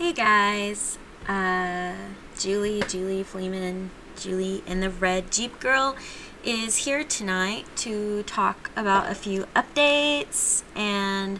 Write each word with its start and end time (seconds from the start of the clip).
Hey 0.00 0.14
guys, 0.14 0.96
uh, 1.28 1.92
Julie, 2.38 2.82
Julie 2.88 3.22
Fleeman, 3.22 3.90
Julie 4.18 4.62
in 4.66 4.80
the 4.80 4.88
Red 4.88 5.30
Jeep 5.30 5.60
Girl 5.60 5.94
is 6.42 6.86
here 6.86 7.04
tonight 7.04 7.66
to 7.76 8.22
talk 8.22 8.70
about 8.74 9.10
a 9.10 9.14
few 9.14 9.44
updates 9.54 10.62
and 10.74 11.38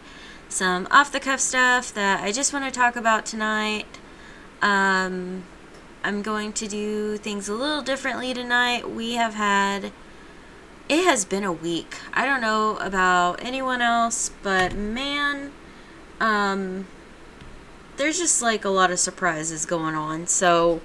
some 0.51 0.87
off 0.91 1.11
the 1.11 1.21
cuff 1.21 1.41
stuff 1.41 1.95
that 1.95 2.23
I 2.23 2.33
just 2.33 2.53
want 2.53 2.67
to 2.67 2.71
talk 2.71 2.97
about 2.97 3.25
tonight. 3.25 3.87
Um, 4.61 5.45
I'm 6.05 6.21
going 6.21 6.53
to 6.53 6.69
do 6.69 7.17
things 7.17 7.49
a 7.49 7.55
little 7.55 7.81
differently 7.81 8.35
tonight. 8.35 8.91
We 8.91 9.15
have 9.15 9.33
had, 9.37 9.91
it 10.87 11.05
has 11.07 11.25
been 11.25 11.45
a 11.45 11.53
week. 11.53 11.97
I 12.13 12.27
don't 12.27 12.43
know 12.43 12.77
about 12.77 13.43
anyone 13.43 13.81
else, 13.81 14.31
but 14.43 14.75
man, 14.75 15.53
um, 16.21 16.87
there's 18.01 18.19
just 18.19 18.41
like 18.41 18.65
a 18.65 18.71
lot 18.71 18.91
of 18.91 18.99
surprises 18.99 19.67
going 19.67 19.95
on. 19.95 20.27
So 20.27 20.81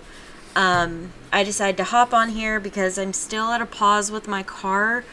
um, 0.54 1.14
I 1.32 1.46
decided 1.46 1.78
to 1.78 1.86
hop 1.86 2.14
on 2.14 2.30
here 2.30 2.60
because 2.60 2.98
I'm 2.98 3.14
still 3.14 3.52
at 3.52 3.62
a 3.62 3.66
pause 3.66 4.12
with 4.12 4.28
my 4.28 4.44
car. 4.44 5.05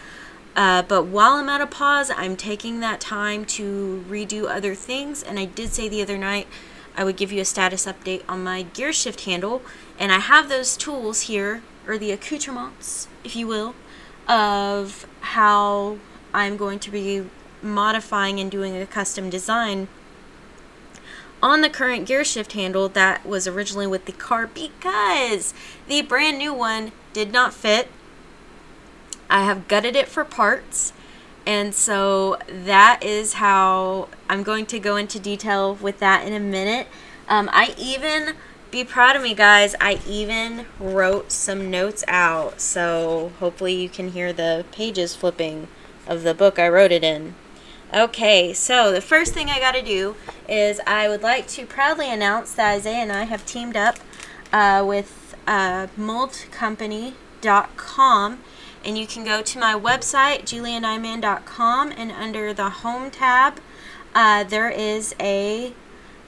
Uh, 0.56 0.83
but 0.83 1.05
while 1.05 1.34
I'm 1.34 1.48
at 1.48 1.61
a 1.61 1.66
pause, 1.66 2.11
I'm 2.11 2.37
taking 2.37 2.80
that 2.80 3.01
time 3.01 3.45
to 3.56 4.05
redo 4.09 4.51
other 4.51 4.75
things. 4.75 5.23
And 5.23 5.38
I 5.38 5.45
did 5.45 5.73
say 5.73 5.88
the 5.88 6.02
other 6.02 6.19
night 6.19 6.48
I 6.97 7.05
would 7.05 7.16
give 7.16 7.30
you 7.30 7.41
a 7.41 7.45
status 7.45 7.87
update 7.87 8.23
on 8.28 8.42
my 8.42 8.62
gear 8.62 8.92
shift 8.92 9.25
handle. 9.25 9.62
And 9.97 10.11
I 10.11 10.19
have 10.19 10.48
those 10.48 10.77
tools 10.77 11.23
here, 11.23 11.62
or 11.87 11.98
the 11.98 12.11
accoutrements, 12.11 13.06
if 13.23 13.37
you 13.37 13.47
will, 13.47 13.77
of 14.28 15.06
how 15.20 15.98
I'm 16.34 16.56
going 16.56 16.80
to 16.80 16.91
be 16.91 17.27
modifying 17.62 18.41
and 18.41 18.50
doing 18.50 18.77
a 18.77 18.87
custom 18.87 19.30
design 19.30 19.87
on 21.42 21.60
the 21.60 21.69
current 21.69 22.06
gear 22.06 22.24
shift 22.24 22.52
handle 22.52 22.88
that 22.91 23.27
was 23.27 23.48
originally 23.48 23.87
with 23.87 24.05
the 24.05 24.12
car 24.12 24.47
because 24.47 25.53
the 25.89 26.00
brand 26.03 26.39
new 26.39 26.55
one 26.55 26.92
did 27.12 27.33
not 27.33 27.53
fit. 27.53 27.89
I 29.28 29.44
have 29.44 29.67
gutted 29.67 29.97
it 29.97 30.08
for 30.08 30.25
parts. 30.25 30.92
And 31.44 31.75
so 31.75 32.39
that 32.47 33.02
is 33.02 33.34
how 33.34 34.08
I'm 34.28 34.44
going 34.44 34.67
to 34.67 34.78
go 34.78 34.97
into 34.97 35.19
detail 35.19 35.75
with 35.75 35.98
that 35.98 36.25
in 36.25 36.33
a 36.33 36.39
minute. 36.39 36.86
Um, 37.28 37.50
I 37.52 37.74
even, 37.77 38.34
be 38.70 38.84
proud 38.84 39.17
of 39.17 39.22
me, 39.22 39.34
guys, 39.34 39.74
I 39.80 40.00
even 40.06 40.67
wrote 40.78 41.33
some 41.33 41.70
notes 41.70 42.05
out. 42.06 42.61
So 42.61 43.33
hopefully 43.41 43.74
you 43.74 43.89
can 43.89 44.12
hear 44.12 44.33
the 44.33 44.64
pages 44.70 45.17
flipping 45.17 45.67
of 46.06 46.22
the 46.22 46.34
book 46.34 46.61
I 46.61 46.69
wrote 46.69 46.92
it 46.92 47.02
in. 47.02 47.34
Okay, 47.95 48.55
so 48.55 48.91
the 48.91 49.03
first 49.03 49.35
thing 49.35 49.51
I 49.51 49.61
got 49.61 49.73
to 49.73 49.83
do 49.83 50.17
is 50.48 50.81
I 50.87 51.11
would 51.11 51.21
like 51.21 51.47
to 51.48 51.67
proudly 51.67 52.11
announce 52.11 52.55
that 52.55 52.77
Isaiah 52.77 53.03
and 53.03 53.12
I 53.12 53.25
have 53.25 53.45
teamed 53.45 53.77
up 53.77 53.98
uh, 54.51 54.83
with 54.87 55.37
uh, 55.47 55.89
moldcompany.com. 55.98 58.39
And 58.83 58.97
you 58.97 59.07
can 59.07 59.25
go 59.25 59.43
to 59.43 59.59
my 59.59 59.75
website, 59.75 60.45
julianiman.com, 60.45 61.93
and 61.95 62.11
under 62.11 62.55
the 62.55 62.70
Home 62.70 63.11
tab, 63.11 63.61
uh, 64.15 64.45
there 64.45 64.70
is 64.70 65.15
a 65.20 65.75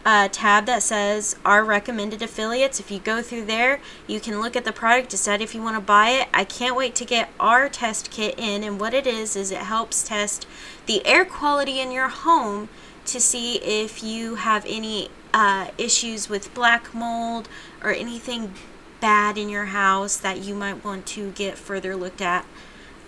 uh, 0.04 0.28
tab 0.30 0.66
that 0.66 0.82
says 0.82 1.36
our 1.44 1.64
recommended 1.64 2.22
affiliates. 2.22 2.78
If 2.78 2.90
you 2.90 2.98
go 2.98 3.22
through 3.22 3.46
there, 3.46 3.80
you 4.06 4.20
can 4.20 4.40
look 4.40 4.54
at 4.56 4.64
the 4.64 4.72
product, 4.72 5.10
decide 5.10 5.40
if 5.40 5.54
you 5.54 5.62
want 5.62 5.76
to 5.76 5.80
buy 5.80 6.10
it. 6.10 6.28
I 6.34 6.44
can't 6.44 6.76
wait 6.76 6.94
to 6.96 7.04
get 7.04 7.30
our 7.40 7.68
test 7.68 8.10
kit 8.10 8.38
in, 8.38 8.62
and 8.62 8.78
what 8.78 8.94
it 8.94 9.06
is 9.06 9.36
is 9.36 9.50
it 9.50 9.58
helps 9.58 10.02
test 10.02 10.46
the 10.86 11.04
air 11.06 11.24
quality 11.24 11.80
in 11.80 11.90
your 11.90 12.08
home 12.08 12.68
to 13.06 13.20
see 13.20 13.56
if 13.56 14.02
you 14.02 14.36
have 14.36 14.64
any 14.68 15.08
uh, 15.32 15.68
issues 15.78 16.28
with 16.28 16.54
black 16.54 16.94
mold 16.94 17.48
or 17.82 17.90
anything 17.90 18.54
bad 19.00 19.36
in 19.36 19.48
your 19.48 19.66
house 19.66 20.16
that 20.16 20.38
you 20.38 20.54
might 20.54 20.84
want 20.84 21.04
to 21.04 21.30
get 21.32 21.58
further 21.58 21.96
looked 21.96 22.22
at 22.22 22.46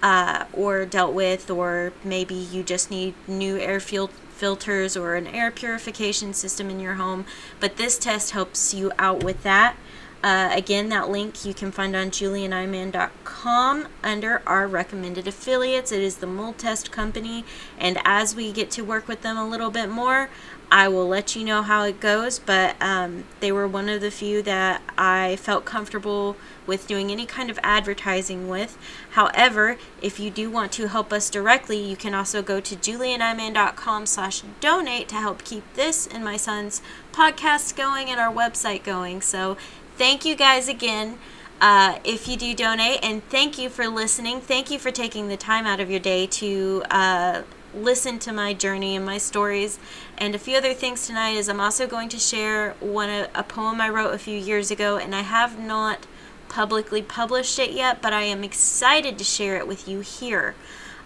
uh, 0.03 0.45
or 0.53 0.85
dealt 0.85 1.15
with, 1.15 1.51
or 1.51 1.93
maybe 2.05 2.35
you 2.35 2.63
just 2.63 2.91
need 2.91 3.15
new 3.27 3.57
air 3.59 3.81
field 3.81 4.11
filters 4.37 4.97
or 4.97 5.15
an 5.15 5.27
air 5.27 5.51
purification 5.51 6.35
system 6.35 6.71
in 6.71 6.79
your 6.79 6.95
home. 6.95 7.25
But 7.59 7.77
this 7.77 7.99
test 7.99 8.31
helps 8.31 8.75
you 8.75 8.93
out 8.99 9.25
with 9.25 9.43
that. 9.43 9.77
Uh, 10.23 10.51
again, 10.53 10.89
that 10.89 11.09
link 11.09 11.45
you 11.45 11.55
can 11.55 11.71
find 11.71 11.95
on 11.95 12.11
julianiman.com 12.11 13.89
under 14.03 14.43
our 14.47 14.67
recommended 14.67 15.29
affiliates. 15.29 15.93
It 15.93 16.03
is 16.03 16.17
the 16.17 16.27
mold 16.27 16.59
test 16.59 16.91
company, 16.91 17.45
and 17.79 17.99
as 18.05 18.35
we 18.35 18.51
get 18.51 18.71
to 18.73 18.83
work 18.83 19.07
with 19.07 19.23
them 19.23 19.37
a 19.37 19.47
little 19.47 19.71
bit 19.71 19.89
more, 19.89 20.29
I 20.71 20.89
will 20.89 21.07
let 21.07 21.37
you 21.37 21.45
know 21.45 21.63
how 21.63 21.85
it 21.85 22.01
goes. 22.01 22.39
But 22.41 22.75
um, 22.81 23.25
they 23.39 23.53
were 23.53 23.69
one 23.69 23.89
of 23.89 24.01
the 24.01 24.11
few 24.11 24.43
that 24.43 24.83
I 24.99 25.37
felt 25.37 25.65
comfortable 25.65 26.37
with 26.67 26.87
doing 26.87 27.11
any 27.11 27.27
kind 27.27 27.51
of 27.51 27.59
advertising 27.63 28.49
with. 28.49 28.79
However, 29.11 29.77
if 30.03 30.19
you 30.19 30.31
do 30.31 30.51
want 30.51 30.73
to 30.73 30.89
help 30.89 31.13
us 31.13 31.31
directly, 31.31 31.79
you 31.79 31.97
can 31.97 32.15
also 32.15 32.43
go 32.43 32.61
to 32.61 32.77
julianiman.com 32.77 34.07
slash 34.07 34.43
donate 34.61 35.09
to 35.09 35.17
help 35.17 35.45
keep 35.45 35.65
this 35.75 36.07
and 36.07 36.25
my 36.25 36.37
son's 36.37 36.83
podcast 37.13 37.77
going 37.77 38.11
and 38.11 38.21
our 38.21 38.33
website 38.33 38.85
going. 38.85 39.21
So 39.23 39.57
thank 39.97 40.25
you 40.25 40.35
guys 40.37 40.69
again. 40.69 41.19
Uh, 41.59 41.99
if 42.05 42.29
you 42.29 42.37
do 42.37 42.55
donate, 42.55 42.99
and 43.03 43.27
thank 43.31 43.57
you 43.57 43.71
for 43.71 43.89
listening. 43.89 44.43
Thank 44.43 44.71
you 44.71 44.79
for 44.79 44.91
taking 44.91 45.29
the 45.29 45.39
time 45.39 45.65
out 45.65 45.81
of 45.81 45.91
your 45.91 46.01
day 46.01 46.27
to 46.27 46.83
uh, 46.91 47.43
listen 47.75 48.19
to 48.21 48.33
my 48.33 48.53
journey 48.53 48.97
and 48.97 49.05
my 49.05 49.19
stories. 49.19 49.79
And 50.19 50.35
a 50.35 50.39
few 50.39 50.57
other 50.57 50.75
things 50.75 51.07
tonight 51.07 51.31
is 51.31 51.49
I'm 51.49 51.61
also 51.61 51.87
going 51.87 52.09
to 52.11 52.19
share 52.19 52.73
one 52.81 53.09
a 53.35 53.43
poem 53.43 53.81
I 53.81 53.89
wrote 53.89 54.15
a 54.15 54.19
few 54.19 54.39
years 54.39 54.71
ago, 54.71 54.97
and 54.99 55.15
I 55.15 55.23
have 55.23 55.59
not 55.59 56.07
publicly 56.49 57.03
published 57.03 57.59
it 57.59 57.71
yet, 57.71 58.01
but 58.03 58.13
I 58.13 58.23
am 58.23 58.45
excited 58.45 59.19
to 59.19 59.25
share 59.25 59.57
it 59.57 59.67
with 59.67 59.89
you 59.89 60.01
here. 60.01 60.55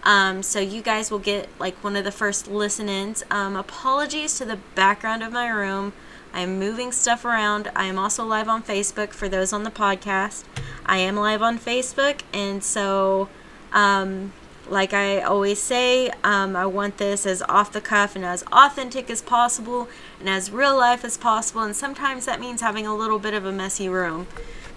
Um, 0.03 0.41
so 0.41 0.59
you 0.59 0.81
guys 0.81 1.11
will 1.11 1.19
get 1.19 1.47
like 1.59 1.83
one 1.83 1.95
of 1.95 2.03
the 2.03 2.11
first 2.11 2.47
listen-ins. 2.47 3.23
Um, 3.29 3.55
apologies 3.55 4.37
to 4.37 4.45
the 4.45 4.57
background 4.75 5.23
of 5.23 5.31
my 5.31 5.47
room. 5.49 5.93
I 6.33 6.41
am 6.41 6.59
moving 6.59 6.91
stuff 6.91 7.25
around. 7.25 7.69
I 7.75 7.85
am 7.85 7.99
also 7.99 8.25
live 8.25 8.47
on 8.47 8.63
Facebook 8.63 9.09
for 9.09 9.27
those 9.27 9.51
on 9.51 9.63
the 9.63 9.71
podcast. 9.71 10.45
I 10.85 10.97
am 10.97 11.17
live 11.17 11.41
on 11.41 11.59
Facebook, 11.59 12.21
and 12.33 12.63
so, 12.63 13.27
um, 13.73 14.31
like 14.69 14.93
I 14.93 15.19
always 15.19 15.59
say, 15.59 16.09
um, 16.23 16.55
I 16.55 16.65
want 16.65 16.97
this 16.97 17.25
as 17.25 17.41
off 17.49 17.73
the 17.73 17.81
cuff 17.81 18.15
and 18.15 18.23
as 18.23 18.43
authentic 18.43 19.09
as 19.09 19.21
possible 19.21 19.89
and 20.19 20.29
as 20.29 20.51
real 20.51 20.77
life 20.77 21.03
as 21.03 21.17
possible. 21.17 21.61
And 21.61 21.75
sometimes 21.75 22.25
that 22.25 22.39
means 22.39 22.61
having 22.61 22.87
a 22.87 22.95
little 22.95 23.19
bit 23.19 23.33
of 23.33 23.45
a 23.45 23.51
messy 23.51 23.89
room. 23.89 24.27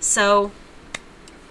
So, 0.04 0.52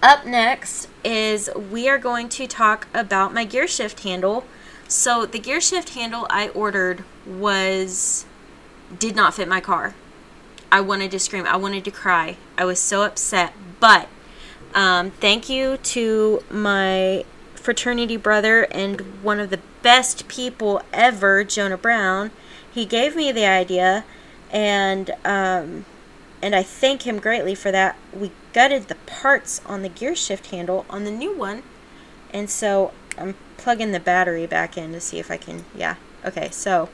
up 0.00 0.24
next 0.24 0.88
is 1.02 1.50
we 1.56 1.88
are 1.88 1.98
going 1.98 2.28
to 2.28 2.46
talk 2.46 2.86
about 2.94 3.34
my 3.34 3.44
gear 3.44 3.66
shift 3.66 4.04
handle. 4.04 4.44
So, 4.86 5.26
the 5.26 5.40
gear 5.40 5.60
shift 5.60 5.90
handle 5.90 6.28
I 6.30 6.50
ordered 6.50 7.02
was 7.26 8.26
did 8.96 9.16
not 9.16 9.34
fit 9.34 9.48
my 9.48 9.60
car. 9.60 9.96
I 10.70 10.80
wanted 10.82 11.10
to 11.10 11.18
scream. 11.18 11.46
I 11.46 11.56
wanted 11.56 11.84
to 11.86 11.90
cry. 11.90 12.36
I 12.56 12.64
was 12.64 12.78
so 12.78 13.02
upset. 13.02 13.54
But 13.80 14.08
um, 14.72 15.10
thank 15.10 15.48
you 15.48 15.78
to 15.78 16.44
my 16.48 17.24
fraternity 17.56 18.16
brother 18.16 18.68
and 18.70 19.00
one 19.20 19.40
of 19.40 19.50
the 19.50 19.60
best 19.82 20.28
people 20.28 20.80
ever, 20.92 21.42
Jonah 21.42 21.76
Brown. 21.76 22.30
He 22.72 22.84
gave 22.86 23.16
me 23.16 23.32
the 23.32 23.46
idea, 23.46 24.04
and 24.52 25.10
um, 25.24 25.86
and 26.40 26.54
I 26.54 26.62
thank 26.62 27.02
him 27.02 27.18
greatly 27.18 27.56
for 27.56 27.72
that. 27.72 27.96
We 28.12 28.30
gutted 28.54 28.88
the 28.88 28.94
parts 28.94 29.60
on 29.66 29.82
the 29.82 29.90
gear 29.90 30.14
shift 30.14 30.46
handle 30.46 30.86
on 30.88 31.04
the 31.04 31.10
new 31.10 31.36
one, 31.36 31.62
and 32.32 32.48
so 32.48 32.92
I'm 33.18 33.34
plugging 33.58 33.92
the 33.92 34.00
battery 34.00 34.46
back 34.46 34.78
in 34.78 34.92
to 34.92 35.00
see 35.00 35.18
if 35.18 35.30
I 35.30 35.36
can. 35.36 35.64
Yeah. 35.74 35.96
Okay. 36.24 36.48
So. 36.50 36.88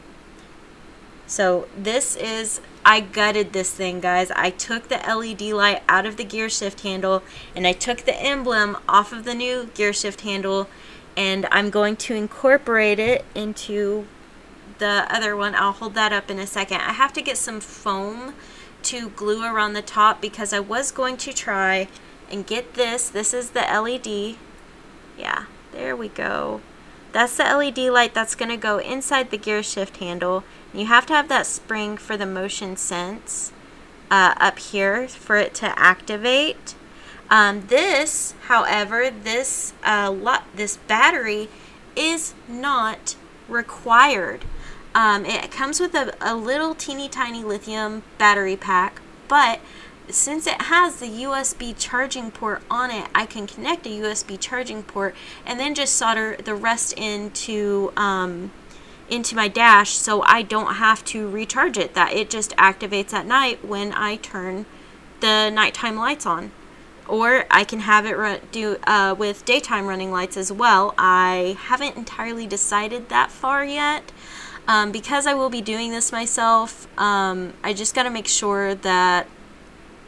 So 1.26 1.68
this 1.76 2.16
is 2.16 2.60
I 2.84 2.98
gutted 2.98 3.52
this 3.52 3.70
thing, 3.70 4.00
guys. 4.00 4.32
I 4.32 4.50
took 4.50 4.88
the 4.88 4.96
LED 4.96 5.42
light 5.52 5.82
out 5.88 6.04
of 6.04 6.16
the 6.16 6.24
gear 6.24 6.48
shift 6.48 6.80
handle 6.80 7.22
and 7.54 7.68
I 7.68 7.72
took 7.72 7.98
the 7.98 8.20
emblem 8.20 8.76
off 8.88 9.12
of 9.12 9.24
the 9.24 9.34
new 9.34 9.66
gear 9.74 9.92
shift 9.92 10.22
handle 10.22 10.68
and 11.16 11.46
I'm 11.52 11.70
going 11.70 11.94
to 11.96 12.14
incorporate 12.14 12.98
it 12.98 13.24
into 13.32 14.06
the 14.78 15.06
other 15.08 15.36
one. 15.36 15.54
I'll 15.54 15.72
hold 15.72 15.94
that 15.94 16.12
up 16.12 16.30
in 16.30 16.38
a 16.40 16.46
second. 16.46 16.78
I 16.78 16.94
have 16.94 17.12
to 17.12 17.22
get 17.22 17.36
some 17.36 17.60
foam 17.60 18.34
to 18.84 19.10
glue 19.10 19.44
around 19.44 19.72
the 19.72 19.82
top 19.82 20.20
because 20.20 20.52
I 20.52 20.60
was 20.60 20.90
going 20.90 21.16
to 21.18 21.32
try 21.32 21.88
and 22.30 22.46
get 22.46 22.74
this. 22.74 23.08
This 23.08 23.34
is 23.34 23.50
the 23.50 23.60
LED. 23.60 24.36
Yeah, 25.18 25.46
there 25.72 25.96
we 25.96 26.08
go. 26.08 26.60
That's 27.12 27.36
the 27.36 27.44
LED 27.44 27.78
light 27.92 28.14
that's 28.14 28.34
going 28.34 28.50
to 28.50 28.56
go 28.56 28.78
inside 28.78 29.30
the 29.30 29.38
gear 29.38 29.62
shift 29.62 29.96
handle. 29.96 30.44
You 30.72 30.86
have 30.86 31.06
to 31.06 31.12
have 31.12 31.28
that 31.28 31.46
spring 31.46 31.96
for 31.96 32.16
the 32.16 32.26
motion 32.26 32.76
sense 32.76 33.52
uh, 34.10 34.34
up 34.38 34.58
here 34.58 35.08
for 35.08 35.36
it 35.36 35.54
to 35.54 35.78
activate. 35.78 36.74
Um, 37.28 37.66
this, 37.68 38.34
however, 38.46 39.10
this 39.10 39.72
uh, 39.84 40.40
this 40.54 40.76
battery 40.76 41.48
is 41.96 42.34
not 42.48 43.16
required. 43.48 44.44
Um, 44.94 45.24
it 45.24 45.50
comes 45.50 45.78
with 45.78 45.94
a, 45.94 46.14
a 46.20 46.34
little 46.34 46.74
teeny 46.74 47.08
tiny 47.08 47.44
lithium 47.44 48.02
battery 48.18 48.56
pack, 48.56 49.00
but 49.28 49.60
since 50.08 50.46
it 50.46 50.62
has 50.62 50.96
the 50.96 51.06
USB 51.06 51.74
charging 51.78 52.30
port 52.30 52.62
on 52.70 52.90
it, 52.90 53.08
I 53.14 53.26
can 53.26 53.46
connect 53.46 53.86
a 53.86 53.90
USB 53.90 54.38
charging 54.38 54.82
port 54.82 55.14
and 55.46 55.60
then 55.60 55.74
just 55.74 55.94
solder 55.94 56.36
the 56.36 56.54
rest 56.54 56.92
into 56.94 57.92
um, 57.96 58.50
into 59.08 59.34
my 59.34 59.48
dash 59.48 59.90
so 59.90 60.22
I 60.22 60.42
don't 60.42 60.74
have 60.74 61.04
to 61.06 61.28
recharge 61.28 61.78
it. 61.78 61.94
That 61.94 62.12
it 62.12 62.30
just 62.30 62.50
activates 62.56 63.12
at 63.12 63.26
night 63.26 63.64
when 63.64 63.92
I 63.92 64.16
turn 64.16 64.66
the 65.20 65.50
nighttime 65.50 65.96
lights 65.96 66.26
on. 66.26 66.52
Or 67.08 67.44
I 67.50 67.64
can 67.64 67.80
have 67.80 68.06
it 68.06 68.16
run, 68.16 68.38
do 68.52 68.76
uh, 68.84 69.16
with 69.18 69.44
daytime 69.44 69.86
running 69.86 70.12
lights 70.12 70.36
as 70.36 70.52
well. 70.52 70.94
I 70.96 71.56
haven't 71.58 71.96
entirely 71.96 72.46
decided 72.46 73.08
that 73.08 73.32
far 73.32 73.64
yet. 73.64 74.12
Um, 74.70 74.92
because 74.92 75.26
I 75.26 75.34
will 75.34 75.50
be 75.50 75.62
doing 75.62 75.90
this 75.90 76.12
myself, 76.12 76.86
um, 76.96 77.54
I 77.64 77.72
just 77.72 77.92
got 77.92 78.04
to 78.04 78.10
make 78.10 78.28
sure 78.28 78.76
that 78.76 79.26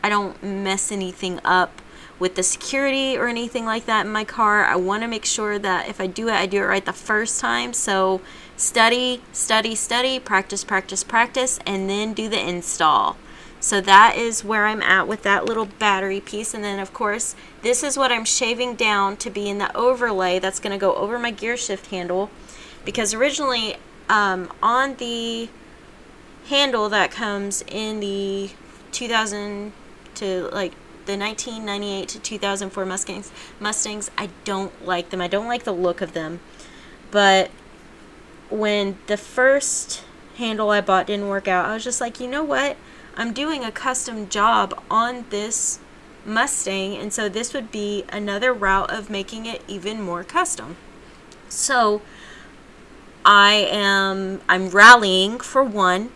I 0.04 0.08
don't 0.08 0.40
mess 0.40 0.92
anything 0.92 1.40
up 1.44 1.82
with 2.20 2.36
the 2.36 2.44
security 2.44 3.18
or 3.18 3.26
anything 3.26 3.64
like 3.64 3.86
that 3.86 4.06
in 4.06 4.12
my 4.12 4.22
car. 4.22 4.64
I 4.64 4.76
want 4.76 5.02
to 5.02 5.08
make 5.08 5.24
sure 5.24 5.58
that 5.58 5.88
if 5.88 6.00
I 6.00 6.06
do 6.06 6.28
it, 6.28 6.34
I 6.34 6.46
do 6.46 6.58
it 6.58 6.66
right 6.66 6.84
the 6.84 6.92
first 6.92 7.40
time. 7.40 7.72
So 7.72 8.20
study, 8.56 9.24
study, 9.32 9.74
study, 9.74 10.20
practice, 10.20 10.62
practice, 10.62 11.02
practice, 11.02 11.58
and 11.66 11.90
then 11.90 12.12
do 12.12 12.28
the 12.28 12.38
install. 12.38 13.16
So 13.58 13.80
that 13.80 14.16
is 14.16 14.44
where 14.44 14.66
I'm 14.66 14.80
at 14.80 15.08
with 15.08 15.24
that 15.24 15.44
little 15.44 15.66
battery 15.66 16.20
piece. 16.20 16.54
And 16.54 16.62
then 16.62 16.78
of 16.78 16.94
course, 16.94 17.34
this 17.62 17.82
is 17.82 17.98
what 17.98 18.12
I'm 18.12 18.24
shaving 18.24 18.76
down 18.76 19.16
to 19.16 19.28
be 19.28 19.50
in 19.50 19.58
the 19.58 19.76
overlay 19.76 20.38
that's 20.38 20.60
going 20.60 20.70
to 20.70 20.78
go 20.78 20.94
over 20.94 21.18
my 21.18 21.32
gear 21.32 21.56
shift 21.56 21.86
handle. 21.86 22.30
Because 22.84 23.12
originally 23.12 23.78
um, 24.12 24.52
on 24.62 24.96
the 24.96 25.48
handle 26.48 26.90
that 26.90 27.10
comes 27.10 27.64
in 27.66 27.98
the 28.00 28.50
2000 28.92 29.72
to 30.16 30.50
like 30.52 30.72
the 31.06 31.16
1998 31.16 32.08
to 32.10 32.18
2004 32.18 32.84
Mustangs, 32.84 33.32
Mustangs, 33.58 34.10
I 34.18 34.28
don't 34.44 34.86
like 34.86 35.08
them. 35.08 35.22
I 35.22 35.28
don't 35.28 35.48
like 35.48 35.64
the 35.64 35.72
look 35.72 36.02
of 36.02 36.12
them. 36.12 36.40
But 37.10 37.50
when 38.50 38.98
the 39.06 39.16
first 39.16 40.04
handle 40.36 40.68
I 40.68 40.82
bought 40.82 41.06
didn't 41.06 41.28
work 41.28 41.48
out, 41.48 41.64
I 41.64 41.72
was 41.72 41.82
just 41.82 42.00
like, 42.00 42.20
you 42.20 42.28
know 42.28 42.44
what? 42.44 42.76
I'm 43.16 43.32
doing 43.32 43.64
a 43.64 43.72
custom 43.72 44.28
job 44.28 44.78
on 44.90 45.24
this 45.30 45.78
Mustang, 46.26 46.96
and 46.96 47.12
so 47.12 47.30
this 47.30 47.54
would 47.54 47.72
be 47.72 48.04
another 48.10 48.52
route 48.52 48.92
of 48.92 49.08
making 49.08 49.46
it 49.46 49.62
even 49.66 50.02
more 50.02 50.22
custom. 50.22 50.76
So 51.48 52.02
I 53.24 53.52
am 53.70 54.40
I'm 54.48 54.68
rallying 54.70 55.38
for 55.40 55.62
one, 55.62 56.10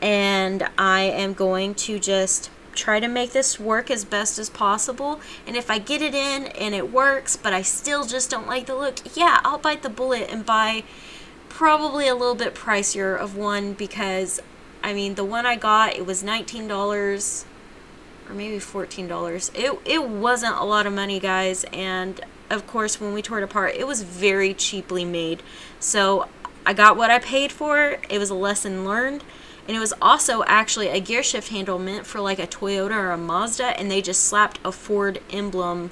and 0.00 0.68
I 0.76 1.02
am 1.02 1.34
going 1.34 1.74
to 1.76 1.98
just 1.98 2.50
try 2.74 3.00
to 3.00 3.08
make 3.08 3.32
this 3.32 3.58
work 3.58 3.90
as 3.90 4.04
best 4.04 4.38
as 4.38 4.48
possible. 4.48 5.20
And 5.46 5.56
if 5.56 5.70
I 5.70 5.78
get 5.78 6.02
it 6.02 6.14
in 6.14 6.46
and 6.46 6.74
it 6.74 6.92
works, 6.92 7.36
but 7.36 7.52
I 7.52 7.62
still 7.62 8.04
just 8.04 8.30
don't 8.30 8.46
like 8.46 8.66
the 8.66 8.74
look, 8.74 8.98
yeah, 9.16 9.40
I'll 9.44 9.58
bite 9.58 9.82
the 9.82 9.90
bullet 9.90 10.28
and 10.30 10.46
buy 10.46 10.84
probably 11.48 12.08
a 12.08 12.14
little 12.14 12.34
bit 12.34 12.54
pricier 12.54 13.18
of 13.18 13.36
one 13.36 13.74
because 13.74 14.40
I 14.82 14.94
mean, 14.94 15.14
the 15.14 15.24
one 15.24 15.46
I 15.46 15.56
got, 15.56 15.94
it 15.94 16.06
was 16.06 16.22
$19 16.22 17.44
or 18.28 18.34
maybe 18.34 18.56
$14. 18.56 19.50
It, 19.54 19.78
it 19.84 20.08
wasn't 20.08 20.56
a 20.56 20.64
lot 20.64 20.86
of 20.86 20.92
money, 20.92 21.20
guys. 21.20 21.64
And 21.72 22.20
of 22.48 22.66
course, 22.66 23.00
when 23.00 23.12
we 23.12 23.22
tore 23.22 23.38
it 23.38 23.44
apart, 23.44 23.74
it 23.76 23.86
was 23.86 24.02
very 24.02 24.54
cheaply 24.54 25.04
made. 25.04 25.42
So 25.78 26.28
I 26.66 26.72
got 26.72 26.96
what 26.96 27.10
I 27.10 27.18
paid 27.18 27.52
for. 27.52 27.98
It 28.08 28.18
was 28.18 28.30
a 28.30 28.34
lesson 28.34 28.84
learned. 28.84 29.24
And 29.66 29.76
it 29.76 29.80
was 29.80 29.94
also 30.02 30.42
actually 30.44 30.88
a 30.88 31.00
gear 31.00 31.22
shift 31.22 31.50
handle 31.50 31.78
meant 31.78 32.06
for 32.06 32.20
like 32.20 32.38
a 32.38 32.46
Toyota 32.46 32.92
or 32.92 33.10
a 33.10 33.16
Mazda. 33.18 33.78
And 33.78 33.90
they 33.90 34.02
just 34.02 34.24
slapped 34.24 34.58
a 34.64 34.72
Ford 34.72 35.20
emblem 35.30 35.90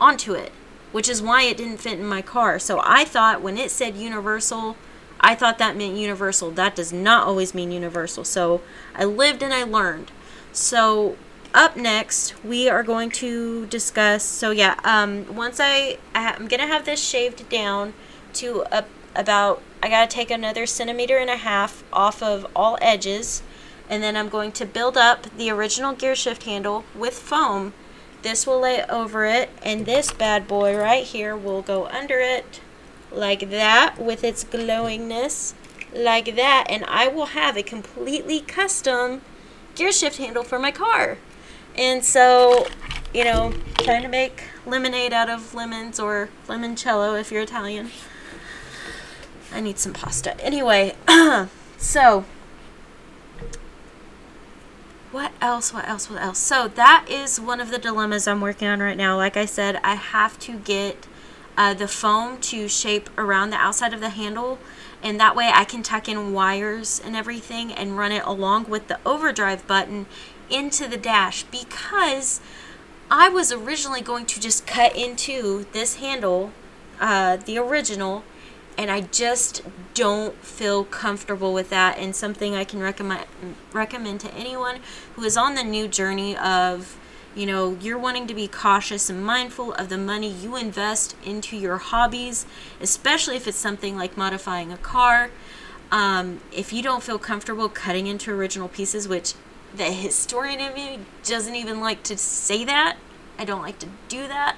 onto 0.00 0.34
it, 0.34 0.52
which 0.92 1.08
is 1.08 1.22
why 1.22 1.42
it 1.42 1.56
didn't 1.56 1.78
fit 1.78 1.98
in 1.98 2.06
my 2.06 2.22
car. 2.22 2.58
So 2.58 2.80
I 2.84 3.04
thought 3.04 3.42
when 3.42 3.56
it 3.56 3.70
said 3.70 3.96
Universal 3.96 4.76
I 5.20 5.34
thought 5.34 5.58
that 5.58 5.76
meant 5.76 5.96
universal. 5.96 6.50
That 6.50 6.76
does 6.76 6.92
not 6.92 7.26
always 7.26 7.54
mean 7.54 7.72
universal. 7.72 8.24
So 8.24 8.60
I 8.94 9.04
lived 9.04 9.42
and 9.42 9.52
I 9.52 9.64
learned. 9.64 10.10
So 10.52 11.16
up 11.54 11.76
next, 11.76 12.42
we 12.44 12.68
are 12.68 12.82
going 12.82 13.10
to 13.10 13.66
discuss. 13.66 14.22
So 14.22 14.50
yeah, 14.50 14.78
um, 14.84 15.34
once 15.34 15.58
I 15.60 15.98
I'm 16.14 16.46
gonna 16.46 16.66
have 16.66 16.84
this 16.84 17.02
shaved 17.02 17.48
down 17.48 17.94
to 18.34 18.64
a, 18.70 18.84
about 19.16 19.62
I 19.82 19.88
gotta 19.88 20.08
take 20.08 20.30
another 20.30 20.66
centimeter 20.66 21.18
and 21.18 21.30
a 21.30 21.36
half 21.36 21.84
off 21.92 22.22
of 22.22 22.46
all 22.54 22.78
edges, 22.80 23.42
and 23.88 24.02
then 24.02 24.16
I'm 24.16 24.28
going 24.28 24.52
to 24.52 24.66
build 24.66 24.96
up 24.96 25.26
the 25.36 25.50
original 25.50 25.92
gear 25.92 26.14
shift 26.14 26.44
handle 26.44 26.84
with 26.94 27.18
foam. 27.18 27.72
This 28.22 28.46
will 28.46 28.60
lay 28.60 28.84
over 28.84 29.24
it, 29.24 29.50
and 29.62 29.86
this 29.86 30.10
bad 30.12 30.48
boy 30.48 30.76
right 30.76 31.04
here 31.04 31.36
will 31.36 31.62
go 31.62 31.86
under 31.86 32.18
it 32.18 32.60
like 33.10 33.50
that 33.50 33.96
with 33.98 34.24
its 34.24 34.44
glowingness 34.44 35.54
like 35.94 36.36
that 36.36 36.66
and 36.68 36.84
I 36.84 37.08
will 37.08 37.26
have 37.26 37.56
a 37.56 37.62
completely 37.62 38.40
custom 38.40 39.22
gear 39.74 39.92
shift 39.92 40.18
handle 40.18 40.42
for 40.42 40.58
my 40.58 40.70
car. 40.70 41.18
And 41.76 42.04
so, 42.04 42.66
you 43.14 43.24
know, 43.24 43.54
trying 43.78 44.02
to 44.02 44.08
make 44.08 44.42
lemonade 44.66 45.12
out 45.12 45.30
of 45.30 45.54
lemons 45.54 46.00
or 46.00 46.28
limoncello 46.48 47.18
if 47.18 47.30
you're 47.30 47.42
Italian. 47.42 47.90
I 49.52 49.60
need 49.60 49.78
some 49.78 49.92
pasta. 49.92 50.38
Anyway, 50.44 50.94
so 51.78 52.24
what 55.10 55.32
else? 55.40 55.72
What 55.72 55.88
else? 55.88 56.10
What 56.10 56.20
else? 56.20 56.38
So 56.38 56.68
that 56.68 57.06
is 57.08 57.40
one 57.40 57.60
of 57.60 57.70
the 57.70 57.78
dilemmas 57.78 58.28
I'm 58.28 58.40
working 58.40 58.68
on 58.68 58.80
right 58.80 58.96
now. 58.96 59.16
Like 59.16 59.36
I 59.36 59.46
said, 59.46 59.80
I 59.82 59.94
have 59.94 60.38
to 60.40 60.58
get 60.58 61.06
uh, 61.56 61.74
the 61.74 61.88
foam 61.88 62.38
to 62.40 62.68
shape 62.68 63.10
around 63.18 63.50
the 63.50 63.56
outside 63.56 63.92
of 63.92 64.00
the 64.00 64.10
handle 64.10 64.58
and 65.02 65.18
that 65.20 65.36
way 65.36 65.50
I 65.52 65.64
can 65.64 65.82
tuck 65.82 66.08
in 66.08 66.32
wires 66.32 67.00
and 67.04 67.14
everything 67.14 67.72
and 67.72 67.96
run 67.96 68.12
it 68.12 68.22
along 68.24 68.64
with 68.64 68.88
the 68.88 68.98
overdrive 69.06 69.66
button 69.66 70.06
into 70.50 70.88
the 70.88 70.96
dash 70.96 71.44
because 71.44 72.40
I 73.10 73.28
was 73.28 73.52
originally 73.52 74.00
going 74.00 74.26
to 74.26 74.40
just 74.40 74.66
cut 74.66 74.96
into 74.96 75.66
this 75.72 75.96
handle, 75.96 76.52
uh, 77.00 77.36
the 77.36 77.58
original, 77.58 78.24
and 78.78 78.90
I 78.92 79.02
just 79.02 79.62
don't 79.92 80.36
feel 80.36 80.84
comfortable 80.84 81.52
with 81.52 81.68
that 81.70 81.98
and 81.98 82.14
something 82.14 82.54
I 82.54 82.62
can 82.62 82.78
recommend 82.78 83.26
recommend 83.72 84.20
to 84.20 84.32
anyone 84.32 84.78
who 85.16 85.24
is 85.24 85.36
on 85.36 85.56
the 85.56 85.64
new 85.64 85.88
journey 85.88 86.36
of 86.36 86.96
you 87.34 87.46
know, 87.46 87.76
you're 87.80 87.98
wanting 87.98 88.26
to 88.26 88.34
be 88.34 88.48
cautious 88.48 89.08
and 89.08 89.24
mindful 89.24 89.72
of 89.74 89.90
the 89.90 89.98
money 89.98 90.28
you 90.28 90.56
invest 90.56 91.14
into 91.24 91.56
your 91.56 91.76
hobbies, 91.76 92.46
especially 92.80 93.36
if 93.36 93.46
it's 93.46 93.56
something 93.56 93.96
like 93.96 94.16
modifying 94.16 94.72
a 94.72 94.76
car. 94.78 95.30
Um, 95.92 96.40
if 96.50 96.72
you 96.72 96.82
don't 96.82 97.02
feel 97.02 97.18
comfortable 97.18 97.68
cutting 97.68 98.08
into 98.08 98.32
original 98.32 98.66
pieces, 98.66 99.06
which 99.06 99.34
the 99.76 99.84
historian 99.84 100.58
in 100.58 100.74
me 100.74 101.00
doesn't 101.22 101.54
even 101.54 101.80
like 101.80 102.02
to 102.04 102.16
say 102.16 102.64
that, 102.64 102.96
I 103.38 103.44
don't 103.44 103.62
like 103.62 103.78
to 103.80 103.88
do 104.08 104.26
that. 104.26 104.56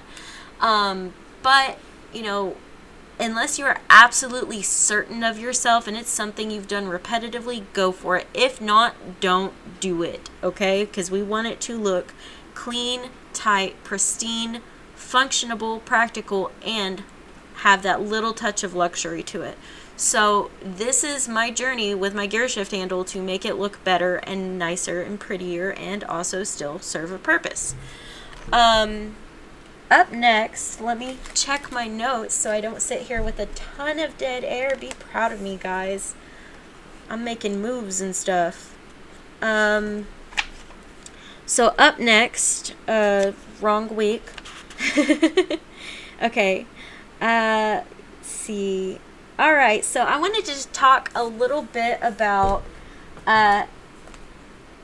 Um, 0.61 1.13
but, 1.43 1.79
you 2.15 2.23
know, 2.23 2.57
unless 3.21 3.59
you 3.59 3.67
are 3.67 3.81
absolutely 3.91 4.63
certain 4.63 5.23
of 5.23 5.39
yourself 5.39 5.87
and 5.87 5.97
it's 5.97 6.11
something 6.11 6.51
you've 6.51 6.67
done 6.67 6.87
repetitively, 6.87 7.65
go 7.75 7.93
for 7.93 8.17
it. 8.17 8.27
If 8.33 8.61
not, 8.61 9.21
don't 9.21 9.53
do 9.79 10.03
it, 10.03 10.31
okay? 10.43 10.85
Because 10.85 11.11
we 11.11 11.23
want 11.23 11.47
it 11.47 11.61
to 11.63 11.77
look 11.77 12.15
clean, 12.55 13.11
tight, 13.33 13.83
pristine, 13.85 14.63
functionable, 14.97 15.85
practical, 15.85 16.51
and 16.65 17.03
have 17.57 17.83
that 17.83 18.01
little 18.01 18.33
touch 18.33 18.65
of 18.65 18.75
luxury 18.75 19.23
to 19.23 19.43
it. 19.43 19.59
So 19.97 20.51
this 20.63 21.05
is 21.05 21.29
my 21.29 21.51
journey 21.51 21.95
with 21.95 22.15
my 22.15 22.27
gear 22.27 22.49
shift 22.49 22.71
handle 22.71 23.05
to 23.05 23.21
make 23.21 23.45
it 23.45 23.57
look 23.57 23.85
better 23.85 24.17
and 24.17 24.59
nicer 24.59 25.03
and 25.03 25.21
prettier 25.21 25.73
and 25.73 26.03
also 26.05 26.43
still 26.43 26.79
serve 26.79 27.13
a 27.13 27.19
purpose. 27.19 27.75
Um, 28.51 29.15
up 29.91 30.13
next, 30.13 30.81
let 30.81 30.99
me 30.99 31.19
check 31.35 31.73
my 31.73 31.89
notes 31.89 32.35
so 32.35 32.53
I 32.53 32.61
don't 32.61 32.81
sit 32.81 33.03
here 33.03 33.23
with 33.23 33.39
a 33.39 33.47
ton 33.47 33.99
of 33.99 34.17
dead 34.17 34.45
air. 34.45 34.77
Be 34.79 34.93
proud 34.99 35.33
of 35.33 35.41
me, 35.41 35.59
guys. 35.61 36.15
I'm 37.09 37.25
making 37.25 37.61
moves 37.61 38.01
and 38.01 38.15
stuff. 38.15 38.77
Um, 39.43 40.07
so 41.45 41.75
up 41.79 41.99
next, 41.99 42.75
uh, 42.87 43.33
wrong 43.61 43.95
week. 43.95 44.23
okay. 46.23 46.67
Uh, 47.21 47.81
see. 48.23 49.01
All 49.39 49.55
right. 49.55 49.85
So 49.85 50.03
I 50.03 50.19
wanted 50.19 50.45
to 50.45 50.53
just 50.53 50.73
talk 50.73 51.11
a 51.15 51.25
little 51.25 51.63
bit 51.63 51.99
about, 52.01 52.63
uh, 53.27 53.67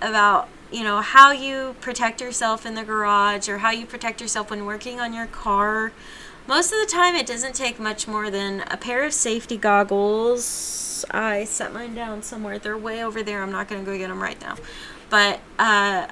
about 0.02 0.48
you 0.70 0.82
know 0.82 1.00
how 1.00 1.30
you 1.30 1.76
protect 1.80 2.20
yourself 2.20 2.66
in 2.66 2.74
the 2.74 2.84
garage 2.84 3.48
or 3.48 3.58
how 3.58 3.70
you 3.70 3.86
protect 3.86 4.20
yourself 4.20 4.50
when 4.50 4.64
working 4.64 5.00
on 5.00 5.12
your 5.12 5.26
car. 5.26 5.92
Most 6.46 6.72
of 6.72 6.78
the 6.78 6.86
time, 6.86 7.14
it 7.16 7.26
doesn't 7.26 7.54
take 7.54 7.80
much 7.80 8.06
more 8.06 8.30
than 8.30 8.62
a 8.70 8.76
pair 8.76 9.04
of 9.04 9.12
safety 9.12 9.56
goggles. 9.56 11.04
I 11.10 11.44
set 11.44 11.72
mine 11.72 11.94
down 11.94 12.22
somewhere. 12.22 12.58
They're 12.58 12.78
way 12.78 13.02
over 13.02 13.22
there. 13.22 13.42
I'm 13.42 13.50
not 13.50 13.68
going 13.68 13.84
to 13.84 13.90
go 13.90 13.98
get 13.98 14.08
them 14.08 14.22
right 14.22 14.40
now. 14.40 14.56
But 15.10 15.40
uh, 15.58 16.06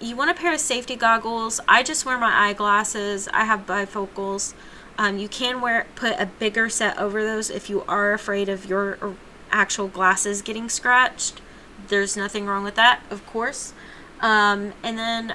you 0.00 0.16
want 0.16 0.30
a 0.30 0.34
pair 0.34 0.54
of 0.54 0.60
safety 0.60 0.96
goggles. 0.96 1.60
I 1.68 1.82
just 1.82 2.06
wear 2.06 2.18
my 2.18 2.48
eyeglasses. 2.48 3.28
I 3.34 3.44
have 3.44 3.66
bifocals. 3.66 4.54
Um, 4.98 5.18
you 5.18 5.28
can 5.28 5.60
wear 5.60 5.86
put 5.94 6.18
a 6.18 6.26
bigger 6.26 6.70
set 6.70 6.98
over 6.98 7.22
those 7.22 7.50
if 7.50 7.68
you 7.68 7.82
are 7.82 8.14
afraid 8.14 8.48
of 8.48 8.66
your 8.66 9.14
actual 9.50 9.88
glasses 9.88 10.40
getting 10.40 10.70
scratched. 10.70 11.40
There's 11.88 12.16
nothing 12.16 12.46
wrong 12.46 12.64
with 12.64 12.76
that, 12.76 13.02
of 13.10 13.26
course. 13.26 13.74
Um, 14.20 14.72
and 14.82 14.98
then 14.98 15.34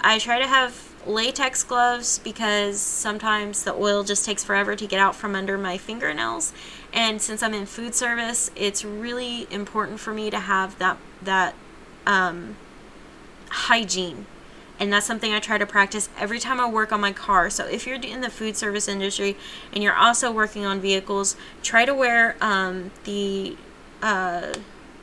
I 0.00 0.18
try 0.18 0.38
to 0.38 0.46
have 0.46 0.90
latex 1.06 1.62
gloves 1.64 2.18
because 2.18 2.80
sometimes 2.80 3.64
the 3.64 3.74
oil 3.74 4.04
just 4.04 4.24
takes 4.24 4.44
forever 4.44 4.76
to 4.76 4.86
get 4.86 5.00
out 5.00 5.16
from 5.16 5.34
under 5.34 5.56
my 5.56 5.78
fingernails. 5.78 6.52
And 6.92 7.20
since 7.20 7.42
I'm 7.42 7.54
in 7.54 7.66
food 7.66 7.94
service, 7.94 8.50
it's 8.54 8.84
really 8.84 9.46
important 9.50 10.00
for 10.00 10.12
me 10.12 10.30
to 10.30 10.38
have 10.38 10.78
that 10.78 10.98
that 11.22 11.54
um, 12.06 12.56
hygiene. 13.48 14.26
And 14.78 14.90
that's 14.90 15.04
something 15.06 15.34
I 15.34 15.40
try 15.40 15.58
to 15.58 15.66
practice 15.66 16.08
every 16.18 16.38
time 16.38 16.58
I 16.58 16.68
work 16.68 16.90
on 16.90 17.02
my 17.02 17.12
car. 17.12 17.50
So 17.50 17.66
if 17.66 17.86
you're 17.86 18.00
in 18.00 18.22
the 18.22 18.30
food 18.30 18.56
service 18.56 18.88
industry 18.88 19.36
and 19.74 19.84
you're 19.84 19.94
also 19.94 20.32
working 20.32 20.64
on 20.64 20.80
vehicles, 20.80 21.36
try 21.62 21.84
to 21.84 21.92
wear 21.92 22.34
um, 22.40 22.90
the 23.04 23.58
uh, 24.00 24.54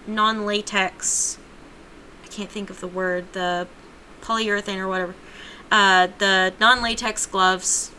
non-latex. 0.08 1.38
Can't 2.38 2.52
think 2.52 2.70
of 2.70 2.80
the 2.80 2.88
word. 2.88 3.26
The 3.34 3.68
polyurethane 4.22 4.78
or 4.78 4.88
whatever 4.88 5.16
uh, 5.72 6.08
the 6.18 6.54
non 6.60 6.82
latex 6.82 7.26
gloves, 7.26 7.92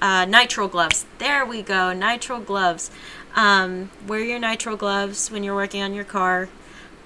uh, 0.00 0.26
nitrile 0.26 0.70
gloves. 0.70 1.06
There 1.18 1.44
we 1.44 1.62
go, 1.62 1.92
nitrile 1.94 2.44
gloves. 2.44 2.90
Um, 3.34 3.90
wear 4.06 4.20
your 4.20 4.40
nitrile 4.40 4.78
gloves 4.78 5.30
when 5.30 5.44
you're 5.44 5.54
working 5.54 5.82
on 5.82 5.94
your 5.94 6.04
car. 6.04 6.48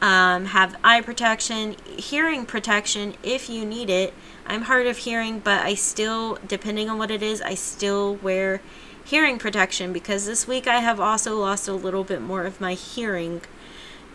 Um, 0.01 0.47
have 0.47 0.77
eye 0.83 1.03
protection, 1.03 1.77
hearing 1.85 2.47
protection 2.47 3.15
if 3.23 3.51
you 3.51 3.67
need 3.67 3.91
it. 3.91 4.15
I'm 4.47 4.63
hard 4.63 4.87
of 4.87 4.99
hearing, 4.99 5.41
but 5.41 5.61
I 5.61 5.75
still, 5.75 6.39
depending 6.47 6.89
on 6.89 6.97
what 6.97 7.11
it 7.11 7.23
is, 7.23 7.43
I 7.43 7.55
still 7.55 8.15
wear 8.17 8.63
hearing 9.05 9.39
protection 9.39 9.93
because 9.93 10.25
this 10.25 10.49
week 10.49 10.67
I 10.67 10.81
have 10.81 10.99
also 10.99 11.37
lost 11.39 11.69
a 11.69 11.75
little 11.75 12.05
bit 12.05 12.23
more 12.23 12.45
of 12.45 12.61
my 12.61 12.75
hearing. 12.75 13.43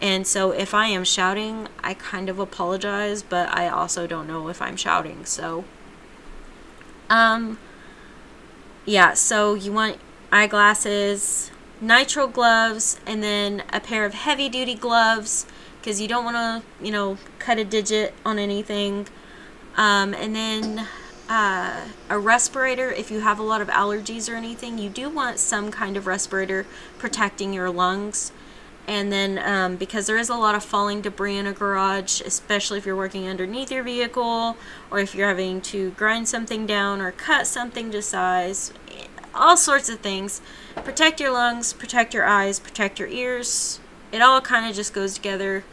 And 0.02 0.28
so 0.28 0.52
if 0.52 0.74
I 0.74 0.88
am 0.88 1.04
shouting, 1.04 1.68
I 1.84 1.94
kind 1.94 2.30
of 2.30 2.40
apologize, 2.40 3.24
but 3.24 3.50
I 3.50 3.70
also 3.70 4.06
don't 4.06 4.28
know 4.28 4.50
if 4.50 4.62
I'm 4.62 4.76
shouting. 4.76 5.26
So 5.26 5.64
um, 7.10 7.58
yeah, 8.86 9.14
so 9.14 9.54
you 9.54 9.72
want 9.72 9.98
eyeglasses, 10.32 11.52
nitrile 11.82 12.32
gloves, 12.32 13.00
and 13.06 13.24
then 13.24 13.64
a 13.72 13.80
pair 13.80 14.06
of 14.06 14.14
heavy 14.14 14.50
duty 14.50 14.76
gloves 14.76 15.46
because 15.80 16.02
you 16.02 16.08
don't 16.08 16.26
want 16.26 16.36
to, 16.36 16.84
you 16.84 16.92
know, 16.92 17.18
cut 17.40 17.58
a 17.58 17.64
digit 17.64 18.14
on 18.26 18.40
anything. 18.40 19.08
Um, 19.78 20.14
and 20.14 20.36
then 20.36 20.88
uh, 21.30 21.82
a 22.10 22.20
respirator 22.20 22.92
if 22.92 23.10
you 23.12 23.20
have 23.22 23.40
a 23.40 23.44
lot 23.44 23.62
of 23.62 23.68
allergies 23.70 24.32
or 24.32 24.36
anything. 24.36 24.78
You 24.78 24.90
do 24.90 25.10
want 25.10 25.40
some 25.40 25.72
kind 25.72 25.98
of 25.98 26.08
respirator 26.08 26.66
protecting 26.98 27.54
your 27.54 27.70
lungs. 27.70 28.32
And 28.88 29.12
then, 29.12 29.40
um, 29.40 29.78
because 29.78 30.06
there 30.06 30.18
is 30.18 30.30
a 30.30 30.36
lot 30.36 30.54
of 30.54 30.64
falling 30.64 31.02
debris 31.02 31.38
in 31.38 31.48
a 31.48 31.54
garage, 31.54 32.22
especially 32.22 32.78
if 32.78 32.86
you're 32.86 32.96
working 32.96 33.28
underneath 33.28 33.72
your 33.72 33.84
vehicle 33.84 34.58
or 34.92 35.00
if 35.00 35.16
you're 35.16 35.28
having 35.28 35.60
to 35.62 35.92
grind 35.92 36.28
something 36.28 36.68
down 36.68 37.02
or 37.02 37.12
cut 37.12 37.48
something 37.48 37.90
to 37.92 38.02
size, 38.02 38.74
all 39.34 39.58
sorts 39.58 39.90
of 39.90 40.00
things. 40.00 40.42
Protect 40.76 41.20
your 41.20 41.32
lungs, 41.32 41.74
protect 41.74 42.14
your 42.14 42.26
eyes, 42.26 42.60
protect 42.60 43.00
your 43.00 43.08
ears. 43.08 43.80
It 44.12 44.22
all 44.22 44.40
kind 44.42 44.70
of 44.70 44.76
just 44.76 44.94
goes 44.94 45.16
together. 45.16 45.64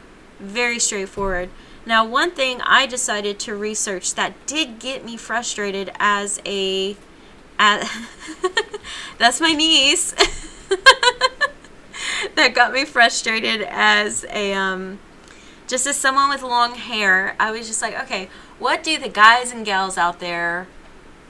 Very 0.40 0.78
straightforward. 0.78 1.50
Now, 1.85 2.04
one 2.04 2.31
thing 2.31 2.61
I 2.62 2.87
decided 2.87 3.38
to 3.40 3.54
research 3.54 4.14
that 4.14 4.35
did 4.47 4.78
get 4.78 5.04
me 5.04 5.16
frustrated 5.16 5.90
as 5.99 6.40
a. 6.47 6.97
As 7.59 7.88
that's 9.19 9.40
my 9.40 9.52
niece. 9.52 10.14
that 12.35 12.55
got 12.55 12.73
me 12.73 12.85
frustrated 12.85 13.62
as 13.69 14.25
a 14.31 14.52
um, 14.52 14.99
just 15.67 15.87
as 15.87 15.97
someone 15.97 16.29
with 16.29 16.43
long 16.43 16.75
hair. 16.75 17.35
I 17.38 17.50
was 17.50 17.67
just 17.67 17.83
like, 17.83 17.99
okay, 18.02 18.29
what 18.59 18.83
do 18.83 18.99
the 18.99 19.09
guys 19.09 19.52
and 19.52 19.64
gals 19.64 19.97
out 19.99 20.21
there 20.21 20.67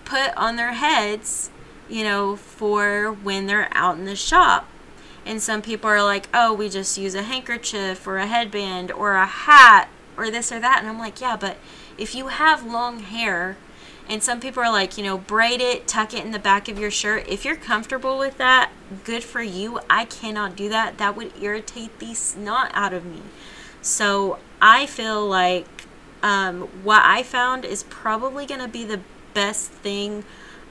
put 0.04 0.36
on 0.36 0.56
their 0.56 0.72
heads, 0.72 1.50
you 1.88 2.04
know, 2.04 2.36
for 2.36 3.12
when 3.12 3.46
they're 3.46 3.68
out 3.72 3.96
in 3.96 4.04
the 4.04 4.16
shop? 4.16 4.68
And 5.24 5.40
some 5.40 5.62
people 5.62 5.88
are 5.88 6.02
like, 6.02 6.28
oh, 6.34 6.52
we 6.52 6.68
just 6.68 6.98
use 6.98 7.14
a 7.14 7.22
handkerchief 7.22 8.06
or 8.06 8.18
a 8.18 8.26
headband 8.26 8.90
or 8.90 9.14
a 9.14 9.26
hat 9.26 9.88
or 10.16 10.30
this 10.30 10.50
or 10.50 10.58
that. 10.58 10.78
And 10.80 10.88
I'm 10.88 10.98
like, 10.98 11.20
yeah, 11.20 11.36
but 11.36 11.58
if 11.96 12.14
you 12.14 12.26
have 12.26 12.66
long 12.66 12.98
hair, 13.00 13.56
and 14.12 14.22
some 14.22 14.40
people 14.40 14.62
are 14.62 14.70
like, 14.70 14.98
you 14.98 15.04
know, 15.04 15.16
braid 15.16 15.62
it, 15.62 15.88
tuck 15.88 16.12
it 16.12 16.22
in 16.22 16.32
the 16.32 16.38
back 16.38 16.68
of 16.68 16.78
your 16.78 16.90
shirt. 16.90 17.26
If 17.26 17.46
you're 17.46 17.56
comfortable 17.56 18.18
with 18.18 18.36
that, 18.36 18.70
good 19.04 19.24
for 19.24 19.40
you. 19.40 19.80
I 19.88 20.04
cannot 20.04 20.54
do 20.54 20.68
that. 20.68 20.98
That 20.98 21.16
would 21.16 21.32
irritate 21.40 21.98
the 21.98 22.12
snot 22.12 22.70
out 22.74 22.92
of 22.92 23.06
me. 23.06 23.22
So 23.80 24.38
I 24.60 24.84
feel 24.84 25.26
like 25.26 25.86
um, 26.22 26.68
what 26.84 27.02
I 27.02 27.22
found 27.22 27.64
is 27.64 27.84
probably 27.84 28.44
going 28.44 28.60
to 28.60 28.68
be 28.68 28.84
the 28.84 29.00
best 29.32 29.70
thing. 29.70 30.24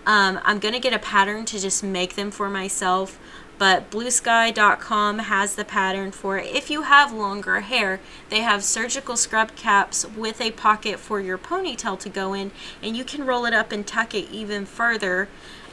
Um, 0.05 0.39
I'm 0.43 0.60
going 0.60 0.75
to 0.75 0.79
get 0.79 0.93
a 0.93 1.00
pattern 1.00 1.45
to 1.45 1.60
just 1.60 1.83
make 1.83 2.13
them 2.13 2.29
for 2.29 2.48
myself 2.48 3.19
but 3.62 3.91
bluesky.com 3.91 5.20
has 5.20 5.53
the 5.53 5.63
pattern 5.63 6.10
for 6.12 6.39
it. 6.39 6.48
If 6.48 6.72
you 6.72 6.82
have 6.82 7.13
longer 7.13 7.60
hair, 7.60 8.00
they 8.32 8.39
have 8.39 8.63
surgical 8.63 9.15
scrub 9.15 9.56
caps 9.56 10.03
with 10.03 10.41
a 10.41 10.50
pocket 10.50 10.98
for 10.98 11.20
your 11.20 11.38
ponytail 11.38 12.00
to 12.00 12.10
go 12.10 12.34
in, 12.34 12.50
and 12.82 12.98
you 12.98 13.03
can 13.03 13.24
roll 13.24 13.46
it 13.46 13.53
up 13.53 13.72
and 13.72 13.86
tuck 13.86 14.15
it 14.15 14.27
even 14.32 14.65
further. 14.65 15.30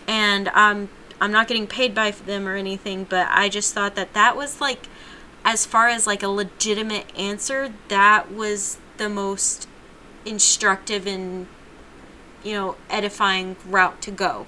And 0.06 0.48
um, 0.48 0.90
I'm 1.18 1.32
not 1.32 1.48
getting 1.48 1.66
paid 1.66 1.94
by 1.94 2.10
them 2.10 2.46
or 2.46 2.56
anything, 2.56 3.04
but 3.04 3.26
I 3.30 3.48
just 3.48 3.72
thought 3.72 3.94
that 3.94 4.12
that 4.12 4.36
was 4.36 4.60
like, 4.60 4.86
as 5.42 5.64
far 5.64 5.88
as 5.88 6.06
like 6.06 6.22
a 6.22 6.28
legitimate 6.28 7.06
answer, 7.18 7.72
that 7.88 8.30
was 8.30 8.76
the 8.98 9.08
most 9.08 9.66
instructive 10.26 11.06
and, 11.06 11.46
you 12.44 12.52
know, 12.52 12.76
edifying 12.90 13.56
route 13.66 14.02
to 14.02 14.10
go. 14.10 14.46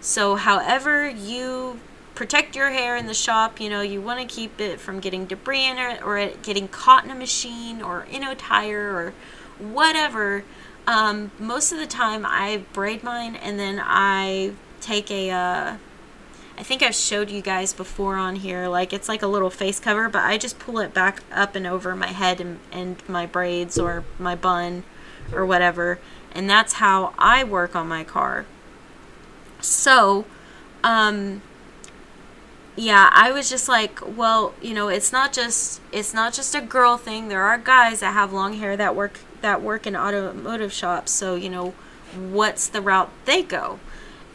So, 0.00 0.36
however 0.36 1.08
you 1.08 1.80
protect 2.16 2.56
your 2.56 2.70
hair 2.70 2.96
in 2.96 3.06
the 3.06 3.14
shop. 3.14 3.60
You 3.60 3.70
know, 3.70 3.82
you 3.82 4.00
want 4.02 4.18
to 4.18 4.26
keep 4.26 4.60
it 4.60 4.80
from 4.80 4.98
getting 4.98 5.26
debris 5.26 5.66
in 5.66 5.78
it 5.78 6.02
or 6.02 6.18
it 6.18 6.42
getting 6.42 6.66
caught 6.66 7.04
in 7.04 7.10
a 7.10 7.14
machine 7.14 7.80
or 7.80 8.06
in 8.10 8.24
a 8.24 8.34
tire 8.34 8.96
or 8.96 9.14
whatever. 9.64 10.42
Um, 10.88 11.30
most 11.38 11.70
of 11.72 11.78
the 11.78 11.86
time, 11.86 12.24
I 12.26 12.62
braid 12.72 13.04
mine 13.04 13.36
and 13.36 13.60
then 13.60 13.80
I 13.80 14.52
take 14.80 15.10
a. 15.10 15.30
Uh, 15.30 15.76
I 16.58 16.62
think 16.62 16.82
I've 16.82 16.94
showed 16.94 17.30
you 17.30 17.42
guys 17.42 17.74
before 17.74 18.16
on 18.16 18.36
here. 18.36 18.66
Like 18.66 18.94
it's 18.94 19.08
like 19.08 19.22
a 19.22 19.26
little 19.26 19.50
face 19.50 19.78
cover, 19.78 20.08
but 20.08 20.22
I 20.22 20.38
just 20.38 20.58
pull 20.58 20.78
it 20.78 20.94
back 20.94 21.22
up 21.30 21.54
and 21.54 21.66
over 21.66 21.94
my 21.94 22.06
head 22.06 22.40
and, 22.40 22.60
and 22.72 22.96
my 23.06 23.26
braids 23.26 23.78
or 23.78 24.04
my 24.18 24.34
bun 24.34 24.84
or 25.32 25.44
whatever. 25.44 25.98
And 26.32 26.48
that's 26.48 26.74
how 26.74 27.12
I 27.18 27.44
work 27.44 27.76
on 27.76 27.88
my 27.88 28.04
car. 28.04 28.46
So, 29.60 30.24
um, 30.82 31.42
yeah, 32.76 33.08
I 33.12 33.32
was 33.32 33.48
just 33.48 33.68
like, 33.68 34.00
well, 34.16 34.54
you 34.60 34.74
know, 34.74 34.88
it's 34.88 35.10
not 35.10 35.32
just 35.32 35.80
it's 35.92 36.12
not 36.12 36.34
just 36.34 36.54
a 36.54 36.60
girl 36.60 36.98
thing. 36.98 37.28
There 37.28 37.42
are 37.42 37.58
guys 37.58 38.00
that 38.00 38.12
have 38.12 38.32
long 38.32 38.54
hair 38.54 38.76
that 38.76 38.94
work 38.94 39.20
that 39.40 39.62
work 39.62 39.86
in 39.86 39.96
automotive 39.96 40.72
shops. 40.72 41.12
So, 41.12 41.34
you 41.34 41.48
know, 41.48 41.70
what's 42.14 42.68
the 42.68 42.82
route 42.82 43.10
they 43.24 43.42
go? 43.42 43.78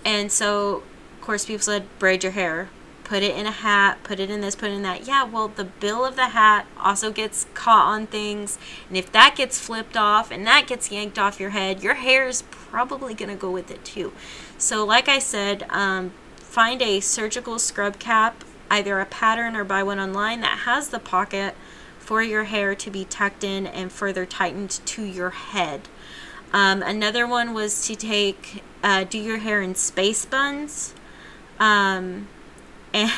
And 0.03 0.31
so, 0.31 0.83
of 1.17 1.21
course, 1.21 1.45
people 1.45 1.61
said 1.63 1.85
braid 1.99 2.23
your 2.23 2.31
hair, 2.31 2.69
put 3.03 3.21
it 3.21 3.35
in 3.35 3.45
a 3.45 3.51
hat, 3.51 3.99
put 4.03 4.19
it 4.19 4.31
in 4.31 4.41
this, 4.41 4.55
put 4.55 4.71
it 4.71 4.73
in 4.73 4.81
that. 4.81 5.07
Yeah, 5.07 5.23
well, 5.23 5.49
the 5.49 5.65
bill 5.65 6.03
of 6.03 6.15
the 6.15 6.29
hat 6.29 6.65
also 6.79 7.11
gets 7.11 7.45
caught 7.53 7.85
on 7.85 8.07
things, 8.07 8.57
and 8.87 8.97
if 8.97 9.11
that 9.11 9.35
gets 9.35 9.59
flipped 9.59 9.95
off 9.95 10.31
and 10.31 10.47
that 10.47 10.65
gets 10.65 10.91
yanked 10.91 11.19
off 11.19 11.39
your 11.39 11.51
head, 11.51 11.83
your 11.83 11.95
hair 11.95 12.27
is 12.27 12.41
probably 12.49 13.13
gonna 13.13 13.35
go 13.35 13.51
with 13.51 13.69
it 13.69 13.85
too. 13.85 14.13
So, 14.57 14.83
like 14.83 15.07
I 15.07 15.19
said, 15.19 15.63
um, 15.69 16.13
Find 16.51 16.81
a 16.81 16.99
surgical 16.99 17.59
scrub 17.59 17.97
cap, 17.97 18.43
either 18.69 18.99
a 18.99 19.05
pattern 19.05 19.55
or 19.55 19.63
buy 19.63 19.83
one 19.83 20.01
online 20.01 20.41
that 20.41 20.59
has 20.65 20.89
the 20.89 20.99
pocket 20.99 21.55
for 21.97 22.21
your 22.21 22.43
hair 22.43 22.75
to 22.75 22.91
be 22.91 23.05
tucked 23.05 23.45
in 23.45 23.65
and 23.65 23.89
further 23.89 24.25
tightened 24.25 24.81
to 24.87 25.03
your 25.03 25.29
head. 25.29 25.87
Um, 26.51 26.83
another 26.83 27.25
one 27.25 27.53
was 27.53 27.87
to 27.87 27.95
take, 27.95 28.65
uh, 28.83 29.05
do 29.05 29.17
your 29.17 29.37
hair 29.37 29.61
in 29.61 29.75
space 29.75 30.25
buns. 30.25 30.93
Um, 31.57 32.27
and 32.93 33.09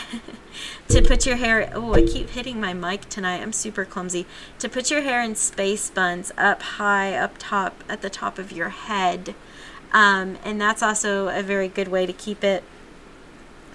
to 0.89 1.01
put 1.01 1.25
your 1.25 1.37
hair, 1.37 1.71
oh, 1.73 1.95
I 1.95 2.03
keep 2.03 2.29
hitting 2.29 2.61
my 2.61 2.75
mic 2.75 3.09
tonight. 3.09 3.41
I'm 3.41 3.51
super 3.51 3.83
clumsy. 3.83 4.27
To 4.59 4.69
put 4.69 4.91
your 4.91 5.01
hair 5.01 5.23
in 5.23 5.33
space 5.33 5.89
buns 5.89 6.31
up 6.37 6.61
high, 6.61 7.15
up 7.15 7.37
top, 7.39 7.83
at 7.89 8.03
the 8.03 8.11
top 8.11 8.37
of 8.37 8.51
your 8.51 8.69
head. 8.69 9.33
Um, 9.91 10.37
and 10.45 10.61
that's 10.61 10.83
also 10.83 11.29
a 11.29 11.41
very 11.41 11.67
good 11.67 11.87
way 11.87 12.05
to 12.05 12.13
keep 12.13 12.43
it 12.43 12.63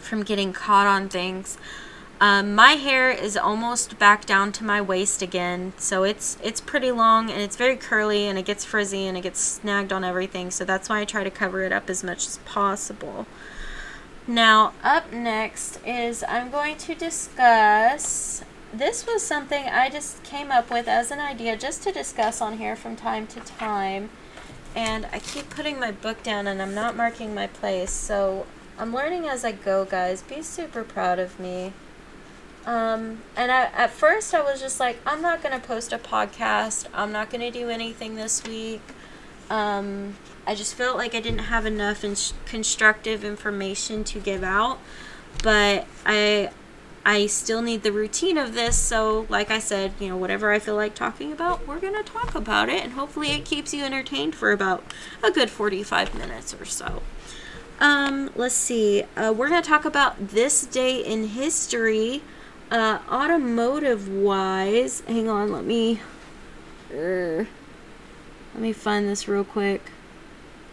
from 0.01 0.23
getting 0.23 0.53
caught 0.53 0.87
on 0.87 1.09
things. 1.09 1.59
Um, 2.21 2.55
my 2.57 2.73
hair 2.73 3.11
is 3.11 3.37
almost 3.37 3.97
back 3.99 4.27
down 4.27 4.51
to 4.53 4.65
my 4.65 4.81
waist 4.81 5.23
again, 5.23 5.73
so 5.77 6.03
it's 6.03 6.37
it's 6.43 6.61
pretty 6.61 6.91
long 6.91 7.31
and 7.31 7.41
it's 7.41 7.55
very 7.55 7.77
curly 7.77 8.27
and 8.27 8.37
it 8.37 8.45
gets 8.45 8.65
frizzy 8.65 9.07
and 9.07 9.17
it 9.17 9.21
gets 9.21 9.39
snagged 9.41 9.93
on 9.93 10.03
everything. 10.03 10.51
So 10.51 10.65
that's 10.65 10.89
why 10.89 11.01
I 11.01 11.05
try 11.05 11.23
to 11.23 11.31
cover 11.31 11.63
it 11.63 11.73
up 11.73 11.89
as 11.89 12.03
much 12.03 12.27
as 12.27 12.39
possible. 12.39 13.27
Now, 14.27 14.75
up 14.83 15.13
next 15.13 15.79
is 15.87 16.25
I'm 16.29 16.51
going 16.51 16.77
to 16.79 16.95
discuss. 16.95 18.43
This 18.75 19.07
was 19.07 19.23
something 19.23 19.65
I 19.67 19.89
just 19.89 20.23
came 20.25 20.51
up 20.51 20.71
with 20.71 20.89
as 20.89 21.11
an 21.11 21.21
idea 21.21 21.57
just 21.57 21.83
to 21.85 21.93
discuss 21.93 22.43
on 22.43 22.59
here 22.59 22.75
from 22.77 22.97
time 22.97 23.29
to 23.29 23.41
time. 23.41 24.11
And 24.75 25.07
I 25.13 25.21
keep 25.21 25.49
putting 25.49 25.81
my 25.81 25.93
book 25.93 26.23
down 26.23 26.47
and 26.47 26.61
I'm 26.61 26.75
not 26.75 26.97
marking 26.97 27.35
my 27.35 27.47
place. 27.47 27.91
So 27.91 28.45
I'm 28.79 28.95
learning 28.95 29.27
as 29.27 29.45
I 29.45 29.53
go, 29.53 29.85
guys. 29.85 30.23
Be 30.23 30.41
super 30.41 30.85
proud 30.85 31.19
of 31.19 31.41
me. 31.41 31.73
Um, 32.65 33.23
and 33.37 33.51
I, 33.51 33.65
at 33.75 33.91
first, 33.91 34.33
I 34.35 34.41
was 34.41 34.61
just 34.61 34.79
like, 34.79 34.99
I'm 35.05 35.21
not 35.21 35.43
going 35.43 35.59
to 35.59 35.67
post 35.67 35.93
a 35.93 35.99
podcast. 35.99 36.87
I'm 36.95 37.11
not 37.11 37.29
going 37.29 37.41
to 37.41 37.51
do 37.51 37.71
anything 37.71 38.15
this 38.15 38.45
week. 38.45 38.83
Um, 39.51 40.17
I 40.47 40.55
just 40.55 40.75
felt 40.75 40.97
like 40.97 41.15
I 41.15 41.21
didn't 41.21 41.41
have 41.41 41.67
enough 41.67 42.05
in- 42.05 42.17
constructive 42.47 43.25
information 43.25 44.05
to 44.05 44.21
give 44.21 44.45
out. 44.45 44.79
But 45.43 45.87
I 46.07 46.51
I 47.05 47.25
still 47.27 47.63
need 47.63 47.85
the 47.85 47.93
routine 47.93 48.37
of 48.37 48.53
this. 48.53 48.77
So, 48.77 49.27
like 49.31 49.51
I 49.51 49.61
said, 49.61 49.93
you 49.99 50.09
know, 50.11 50.17
whatever 50.19 50.53
I 50.53 50.59
feel 50.59 50.75
like 50.75 50.95
talking 50.95 51.33
about, 51.33 51.67
we're 51.67 51.81
going 51.81 51.95
to 51.95 52.03
talk 52.03 52.35
about 52.35 52.69
it. 52.69 52.85
And 52.85 52.93
hopefully, 52.93 53.31
it 53.31 53.47
keeps 53.47 53.73
you 53.73 53.83
entertained 53.83 54.35
for 54.35 54.53
about 54.53 54.85
a 55.23 55.31
good 55.31 55.49
45 55.49 56.15
minutes 56.15 56.55
or 56.55 56.67
so. 56.67 57.03
Um, 57.81 58.31
let's 58.35 58.55
see. 58.55 59.05
Uh, 59.17 59.33
we're 59.37 59.49
going 59.49 59.63
to 59.63 59.69
talk 59.69 59.85
about 59.85 60.29
this 60.29 60.67
day 60.67 61.01
in 61.01 61.29
history, 61.29 62.23
uh, 62.71 62.99
automotive 63.09 64.09
wise. 64.09 65.01
Hang 65.07 65.29
on, 65.29 65.53
let 65.53 65.65
me. 65.65 66.01
Uh, 66.93 67.45
let 68.55 68.63
me 68.63 68.73
find 68.73 69.09
this 69.09 69.29
real 69.29 69.45
quick. 69.45 69.93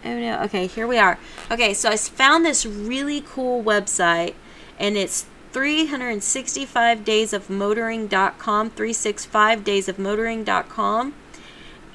Oh 0.04 0.20
no. 0.20 0.42
Okay, 0.44 0.68
here 0.68 0.88
we 0.88 0.98
are. 0.98 1.20
Okay, 1.52 1.74
so 1.74 1.90
I 1.90 1.98
found 1.98 2.46
this 2.46 2.66
really 2.66 3.22
cool 3.22 3.64
website, 3.64 4.34
and 4.80 4.98
it's 4.98 5.26
365 5.52 7.06
days 7.06 7.32
of 7.32 7.50
motoring.com 7.50 8.70
365 8.72 9.64
days 9.64 9.88
of 9.88 9.98
motoring.com 9.98 11.14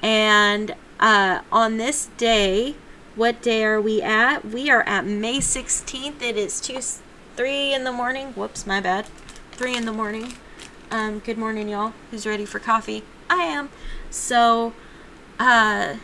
and 0.01 0.75
uh, 0.99 1.41
on 1.51 1.77
this 1.77 2.09
day 2.17 2.73
what 3.15 3.41
day 3.41 3.63
are 3.65 3.81
we 3.81 4.01
at? 4.01 4.45
We 4.45 4.69
are 4.69 4.83
at 4.83 5.05
may 5.05 5.39
16th 5.39 6.21
it 6.21 6.37
is 6.37 6.61
2 6.61 6.79
3 7.35 7.73
in 7.73 7.83
the 7.83 7.91
morning. 7.91 8.27
Whoops 8.33 8.65
my 8.65 8.79
bad. 8.79 9.07
3 9.53 9.75
in 9.75 9.85
the 9.85 9.91
morning. 9.91 10.33
Um, 10.89 11.19
good 11.19 11.37
morning 11.37 11.69
y'all. 11.69 11.93
Who's 12.09 12.25
ready 12.25 12.45
for 12.45 12.59
coffee? 12.59 13.03
I 13.29 13.43
am. 13.43 13.69
So 14.09 14.73
uh, 15.39 15.95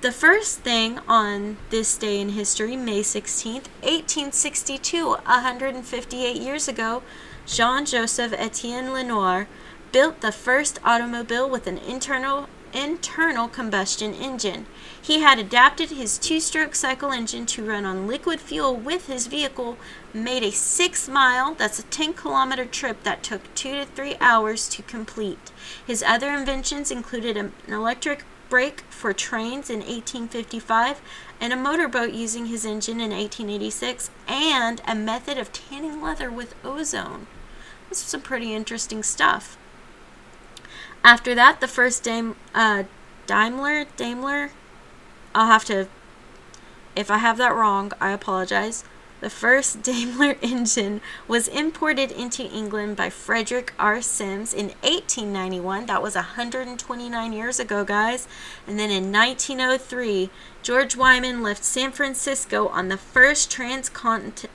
the 0.00 0.12
first 0.12 0.60
thing 0.60 0.98
on 1.08 1.56
this 1.70 1.96
day 1.96 2.20
in 2.20 2.30
history, 2.30 2.76
May 2.76 3.00
16th, 3.00 3.68
1862, 3.82 5.10
158 5.10 6.36
years 6.36 6.68
ago, 6.68 7.02
Jean 7.46 7.86
Joseph 7.86 8.34
Etienne 8.36 8.92
Lenoir 8.92 9.48
built 9.92 10.20
the 10.20 10.32
first 10.32 10.78
automobile 10.84 11.48
with 11.48 11.66
an 11.66 11.78
internal 11.78 12.48
internal 12.72 13.48
combustion 13.48 14.14
engine. 14.14 14.66
He 15.00 15.20
had 15.20 15.38
adapted 15.38 15.90
his 15.90 16.18
two-stroke 16.18 16.74
cycle 16.74 17.10
engine 17.10 17.46
to 17.46 17.66
run 17.66 17.84
on 17.84 18.06
liquid 18.06 18.40
fuel 18.40 18.74
with 18.76 19.06
his 19.06 19.26
vehicle, 19.26 19.76
made 20.12 20.42
a 20.42 20.50
6-mile, 20.50 21.54
that's 21.54 21.78
a 21.78 21.84
10-kilometer 21.84 22.66
trip 22.66 23.02
that 23.02 23.22
took 23.22 23.54
2 23.54 23.76
to 23.76 23.86
3 23.86 24.16
hours 24.20 24.68
to 24.68 24.82
complete. 24.82 25.50
His 25.86 26.02
other 26.02 26.30
inventions 26.30 26.90
included 26.90 27.36
an 27.36 27.52
electric 27.68 28.24
brake 28.48 28.80
for 28.90 29.12
trains 29.12 29.70
in 29.70 29.78
1855, 29.78 31.00
and 31.40 31.52
a 31.52 31.56
motorboat 31.56 32.12
using 32.12 32.46
his 32.46 32.64
engine 32.64 33.00
in 33.00 33.10
1886, 33.10 34.10
and 34.26 34.82
a 34.86 34.94
method 34.94 35.38
of 35.38 35.52
tanning 35.52 36.02
leather 36.02 36.30
with 36.30 36.54
ozone. 36.64 37.26
This 37.88 38.02
is 38.02 38.08
some 38.08 38.22
pretty 38.22 38.52
interesting 38.52 39.02
stuff. 39.02 39.56
After 41.02 41.34
that, 41.34 41.60
the 41.60 41.68
first 41.68 42.02
Daim- 42.02 42.36
uh, 42.54 42.84
Daimler, 43.26 43.86
Daimler, 43.96 44.50
I'll 45.34 45.46
have 45.46 45.64
to, 45.66 45.88
if 46.94 47.10
I 47.10 47.18
have 47.18 47.38
that 47.38 47.54
wrong, 47.54 47.92
I 48.00 48.10
apologize. 48.10 48.84
The 49.20 49.30
first 49.30 49.82
Daimler 49.84 50.36
engine 50.42 51.00
was 51.28 51.48
imported 51.48 52.10
into 52.10 52.42
England 52.42 52.96
by 52.96 53.10
Frederick 53.10 53.72
R. 53.78 54.02
Simms 54.02 54.52
in 54.52 54.68
1891. 54.82 55.86
That 55.86 56.02
was 56.02 56.14
129 56.14 57.32
years 57.32 57.60
ago, 57.60 57.84
guys. 57.84 58.26
And 58.66 58.78
then 58.78 58.90
in 58.90 59.12
1903, 59.12 60.30
George 60.62 60.96
Wyman 60.96 61.42
left 61.42 61.64
San 61.64 61.92
Francisco 61.92 62.68
on 62.68 62.88
the 62.88 62.96
first 62.96 63.50
transcontinental 63.50 64.50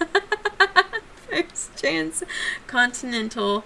first 1.30 1.76
transcontinental 1.76 3.64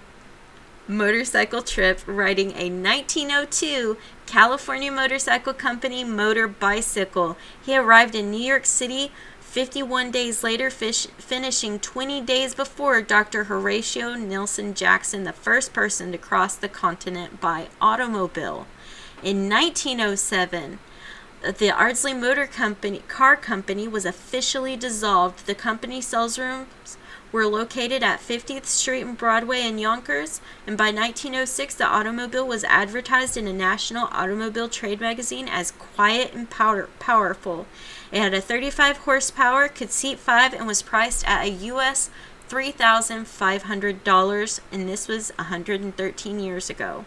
motorcycle 0.89 1.63
trip 1.63 2.01
riding 2.07 2.53
a 2.53 2.71
1902 2.71 3.97
California 4.27 4.93
Motorcycle 4.93 5.53
Company 5.53 6.05
motor 6.05 6.47
bicycle. 6.47 7.37
He 7.65 7.77
arrived 7.77 8.15
in 8.15 8.31
New 8.31 8.41
York 8.41 8.67
City 8.67 9.11
51 9.41 10.11
days 10.11 10.45
later, 10.45 10.69
fish, 10.69 11.07
finishing 11.17 11.79
20 11.79 12.21
days 12.21 12.55
before 12.55 13.01
Dr. 13.01 13.45
Horatio 13.45 14.15
Nelson 14.15 14.75
Jackson, 14.75 15.25
the 15.25 15.33
first 15.33 15.73
person 15.73 16.13
to 16.13 16.19
cross 16.19 16.57
the 16.57 16.69
continent 16.69 17.41
by 17.41 17.69
automobile. 17.81 18.67
In 19.23 19.49
1907, 19.49 20.79
the 21.43 21.71
Ardsley 21.71 22.13
Motor 22.13 22.47
Company 22.47 23.03
car 23.09 23.37
company 23.37 23.89
was 23.89 24.05
officially 24.05 24.77
dissolved. 24.77 25.47
The 25.47 25.55
company 25.55 26.01
sales 26.01 26.39
rooms 26.39 26.99
were 27.33 27.47
located 27.47 28.03
at 28.03 28.21
50th 28.21 28.67
Street 28.67 29.03
and 29.03 29.19
Broadway 29.19 29.63
in 29.63 29.79
Yonkers, 29.79 30.41
and 30.67 30.77
by 30.77 30.91
1906 30.91 31.75
the 31.75 31.85
automobile 31.85 32.47
was 32.47 32.65
advertised 32.65 33.37
in 33.37 33.47
a 33.47 33.53
national 33.53 34.09
automobile 34.13 34.69
trade 34.69 35.01
magazine 35.01 35.49
as 35.49 35.73
quiet 35.73 36.33
and 36.35 36.51
power- 36.51 36.89
powerful. 36.99 37.67
It 38.13 38.21
had 38.21 38.35
a 38.35 38.41
35 38.41 38.99
horsepower, 38.99 39.69
could 39.69 39.91
seat 39.91 40.19
5 40.19 40.55
and 40.55 40.67
was 40.67 40.83
priced 40.83 41.27
at 41.29 41.45
a 41.45 41.51
US 41.51 42.11
$3,500 42.49 44.61
and 44.71 44.89
this 44.89 45.09
was 45.09 45.33
113 45.37 46.39
years 46.39 46.71
ago. 46.71 47.05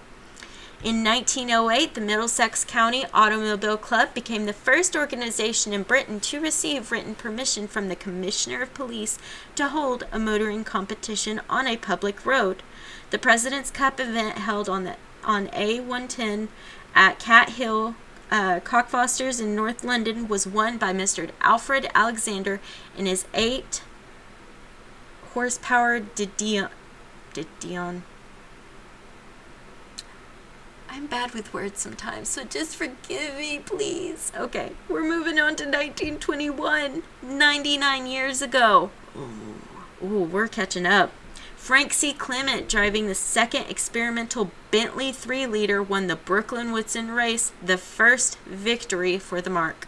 In 0.82 1.04
1908, 1.04 1.94
the 1.94 2.00
Middlesex 2.00 2.64
County 2.64 3.04
Automobile 3.14 3.76
Club 3.76 4.14
became 4.14 4.46
the 4.46 4.54
first 4.54 4.96
organization 4.96 5.74
in 5.74 5.84
Britain 5.84 6.22
to 6.22 6.40
receive 6.40 6.90
written 6.90 7.16
permission 7.16 7.68
from 7.68 7.90
the 7.90 7.98
Commissioner 7.98 8.62
of 8.62 8.74
Police 8.74 9.20
to 9.56 9.68
hold 9.68 10.06
a 10.10 10.18
motoring 10.18 10.64
competition 10.64 11.42
on 11.50 11.68
a 11.68 11.76
public 11.76 12.26
road. 12.26 12.64
The 13.10 13.20
President's 13.20 13.72
Cup 13.72 14.00
event 14.00 14.38
held 14.38 14.70
on 14.70 14.86
the 14.86 14.96
on 15.22 15.48
A110 15.48 16.48
at 16.96 17.20
Cat 17.20 17.50
Hill 17.50 17.96
uh, 18.32 18.62
Cockfosters 18.62 19.42
in 19.42 19.54
North 19.54 19.84
London 19.84 20.30
was 20.30 20.48
won 20.48 20.78
by 20.78 20.94
Mr. 20.94 21.30
Alfred 21.42 21.90
Alexander 21.94 22.62
in 22.98 23.06
his 23.06 23.26
8 23.34 23.84
horsepower 25.34 26.00
Didion. 26.00 26.70
Didion 27.34 28.04
I'm 31.00 31.08
bad 31.08 31.34
with 31.34 31.54
words 31.54 31.80
sometimes, 31.80 32.28
so 32.28 32.44
just 32.44 32.76
forgive 32.76 33.38
me, 33.38 33.60
please. 33.60 34.34
Okay, 34.38 34.74
we're 34.90 35.02
moving 35.02 35.40
on 35.40 35.56
to 35.56 35.64
1921, 35.64 37.04
99 37.22 38.06
years 38.06 38.42
ago. 38.42 38.92
Ooh, 39.16 40.06
ooh 40.06 40.24
we're 40.24 40.50
catching 40.50 40.86
up. 40.86 41.12
Frank 41.56 41.94
C. 41.94 42.12
Clement, 42.12 42.68
driving 42.68 43.08
the 43.08 43.16
second 43.16 43.68
experimental 43.70 44.52
Bentley 44.72 45.14
3 45.14 45.48
liter, 45.48 45.82
won 45.82 46.08
the 46.08 46.18
Brooklyn 46.18 46.74
Woodson 46.74 47.12
race, 47.12 47.54
the 47.64 47.78
first 47.78 48.38
victory 48.40 49.18
for 49.18 49.40
the 49.40 49.50
mark. 49.50 49.88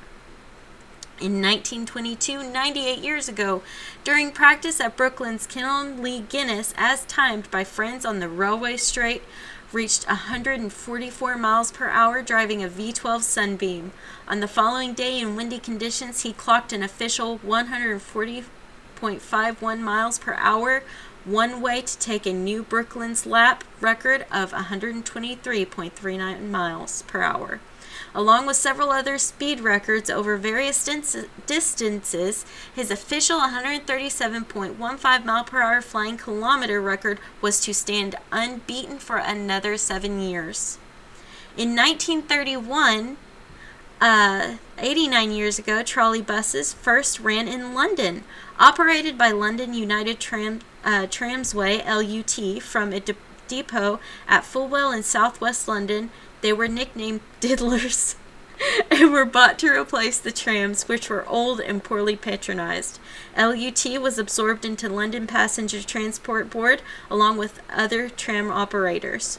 In 1.20 1.42
1922, 1.42 2.50
98 2.50 3.00
years 3.00 3.28
ago, 3.28 3.64
during 4.06 4.32
practice 4.32 4.80
at 4.80 4.96
Brooklands 4.96 5.46
Kenelm 5.46 6.00
Lee 6.00 6.22
Guinness, 6.22 6.74
as 6.78 7.04
timed 7.06 7.52
by 7.52 7.66
friends 7.66 8.06
on 8.06 8.20
the 8.20 8.30
railway 8.30 8.78
straight, 8.78 9.24
reached 9.74 10.08
144 10.08 11.38
miles 11.38 11.72
per 11.72 11.90
hour 11.90 12.22
driving 12.22 12.64
a 12.64 12.68
V12 12.68 13.22
Sunbeam. 13.22 13.92
On 14.28 14.40
the 14.40 14.48
following 14.48 14.94
day, 14.94 15.20
in 15.20 15.36
windy 15.36 15.58
conditions, 15.60 16.22
he 16.22 16.34
clocked 16.34 16.72
an 16.74 16.84
official 16.84 17.40
140.51 17.40 19.80
miles 19.80 20.20
per 20.20 20.36
hour 20.36 20.84
one 21.24 21.62
way 21.62 21.82
to 21.82 22.00
take 22.00 22.26
a 22.26 22.34
new 22.34 22.64
Brooklands 22.64 23.28
lap 23.28 23.64
record 23.80 24.26
of 24.32 24.52
123.39 24.52 26.50
miles 26.50 27.04
per 27.04 27.22
hour. 27.22 27.60
Along 28.14 28.46
with 28.46 28.58
several 28.58 28.92
other 28.92 29.18
speed 29.18 29.62
records 29.62 30.10
over 30.10 30.36
various 30.36 30.90
distances, 31.48 32.46
his 32.74 32.92
official 32.92 33.40
137.15 33.40 35.26
mile 35.26 35.44
per 35.46 35.62
hour 35.62 35.82
flying 35.82 36.18
kilometer 36.18 36.82
record 36.82 37.20
was 37.40 37.62
to 37.62 37.74
stand 37.74 38.16
unbeaten 38.32 39.00
for 39.00 39.18
another 39.18 39.78
seven 39.78 40.20
years. 40.20 40.78
In 41.56 41.76
1931, 41.76 43.18
uh, 44.02 44.56
89 44.78 45.32
years 45.32 45.60
ago, 45.60 45.84
trolley 45.84 46.22
buses 46.22 46.74
first 46.74 47.20
ran 47.20 47.48
in 47.48 47.74
London, 47.74 48.24
operated 48.60 49.18
by 49.18 49.32
London 49.32 49.74
United 49.74 50.20
Tram, 50.20 50.60
uh, 50.84 51.06
Tramsway 51.08 51.86
(LUT) 51.86 52.62
from 52.62 52.92
a 52.92 53.00
de- 53.00 53.16
depot 53.52 54.00
at 54.30 54.46
Fulwell 54.46 54.94
in 54.96 55.04
southwest 55.04 55.68
London. 55.68 56.10
They 56.40 56.54
were 56.54 56.70
nicknamed 56.70 57.20
diddlers 57.42 58.16
and 58.92 59.12
were 59.12 59.26
bought 59.26 59.60
to 59.60 59.70
replace 59.70 60.20
the 60.20 60.32
trams, 60.32 60.88
which 60.88 61.10
were 61.10 61.28
old 61.28 61.60
and 61.60 61.84
poorly 61.84 62.16
patronized. 62.16 63.00
LUT 63.38 63.86
was 64.02 64.18
absorbed 64.18 64.64
into 64.64 64.88
London 64.88 65.28
Passenger 65.28 65.84
Transport 65.84 66.50
Board 66.50 66.82
along 67.10 67.38
with 67.38 67.62
other 67.70 68.10
tram 68.10 68.50
operators. 68.50 69.38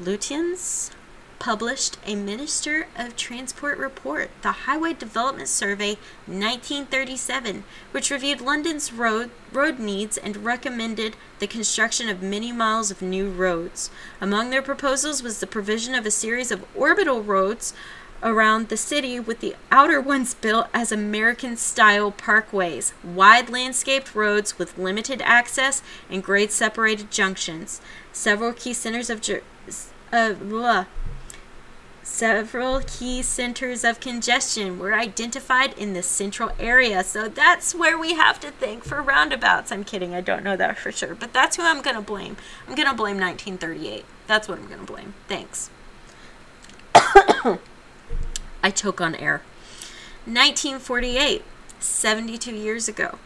Lutyens 0.00 0.92
published 1.40 1.96
a 2.06 2.14
Minister 2.14 2.86
of 2.96 3.16
Transport 3.16 3.76
report, 3.76 4.30
the 4.42 4.52
Highway 4.52 4.92
Development 4.92 5.48
Survey 5.48 5.96
1937, 6.26 7.64
which 7.90 8.12
reviewed 8.12 8.40
London's 8.40 8.92
road, 8.92 9.30
road 9.52 9.80
needs 9.80 10.16
and 10.16 10.44
recommended 10.44 11.16
the 11.40 11.48
construction 11.48 12.08
of 12.08 12.22
many 12.22 12.52
miles 12.52 12.92
of 12.92 13.02
new 13.02 13.28
roads. 13.28 13.90
Among 14.20 14.50
their 14.50 14.62
proposals 14.62 15.20
was 15.20 15.40
the 15.40 15.48
provision 15.48 15.96
of 15.96 16.06
a 16.06 16.12
series 16.12 16.52
of 16.52 16.64
orbital 16.76 17.24
roads 17.24 17.74
around 18.22 18.68
the 18.68 18.76
city 18.76 19.18
with 19.18 19.40
the 19.40 19.56
outer 19.70 20.00
ones 20.00 20.34
built 20.34 20.68
as 20.74 20.92
American 20.92 21.56
style 21.56 22.12
parkways, 22.12 22.92
wide 23.02 23.48
landscaped 23.48 24.14
roads 24.14 24.58
with 24.58 24.78
limited 24.78 25.22
access 25.22 25.82
and 26.08 26.22
grade 26.22 26.50
separated 26.50 27.10
junctions. 27.10 27.80
Several 28.12 28.52
key 28.52 28.72
centers 28.72 29.10
of 29.10 29.22
uh, 30.12 30.84
several 32.02 32.80
key 32.80 33.22
centers 33.22 33.84
of 33.84 34.00
congestion 34.00 34.78
were 34.78 34.94
identified 34.94 35.72
in 35.78 35.92
the 35.92 36.02
central 36.02 36.50
area. 36.58 37.04
So 37.04 37.28
that's 37.28 37.74
where 37.74 37.98
we 37.98 38.14
have 38.14 38.40
to 38.40 38.50
think 38.50 38.84
for 38.84 39.00
roundabouts. 39.00 39.70
I'm 39.70 39.84
kidding, 39.84 40.14
I 40.14 40.20
don't 40.20 40.44
know 40.44 40.56
that 40.56 40.78
for 40.78 40.90
sure, 40.92 41.14
but 41.14 41.32
that's 41.32 41.56
who 41.56 41.62
I'm 41.62 41.82
going 41.82 41.96
to 41.96 42.02
blame. 42.02 42.36
I'm 42.66 42.74
going 42.74 42.88
to 42.88 42.94
blame 42.94 43.18
1938. 43.18 44.04
That's 44.26 44.48
what 44.48 44.58
I'm 44.58 44.66
going 44.66 44.80
to 44.80 44.92
blame. 44.92 45.14
Thanks. 45.28 45.70
I 48.62 48.70
choke 48.70 49.00
on 49.00 49.14
air. 49.14 49.42
1948, 50.26 51.42
72 51.80 52.54
years 52.54 52.88
ago. 52.88 53.18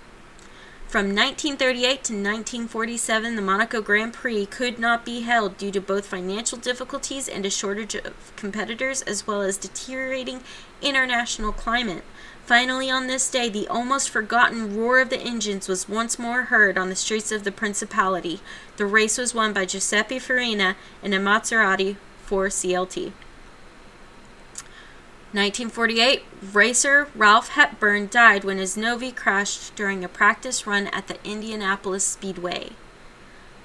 From 0.94 1.06
1938 1.06 1.82
to 1.82 2.12
1947, 2.12 3.34
the 3.34 3.42
Monaco 3.42 3.82
Grand 3.82 4.12
Prix 4.12 4.46
could 4.46 4.78
not 4.78 5.04
be 5.04 5.22
held 5.22 5.58
due 5.58 5.72
to 5.72 5.80
both 5.80 6.06
financial 6.06 6.56
difficulties 6.56 7.28
and 7.28 7.44
a 7.44 7.50
shortage 7.50 7.96
of 7.96 8.32
competitors, 8.36 9.02
as 9.02 9.26
well 9.26 9.42
as 9.42 9.56
deteriorating 9.56 10.40
international 10.80 11.50
climate. 11.50 12.04
Finally, 12.46 12.90
on 12.90 13.08
this 13.08 13.28
day, 13.28 13.48
the 13.48 13.66
almost 13.66 14.08
forgotten 14.08 14.76
roar 14.76 15.00
of 15.00 15.10
the 15.10 15.18
engines 15.18 15.66
was 15.66 15.88
once 15.88 16.16
more 16.16 16.42
heard 16.42 16.78
on 16.78 16.90
the 16.90 16.94
streets 16.94 17.32
of 17.32 17.42
the 17.42 17.50
Principality. 17.50 18.38
The 18.76 18.86
race 18.86 19.18
was 19.18 19.34
won 19.34 19.52
by 19.52 19.64
Giuseppe 19.64 20.20
Farina 20.20 20.76
in 21.02 21.12
a 21.12 21.18
Maserati 21.18 21.96
4 22.22 22.46
CLT. 22.50 23.12
1948, 25.34 26.22
racer 26.52 27.08
Ralph 27.12 27.48
Hepburn 27.48 28.06
died 28.08 28.44
when 28.44 28.58
his 28.58 28.76
Novi 28.76 29.10
crashed 29.10 29.74
during 29.74 30.04
a 30.04 30.08
practice 30.08 30.64
run 30.64 30.86
at 30.86 31.08
the 31.08 31.18
Indianapolis 31.28 32.04
Speedway. 32.04 32.70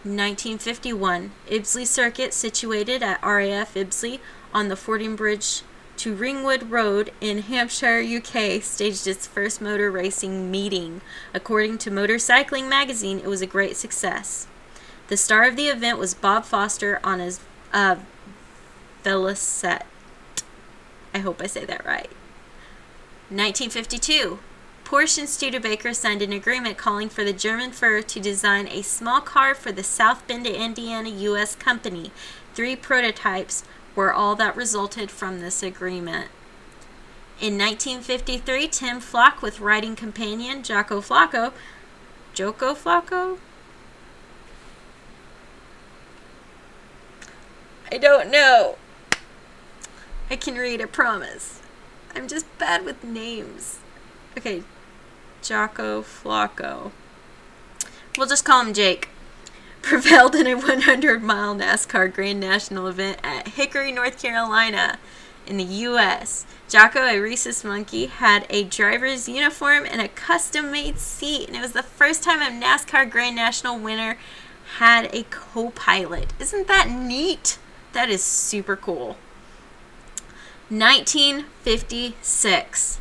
1951, 0.01 1.31
Ibsley 1.47 1.85
Circuit, 1.85 2.33
situated 2.33 3.03
at 3.03 3.21
RAF 3.21 3.75
Ibsley 3.75 4.19
on 4.51 4.69
the 4.69 4.75
Fordingbridge 4.75 5.61
to 5.97 6.15
Ringwood 6.15 6.71
Road 6.71 7.11
in 7.21 7.43
Hampshire, 7.43 8.01
UK, 8.01 8.63
staged 8.63 9.05
its 9.05 9.27
first 9.27 9.61
motor 9.61 9.91
racing 9.91 10.49
meeting. 10.49 11.01
According 11.35 11.77
to 11.79 11.91
Motorcycling 11.91 12.67
magazine, 12.67 13.19
it 13.19 13.27
was 13.27 13.43
a 13.43 13.45
great 13.45 13.77
success. 13.77 14.47
The 15.09 15.17
star 15.17 15.43
of 15.43 15.55
the 15.55 15.67
event 15.67 15.99
was 15.99 16.15
Bob 16.15 16.45
Foster 16.45 16.99
on 17.03 17.19
his 17.19 17.39
uh, 17.73 17.97
Velocette. 19.03 19.83
I 21.13 21.19
hope 21.19 21.41
I 21.41 21.47
say 21.47 21.65
that 21.65 21.85
right. 21.85 22.09
1952. 23.29 24.39
Porsche 24.83 25.19
and 25.19 25.29
Studebaker 25.29 25.93
signed 25.93 26.23
an 26.23 26.33
agreement 26.33 26.77
calling 26.77 27.09
for 27.09 27.23
the 27.23 27.33
German 27.33 27.71
firm 27.71 28.01
to 28.03 28.19
design 28.19 28.67
a 28.67 28.81
small 28.81 29.21
car 29.21 29.53
for 29.53 29.71
the 29.71 29.83
South 29.83 30.27
Bend, 30.27 30.47
Indiana 30.47 31.09
U.S. 31.09 31.55
company. 31.55 32.11
Three 32.55 32.75
prototypes 32.75 33.63
were 33.95 34.11
all 34.11 34.35
that 34.35 34.55
resulted 34.55 35.11
from 35.11 35.41
this 35.41 35.61
agreement. 35.61 36.29
In 37.39 37.57
1953, 37.57 38.67
Tim 38.67 38.99
Flock 38.99 39.41
with 39.41 39.59
riding 39.59 39.95
companion 39.95 40.63
Jocko 40.63 41.01
Flocko, 41.01 41.53
Joko 42.33 42.73
Flocko? 42.73 43.37
I 47.91 47.97
don't 47.97 48.31
know. 48.31 48.77
I 50.29 50.35
can 50.35 50.55
read, 50.55 50.81
I 50.81 50.85
promise. 50.85 51.59
I'm 52.15 52.27
just 52.27 52.45
bad 52.59 52.85
with 52.85 53.03
names. 53.03 53.79
Okay, 54.37 54.63
Jocko 55.41 56.03
Flocko. 56.03 56.91
We'll 58.17 58.27
just 58.27 58.45
call 58.45 58.63
him 58.63 58.73
Jake. 58.73 59.09
Prevailed 59.81 60.35
in 60.35 60.45
a 60.45 60.55
100 60.55 61.23
mile 61.23 61.55
NASCAR 61.55 62.13
Grand 62.13 62.39
National 62.39 62.87
event 62.87 63.17
at 63.23 63.49
Hickory, 63.49 63.91
North 63.91 64.21
Carolina. 64.21 64.99
in 65.47 65.57
the 65.57 65.63
U.S. 65.63 66.45
Jocko, 66.67 66.99
a 66.99 67.19
rhesus 67.19 67.63
monkey, 67.63 68.05
had 68.05 68.45
a 68.51 68.63
driver's 68.65 69.27
uniform 69.27 69.85
and 69.89 69.99
a 69.99 70.09
custom 70.09 70.71
made 70.71 70.99
seat, 70.99 71.47
and 71.47 71.57
it 71.57 71.61
was 71.61 71.71
the 71.71 71.81
first 71.81 72.21
time 72.21 72.41
a 72.41 72.63
NASCAR 72.63 73.09
Grand 73.09 73.35
National 73.35 73.79
winner 73.79 74.17
had 74.77 75.09
a 75.11 75.23
co 75.31 75.71
pilot. 75.71 76.33
Isn't 76.39 76.67
that 76.67 76.89
neat? 76.91 77.57
That 77.93 78.09
is 78.09 78.21
super 78.21 78.75
cool. 78.75 79.17
1956. 80.69 82.99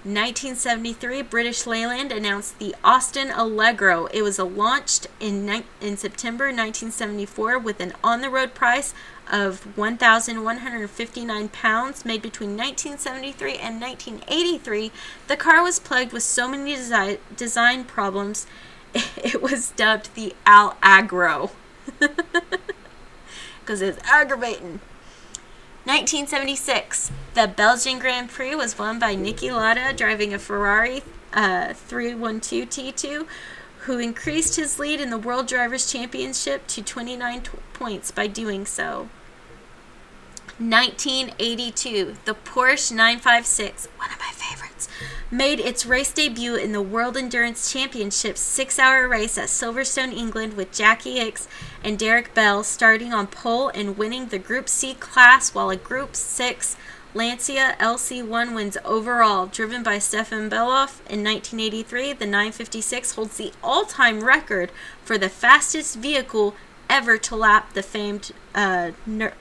1973, 0.06 1.24
British 1.24 1.68
Leyland 1.68 2.14
announced 2.14 2.58
the 2.58 2.74
Austin 2.82 3.32
Allegro. 3.32 4.06
It 4.14 4.22
was 4.22 4.40
launched 4.40 5.08
in, 5.20 5.66
in 5.82 5.98
September 5.98 6.46
1974 6.46 7.60
with 7.60 7.82
an 7.82 7.92
on 8.02 8.22
the 8.22 8.30
road 8.30 8.54
price 8.54 8.94
of 9.30 9.78
1,159 9.78 11.50
pounds 11.50 12.06
made 12.06 12.22
between 12.22 12.58
1973 12.58 13.58
and 13.58 13.82
1983. 13.82 14.92
The 15.28 15.38
car 15.38 15.64
was 15.64 15.80
plagued 15.80 16.14
with 16.14 16.24
so 16.24 16.48
many 16.48 16.76
desi- 16.76 17.20
design 17.36 17.84
problems, 17.86 18.48
it 18.94 19.42
was 19.42 19.72
dubbed 19.72 20.16
the 20.16 20.36
Al 20.46 20.78
Agro. 20.82 21.52
Because 23.62 23.84
it's 23.84 24.04
aggravating. 24.10 24.80
1976, 25.86 27.12
the 27.36 27.48
Belgian 27.48 28.00
Grand 28.00 28.32
Prix 28.32 28.56
was 28.56 28.80
won 28.80 28.98
by 28.98 29.16
Niki 29.16 29.52
Lauda 29.52 29.94
driving 29.94 30.34
a 30.34 30.40
Ferrari 30.40 31.04
uh, 31.34 31.74
312 31.74 32.68
T2, 32.68 33.28
who 33.82 34.00
increased 34.00 34.56
his 34.56 34.80
lead 34.80 35.00
in 35.00 35.12
the 35.12 35.20
World 35.20 35.48
Drivers' 35.48 35.92
Championship 35.92 36.66
to 36.68 36.82
29 36.82 37.42
t- 37.42 37.50
points 37.74 38.10
by 38.10 38.26
doing 38.26 38.66
so. 38.66 39.10
1982, 40.60 42.18
the 42.26 42.34
Porsche 42.34 42.92
956, 42.92 43.88
one 43.96 44.12
of 44.12 44.20
my 44.20 44.32
favorites, 44.34 44.90
made 45.32 45.58
its 45.58 45.86
race 45.86 46.12
debut 46.12 46.56
in 46.56 46.74
the 46.74 46.82
World 46.82 47.16
Endurance 47.16 47.72
Championship 47.72 48.38
six 48.38 48.78
hour 48.78 49.08
race 49.08 49.38
at 49.38 49.48
Silverstone, 49.48 50.14
England, 50.14 50.58
with 50.58 50.74
Jackie 50.74 51.16
Ickx 51.16 51.48
and 51.82 51.98
Derek 51.98 52.34
Bell 52.34 52.66
starting 52.66 53.14
on 53.14 53.28
pole 53.28 53.70
and 53.70 53.98
winning 53.98 54.28
the 54.28 54.38
Group 54.38 54.68
C 54.68 54.96
class, 54.96 55.56
while 55.56 55.70
a 55.70 55.78
Group 55.78 56.14
6 56.14 56.76
Lancia 57.14 57.78
LC1 57.80 58.54
wins 58.54 58.78
overall. 58.84 59.46
Driven 59.46 59.82
by 59.82 59.98
Stefan 59.98 60.50
Bellof 60.50 61.00
in 61.10 61.24
1983, 61.24 62.14
the 62.14 62.26
956 62.26 63.16
holds 63.16 63.38
the 63.38 63.54
all 63.64 63.86
time 63.86 64.26
record 64.26 64.72
for 65.06 65.18
the 65.18 65.30
fastest 65.30 65.96
vehicle 65.96 66.54
ever 66.90 67.18
to 67.18 67.36
lap 67.36 67.72
the 67.74 67.82
famed 67.82 68.32
uh, 68.54 68.92
Nur- 69.06 69.34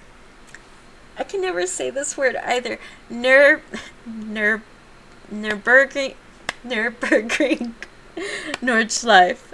I 1.18 1.24
can 1.24 1.40
never 1.40 1.66
say 1.66 1.90
this 1.90 2.16
word 2.16 2.36
either. 2.36 2.78
Nur, 3.10 3.62
Nur, 4.06 4.62
Nürburgring, 5.32 6.14
Nürburgring, 6.64 7.72
Nordschleife, 8.62 9.52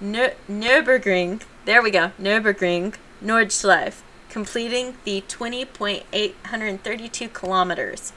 Nur, 0.00 0.34
Nürburgring. 0.48 1.42
There 1.64 1.82
we 1.82 1.90
go. 1.90 2.12
Nürburgring, 2.20 2.94
Nordschleife, 3.22 4.02
completing 4.28 4.94
the 5.04 5.24
20.832 5.26 7.32
kilometers. 7.32 8.12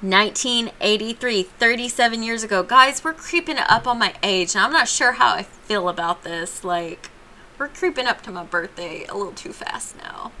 1983, 0.00 1.42
37 1.42 2.22
years 2.22 2.42
ago. 2.42 2.62
Guys, 2.62 3.02
we're 3.02 3.14
creeping 3.14 3.56
up 3.58 3.86
on 3.86 3.98
my 3.98 4.14
age, 4.22 4.54
and 4.54 4.64
I'm 4.64 4.72
not 4.72 4.88
sure 4.88 5.12
how 5.12 5.34
I 5.34 5.42
feel 5.42 5.88
about 5.88 6.22
this. 6.22 6.64
Like, 6.64 7.10
we're 7.58 7.68
creeping 7.68 8.06
up 8.06 8.22
to 8.22 8.30
my 8.30 8.44
birthday 8.44 9.04
a 9.06 9.14
little 9.14 9.32
too 9.32 9.52
fast 9.52 9.96
now. 9.98 10.32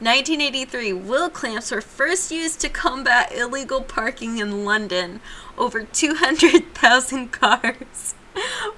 1983, 0.00 0.92
wheel 0.92 1.28
clamps 1.28 1.72
were 1.72 1.80
first 1.80 2.30
used 2.30 2.60
to 2.60 2.68
combat 2.68 3.32
illegal 3.34 3.80
parking 3.80 4.38
in 4.38 4.64
London. 4.64 5.20
Over 5.56 5.82
200,000 5.82 7.28
cars 7.32 8.14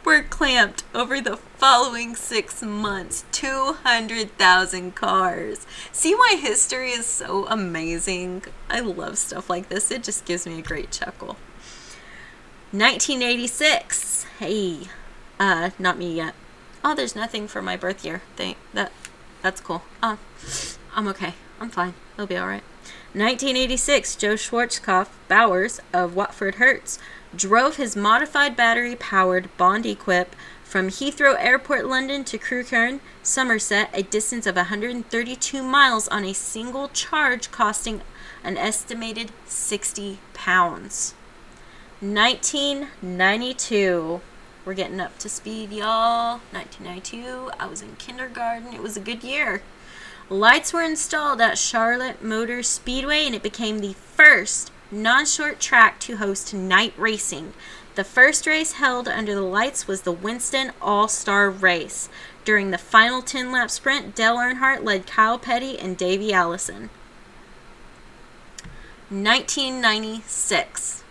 were 0.02 0.22
clamped 0.22 0.84
over 0.94 1.20
the 1.20 1.36
following 1.36 2.14
six 2.14 2.62
months. 2.62 3.24
200,000 3.32 4.94
cars. 4.94 5.66
See 5.92 6.14
why 6.14 6.36
history 6.40 6.92
is 6.92 7.04
so 7.04 7.46
amazing? 7.48 8.44
I 8.70 8.80
love 8.80 9.18
stuff 9.18 9.50
like 9.50 9.68
this. 9.68 9.90
It 9.90 10.02
just 10.02 10.24
gives 10.24 10.46
me 10.46 10.58
a 10.58 10.62
great 10.62 10.90
chuckle. 10.90 11.36
1986. 12.72 14.24
Hey, 14.38 14.88
uh, 15.38 15.70
not 15.78 15.98
me 15.98 16.14
yet. 16.14 16.34
Oh, 16.82 16.94
there's 16.94 17.14
nothing 17.14 17.46
for 17.46 17.60
my 17.60 17.76
birth 17.76 18.04
year. 18.06 18.22
Thank 18.36 18.56
that. 18.72 18.92
That's 19.42 19.60
cool. 19.60 19.82
Uh, 20.02 20.16
I'm 20.94 21.08
okay. 21.08 21.34
I'm 21.60 21.70
fine. 21.70 21.94
It'll 22.14 22.26
be 22.26 22.36
all 22.36 22.46
right. 22.46 22.62
1986, 23.12 24.14
Joe 24.16 24.34
Schwarzkopf 24.34 25.08
Bowers 25.28 25.80
of 25.92 26.14
Watford 26.14 26.56
Herts 26.56 26.98
drove 27.34 27.76
his 27.76 27.96
modified 27.96 28.56
battery 28.56 28.96
powered 28.96 29.48
Bond 29.56 29.86
Equip 29.86 30.34
from 30.64 30.88
Heathrow 30.88 31.36
Airport, 31.38 31.86
London 31.86 32.24
to 32.24 32.38
Crewkerne, 32.38 33.00
Somerset, 33.22 33.90
a 33.92 34.02
distance 34.04 34.46
of 34.46 34.56
132 34.56 35.62
miles 35.62 36.08
on 36.08 36.24
a 36.24 36.32
single 36.32 36.88
charge, 36.88 37.50
costing 37.50 38.00
an 38.44 38.56
estimated 38.56 39.32
60 39.46 40.20
pounds. 40.32 41.14
1992. 42.00 44.20
We're 44.64 44.74
getting 44.74 45.00
up 45.00 45.18
to 45.18 45.28
speed, 45.28 45.72
y'all. 45.72 46.40
1992. 46.52 47.50
I 47.58 47.66
was 47.66 47.82
in 47.82 47.96
kindergarten. 47.96 48.72
It 48.72 48.82
was 48.82 48.96
a 48.96 49.00
good 49.00 49.24
year. 49.24 49.62
Lights 50.30 50.72
were 50.72 50.82
installed 50.84 51.40
at 51.40 51.58
Charlotte 51.58 52.22
Motor 52.22 52.62
Speedway 52.62 53.26
and 53.26 53.34
it 53.34 53.42
became 53.42 53.80
the 53.80 53.94
first 53.94 54.70
non 54.92 55.26
short 55.26 55.58
track 55.58 55.98
to 56.00 56.18
host 56.18 56.54
night 56.54 56.94
racing. 56.96 57.52
The 57.96 58.04
first 58.04 58.46
race 58.46 58.74
held 58.74 59.08
under 59.08 59.34
the 59.34 59.40
lights 59.40 59.88
was 59.88 60.02
the 60.02 60.12
Winston 60.12 60.70
All 60.80 61.08
Star 61.08 61.50
Race. 61.50 62.08
During 62.44 62.70
the 62.70 62.78
final 62.78 63.22
10 63.22 63.50
lap 63.50 63.72
sprint, 63.72 64.14
Dale 64.14 64.36
Earnhardt 64.36 64.84
led 64.84 65.04
Kyle 65.04 65.36
Petty 65.36 65.76
and 65.76 65.96
Davey 65.96 66.32
Allison. 66.32 66.90
1996. 69.08 71.02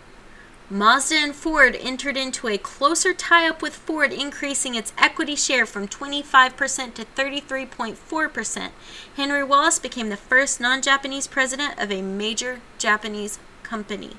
Mazda 0.72 1.16
and 1.16 1.34
Ford 1.34 1.76
entered 1.80 2.16
into 2.16 2.46
a 2.46 2.56
closer 2.56 3.12
tie 3.12 3.48
up 3.48 3.60
with 3.60 3.74
Ford, 3.74 4.12
increasing 4.12 4.76
its 4.76 4.92
equity 4.96 5.34
share 5.34 5.66
from 5.66 5.88
25% 5.88 6.94
to 6.94 7.04
33.4%. 7.04 8.70
Henry 9.16 9.42
Wallace 9.42 9.80
became 9.80 10.10
the 10.10 10.16
first 10.16 10.60
non 10.60 10.80
Japanese 10.80 11.26
president 11.26 11.76
of 11.76 11.90
a 11.90 12.02
major 12.02 12.60
Japanese 12.78 13.40
company. 13.64 14.16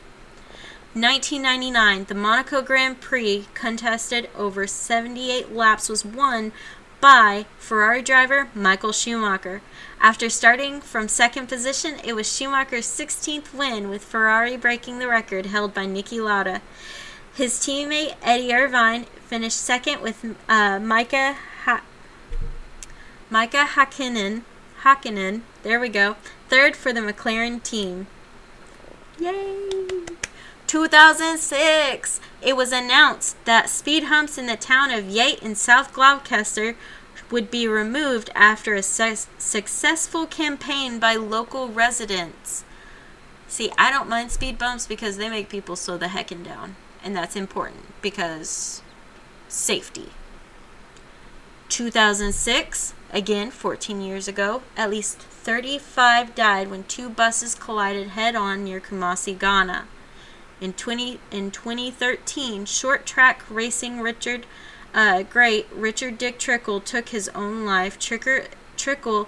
1999, 0.94 2.04
the 2.10 2.16
Monaco 2.16 2.62
Grand 2.62 3.00
Prix, 3.00 3.48
contested 3.54 4.30
over 4.36 4.68
78 4.68 5.54
laps, 5.54 5.88
was 5.88 6.04
won 6.04 6.52
by 7.00 7.46
Ferrari 7.60 8.02
driver 8.02 8.50
Michael 8.54 8.92
Schumacher. 8.92 9.62
After 10.02 10.32
starting 10.32 10.82
from 10.82 11.08
second 11.08 11.48
position, 11.48 12.00
it 12.04 12.14
was 12.14 12.26
Schumacher's 12.26 12.88
16th 12.88 13.54
win, 13.54 13.88
with 13.88 14.04
Ferrari 14.04 14.58
breaking 14.58 14.98
the 14.98 15.08
record 15.08 15.46
held 15.46 15.76
by 15.76 15.86
Niki 15.86 16.20
Lauda. 16.20 16.64
His 17.36 17.60
teammate 17.60 18.16
Eddie 18.24 18.52
Irvine 18.52 19.06
finished 19.28 19.60
second 19.60 20.02
with 20.02 20.26
uh, 20.50 20.80
Mika 20.80 21.36
ha- 21.66 21.84
Hakkinen. 23.32 24.42
Hakkinen, 24.82 25.42
there 25.62 25.80
we 25.80 25.88
go. 25.88 26.16
Third 26.50 26.76
for 26.76 26.92
the 26.92 27.02
McLaren 27.02 27.62
team. 27.62 28.08
Yay! 29.20 29.56
2006, 30.66 32.20
it 32.42 32.56
was 32.56 32.72
announced 32.72 33.36
that 33.46 33.70
speed 33.70 34.06
humps 34.06 34.40
in 34.40 34.48
the 34.48 34.58
town 34.58 34.90
of 34.90 35.06
Yate 35.06 35.44
in 35.44 35.54
South 35.54 35.94
Gloucester 35.94 36.76
would 37.32 37.50
be 37.50 37.68
removed 37.68 38.30
after 38.36 38.76
a 38.76 38.84
su- 38.84 39.28
successful 39.38 40.26
campaign 40.26 41.00
by 41.00 41.16
local 41.16 41.70
residents. 41.70 42.64
See, 43.48 43.72
I 43.78 43.90
don't 43.92 44.10
mind 44.10 44.32
speed 44.32 44.58
bumps 44.58 44.88
because 44.88 45.18
they 45.18 45.30
make 45.30 45.50
people 45.50 45.76
slow 45.76 45.98
the 45.98 46.08
heckin' 46.08 46.44
down. 46.44 46.76
And 47.04 47.16
that's 47.16 47.36
important 47.36 48.02
because 48.02 48.82
safety. 49.48 50.10
2006, 51.70 52.94
again 53.12 53.50
14 53.50 54.02
years 54.02 54.28
ago, 54.28 54.62
at 54.78 54.90
least 54.90 55.20
35 55.20 56.36
died 56.36 56.70
when 56.70 56.84
two 56.84 57.10
buses 57.10 57.56
collided 57.56 58.10
head 58.10 58.36
on 58.36 58.64
near 58.64 58.80
Kumasi, 58.80 59.38
Ghana. 59.38 59.86
In 60.60 60.74
20 60.74 61.20
in 61.32 61.50
2013, 61.50 62.66
short 62.66 63.06
track 63.06 63.44
racing 63.50 64.00
Richard 64.00 64.46
uh, 64.94 65.24
great 65.24 65.68
Richard 65.74 66.18
Dick 66.18 66.38
Trickle 66.40 66.82
took 66.82 67.10
his 67.10 67.30
own 67.30 67.66
life. 67.66 67.98
Tricker, 67.98 68.48
Trickle 68.78 69.28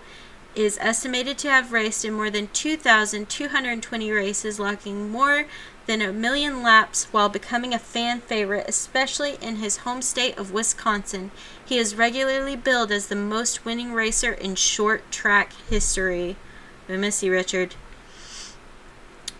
is 0.55 0.77
estimated 0.81 1.37
to 1.39 1.49
have 1.49 1.71
raced 1.71 2.05
in 2.05 2.13
more 2.13 2.29
than 2.29 2.47
2,220 2.53 4.11
races, 4.11 4.59
locking 4.59 5.09
more 5.09 5.45
than 5.85 6.01
a 6.01 6.13
million 6.13 6.61
laps 6.61 7.05
while 7.11 7.29
becoming 7.29 7.73
a 7.73 7.79
fan 7.79 8.21
favorite, 8.21 8.65
especially 8.67 9.37
in 9.41 9.57
his 9.57 9.77
home 9.77 10.01
state 10.01 10.37
of 10.37 10.51
Wisconsin. 10.51 11.31
He 11.65 11.77
is 11.77 11.95
regularly 11.95 12.55
billed 12.55 12.91
as 12.91 13.07
the 13.07 13.15
most 13.15 13.65
winning 13.65 13.93
racer 13.93 14.31
in 14.31 14.55
short 14.55 15.11
track 15.11 15.53
history. 15.69 16.35
We 16.87 16.97
miss 16.97 17.23
you, 17.23 17.31
Richard. 17.31 17.75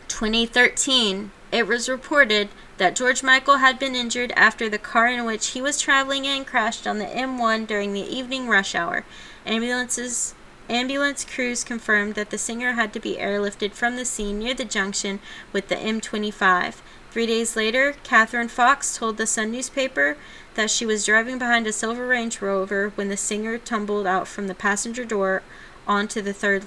2013, 0.08 1.32
it 1.52 1.68
was 1.68 1.90
reported 1.90 2.50
that 2.78 2.96
George 2.96 3.24
Michael 3.24 3.58
had 3.58 3.78
been 3.78 3.96
injured 3.96 4.32
after 4.36 4.68
the 4.68 4.78
car 4.78 5.08
in 5.08 5.26
which 5.26 5.50
he 5.50 5.62
was 5.62 5.80
traveling 5.80 6.26
in 6.26 6.46
crashed 6.46 6.88
on 6.88 6.98
the 6.98 7.06
M1 7.06 7.68
during 7.68 7.94
the 7.94 8.02
evening 8.02 8.48
rush 8.48 8.76
hour. 8.76 9.06
Ambulances 9.46 10.34
Ambulance 10.70 11.26
crews 11.26 11.64
confirmed 11.64 12.16
that 12.16 12.30
the 12.30 12.38
singer 12.38 12.74
had 12.74 12.94
to 12.94 13.00
be 13.00 13.18
airlifted 13.18 13.74
from 13.74 13.98
the 13.98 14.06
scene 14.06 14.40
near 14.40 14.54
the 14.54 14.64
junction 14.64 15.20
with 15.52 15.68
the 15.68 15.76
M25. 15.76 16.76
Three 17.12 17.26
days 17.26 17.56
later, 17.58 17.96
Catherine 18.04 18.48
Fox 18.48 18.98
told 18.98 19.18
the 19.18 19.28
Sun 19.28 19.52
newspaper 19.52 20.16
that 20.56 20.72
she 20.72 20.86
was 20.86 21.06
driving 21.06 21.38
behind 21.38 21.68
a 21.68 21.74
silver 21.74 22.08
Range 22.08 22.42
Rover 22.42 22.94
when 22.96 23.10
the 23.10 23.18
singer 23.18 23.58
tumbled 23.58 24.08
out 24.08 24.28
from 24.28 24.48
the 24.48 24.56
passenger 24.56 25.04
door 25.04 25.44
onto 25.86 26.22
the 26.22 26.34
third, 26.34 26.64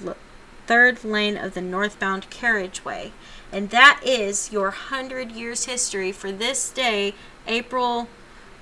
third 0.67 1.03
lane 1.03 1.35
of 1.35 1.55
the 1.55 1.61
northbound 1.61 2.29
carriageway. 2.29 3.11
And 3.51 3.69
that 3.69 4.01
is 4.03 4.51
your 4.51 4.65
100 4.65 5.31
years 5.31 5.65
history 5.65 6.11
for 6.11 6.31
this 6.31 6.69
day, 6.69 7.13
April. 7.47 8.07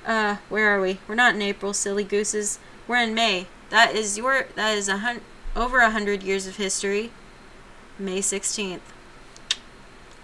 Uh, 0.05 0.37
where 0.49 0.69
are 0.69 0.79
we? 0.79 0.99
We're 1.07 1.15
not 1.15 1.35
in 1.35 1.41
April, 1.41 1.73
silly 1.73 2.03
gooses. 2.03 2.59
We're 2.87 3.01
in 3.01 3.15
May. 3.15 3.47
That 3.71 3.95
is 3.95 4.17
your. 4.17 4.45
That 4.55 4.77
is 4.77 4.87
a 4.87 4.97
hun- 4.97 5.21
over 5.55 5.79
a 5.79 5.89
hundred 5.89 6.21
years 6.21 6.45
of 6.45 6.57
history. 6.57 7.11
May 7.97 8.19
16th. 8.19 8.81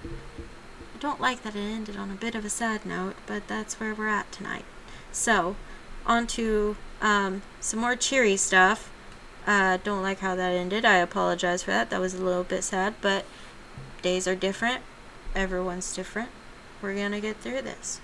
I 0.04 0.98
don't 1.00 1.22
like 1.22 1.42
that 1.44 1.56
it 1.56 1.60
ended 1.60 1.96
on 1.96 2.12
a 2.12 2.16
bit 2.16 2.36
of 2.36 2.46
a 2.46 2.50
sad 2.50 2.86
note, 2.86 3.16
but 3.26 3.48
that's 3.48 3.80
where 3.80 3.96
we're 3.96 4.08
at 4.08 4.32
tonight. 4.32 4.66
So, 5.12 5.56
on 6.06 6.28
to 6.28 6.76
um, 7.02 7.42
some 7.60 7.80
more 7.80 7.96
cheery 7.96 8.38
stuff. 8.38 8.92
Uh, 9.48 9.78
don't 9.84 10.04
like 10.04 10.20
how 10.20 10.36
that 10.36 10.52
ended. 10.52 10.86
I 10.86 10.98
apologize 10.98 11.64
for 11.64 11.72
that. 11.72 11.90
That 11.90 12.00
was 12.00 12.14
a 12.14 12.24
little 12.24 12.44
bit 12.44 12.64
sad, 12.64 12.94
but 13.02 13.26
days 14.02 14.28
are 14.28 14.36
different. 14.36 14.82
Everyone's 15.36 15.94
different. 15.94 16.30
We're 16.82 16.96
going 16.96 17.12
to 17.12 17.22
get 17.22 17.38
through 17.38 17.62
this. 17.62 18.02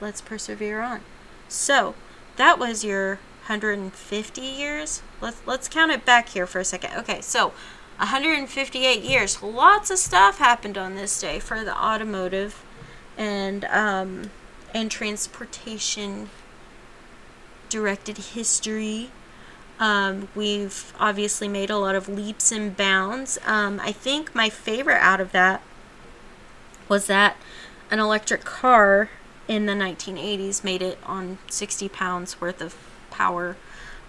Let's 0.00 0.20
persevere 0.20 0.80
on. 0.80 1.00
So, 1.48 1.94
that 2.36 2.58
was 2.58 2.84
your 2.84 3.18
150 3.48 4.40
years. 4.40 5.02
Let's 5.20 5.40
let's 5.46 5.68
count 5.68 5.90
it 5.90 6.04
back 6.04 6.28
here 6.28 6.46
for 6.46 6.60
a 6.60 6.64
second. 6.64 6.90
Okay, 6.98 7.20
so 7.22 7.48
158 7.96 9.02
years. 9.02 9.42
Lots 9.42 9.90
of 9.90 9.98
stuff 9.98 10.38
happened 10.38 10.78
on 10.78 10.94
this 10.94 11.18
day 11.20 11.40
for 11.40 11.64
the 11.64 11.76
automotive 11.76 12.62
and 13.16 13.64
um, 13.64 14.30
and 14.74 14.90
transportation 14.90 16.30
directed 17.68 18.18
history. 18.18 19.10
Um, 19.80 20.28
we've 20.34 20.92
obviously 20.98 21.46
made 21.48 21.70
a 21.70 21.78
lot 21.78 21.94
of 21.94 22.08
leaps 22.08 22.50
and 22.50 22.76
bounds. 22.76 23.38
Um, 23.46 23.80
I 23.80 23.92
think 23.92 24.34
my 24.34 24.48
favorite 24.48 25.00
out 25.00 25.20
of 25.20 25.32
that 25.32 25.62
was 26.88 27.06
that 27.06 27.36
an 27.90 27.98
electric 27.98 28.44
car 28.44 29.10
in 29.46 29.66
the 29.66 29.72
1980s 29.72 30.64
made 30.64 30.82
it 30.82 30.98
on 31.04 31.38
60 31.48 31.88
pounds 31.88 32.40
worth 32.40 32.60
of 32.60 32.76
power. 33.10 33.56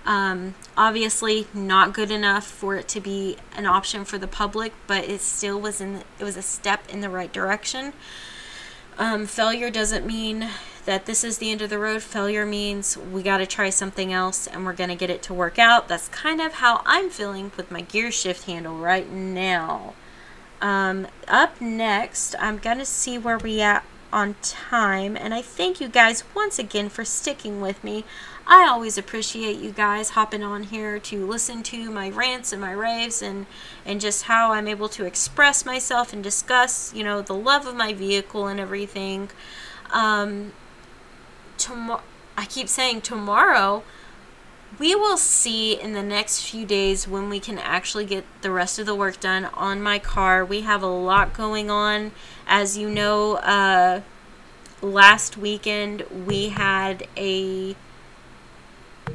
Um, 0.05 0.55
obviously, 0.75 1.47
not 1.53 1.93
good 1.93 2.09
enough 2.09 2.45
for 2.45 2.75
it 2.75 2.87
to 2.89 3.01
be 3.01 3.37
an 3.55 3.65
option 3.65 4.05
for 4.05 4.17
the 4.17 4.27
public, 4.27 4.73
but 4.87 5.03
it 5.07 5.21
still 5.21 5.59
was 5.59 5.81
in. 5.81 6.03
It 6.17 6.23
was 6.23 6.37
a 6.37 6.41
step 6.41 6.89
in 6.89 7.01
the 7.01 7.09
right 7.09 7.31
direction. 7.31 7.93
Um, 8.99 9.27
failure 9.27 9.69
doesn't 9.69 10.05
mean 10.05 10.49
that 10.83 11.05
this 11.05 11.23
is 11.23 11.37
the 11.37 11.51
end 11.51 11.61
of 11.61 11.69
the 11.69 11.79
road. 11.79 12.03
Failure 12.03 12.45
means 12.45 12.97
we 12.97 13.23
got 13.23 13.37
to 13.37 13.47
try 13.47 13.69
something 13.69 14.11
else 14.11 14.45
and 14.45 14.65
we're 14.65 14.73
going 14.73 14.89
to 14.89 14.95
get 14.95 15.09
it 15.09 15.23
to 15.23 15.33
work 15.33 15.57
out. 15.57 15.87
That's 15.87 16.09
kind 16.09 16.41
of 16.41 16.55
how 16.55 16.81
I'm 16.85 17.09
feeling 17.09 17.53
with 17.55 17.71
my 17.71 17.79
gear 17.79 18.11
shift 18.11 18.43
handle 18.45 18.77
right 18.77 19.09
now. 19.09 19.93
Um, 20.61 21.07
up 21.29 21.61
next, 21.61 22.35
I'm 22.39 22.57
going 22.57 22.79
to 22.79 22.85
see 22.85 23.17
where 23.17 23.37
we 23.37 23.61
at 23.61 23.85
on 24.11 24.35
time, 24.41 25.15
and 25.15 25.33
I 25.33 25.41
thank 25.41 25.79
you 25.79 25.87
guys 25.87 26.23
once 26.35 26.59
again 26.59 26.89
for 26.89 27.05
sticking 27.05 27.61
with 27.61 27.81
me. 27.83 28.03
I 28.51 28.67
always 28.67 28.97
appreciate 28.97 29.59
you 29.59 29.71
guys 29.71 30.09
hopping 30.09 30.41
on 30.41 30.63
here 30.63 30.97
to 30.97 31.27
listen 31.27 31.61
to 31.63 31.91
my 31.91 32.09
rants 32.09 32.51
and 32.51 32.59
my 32.59 32.71
raves 32.71 33.21
and 33.21 33.45
and 33.85 34.01
just 34.01 34.23
how 34.23 34.53
I'm 34.53 34.67
able 34.67 34.89
to 34.89 35.05
express 35.05 35.67
myself 35.67 36.13
and 36.13 36.23
discuss, 36.23 36.91
you 36.91 37.03
know, 37.03 37.21
the 37.21 37.35
love 37.35 37.67
of 37.67 37.75
my 37.75 37.93
vehicle 37.93 38.47
and 38.47 38.59
everything. 38.59 39.29
Um, 39.91 40.53
tomorrow, 41.59 42.01
I 42.35 42.45
keep 42.47 42.69
saying 42.69 43.01
tomorrow. 43.01 43.83
We 44.79 44.95
will 44.95 45.17
see 45.17 45.79
in 45.79 45.93
the 45.93 46.03
next 46.03 46.41
few 46.49 46.65
days 46.65 47.07
when 47.07 47.29
we 47.29 47.39
can 47.39 47.59
actually 47.59 48.05
get 48.05 48.23
the 48.41 48.49
rest 48.49 48.79
of 48.79 48.87
the 48.87 48.95
work 48.95 49.19
done 49.19 49.45
on 49.45 49.79
my 49.79 49.99
car. 49.99 50.43
We 50.43 50.61
have 50.61 50.81
a 50.81 50.87
lot 50.87 51.33
going 51.35 51.69
on. 51.69 52.13
As 52.47 52.79
you 52.79 52.89
know, 52.89 53.35
uh, 53.37 54.01
last 54.81 55.37
weekend 55.37 56.03
we 56.25 56.49
had 56.49 57.07
a 57.15 57.75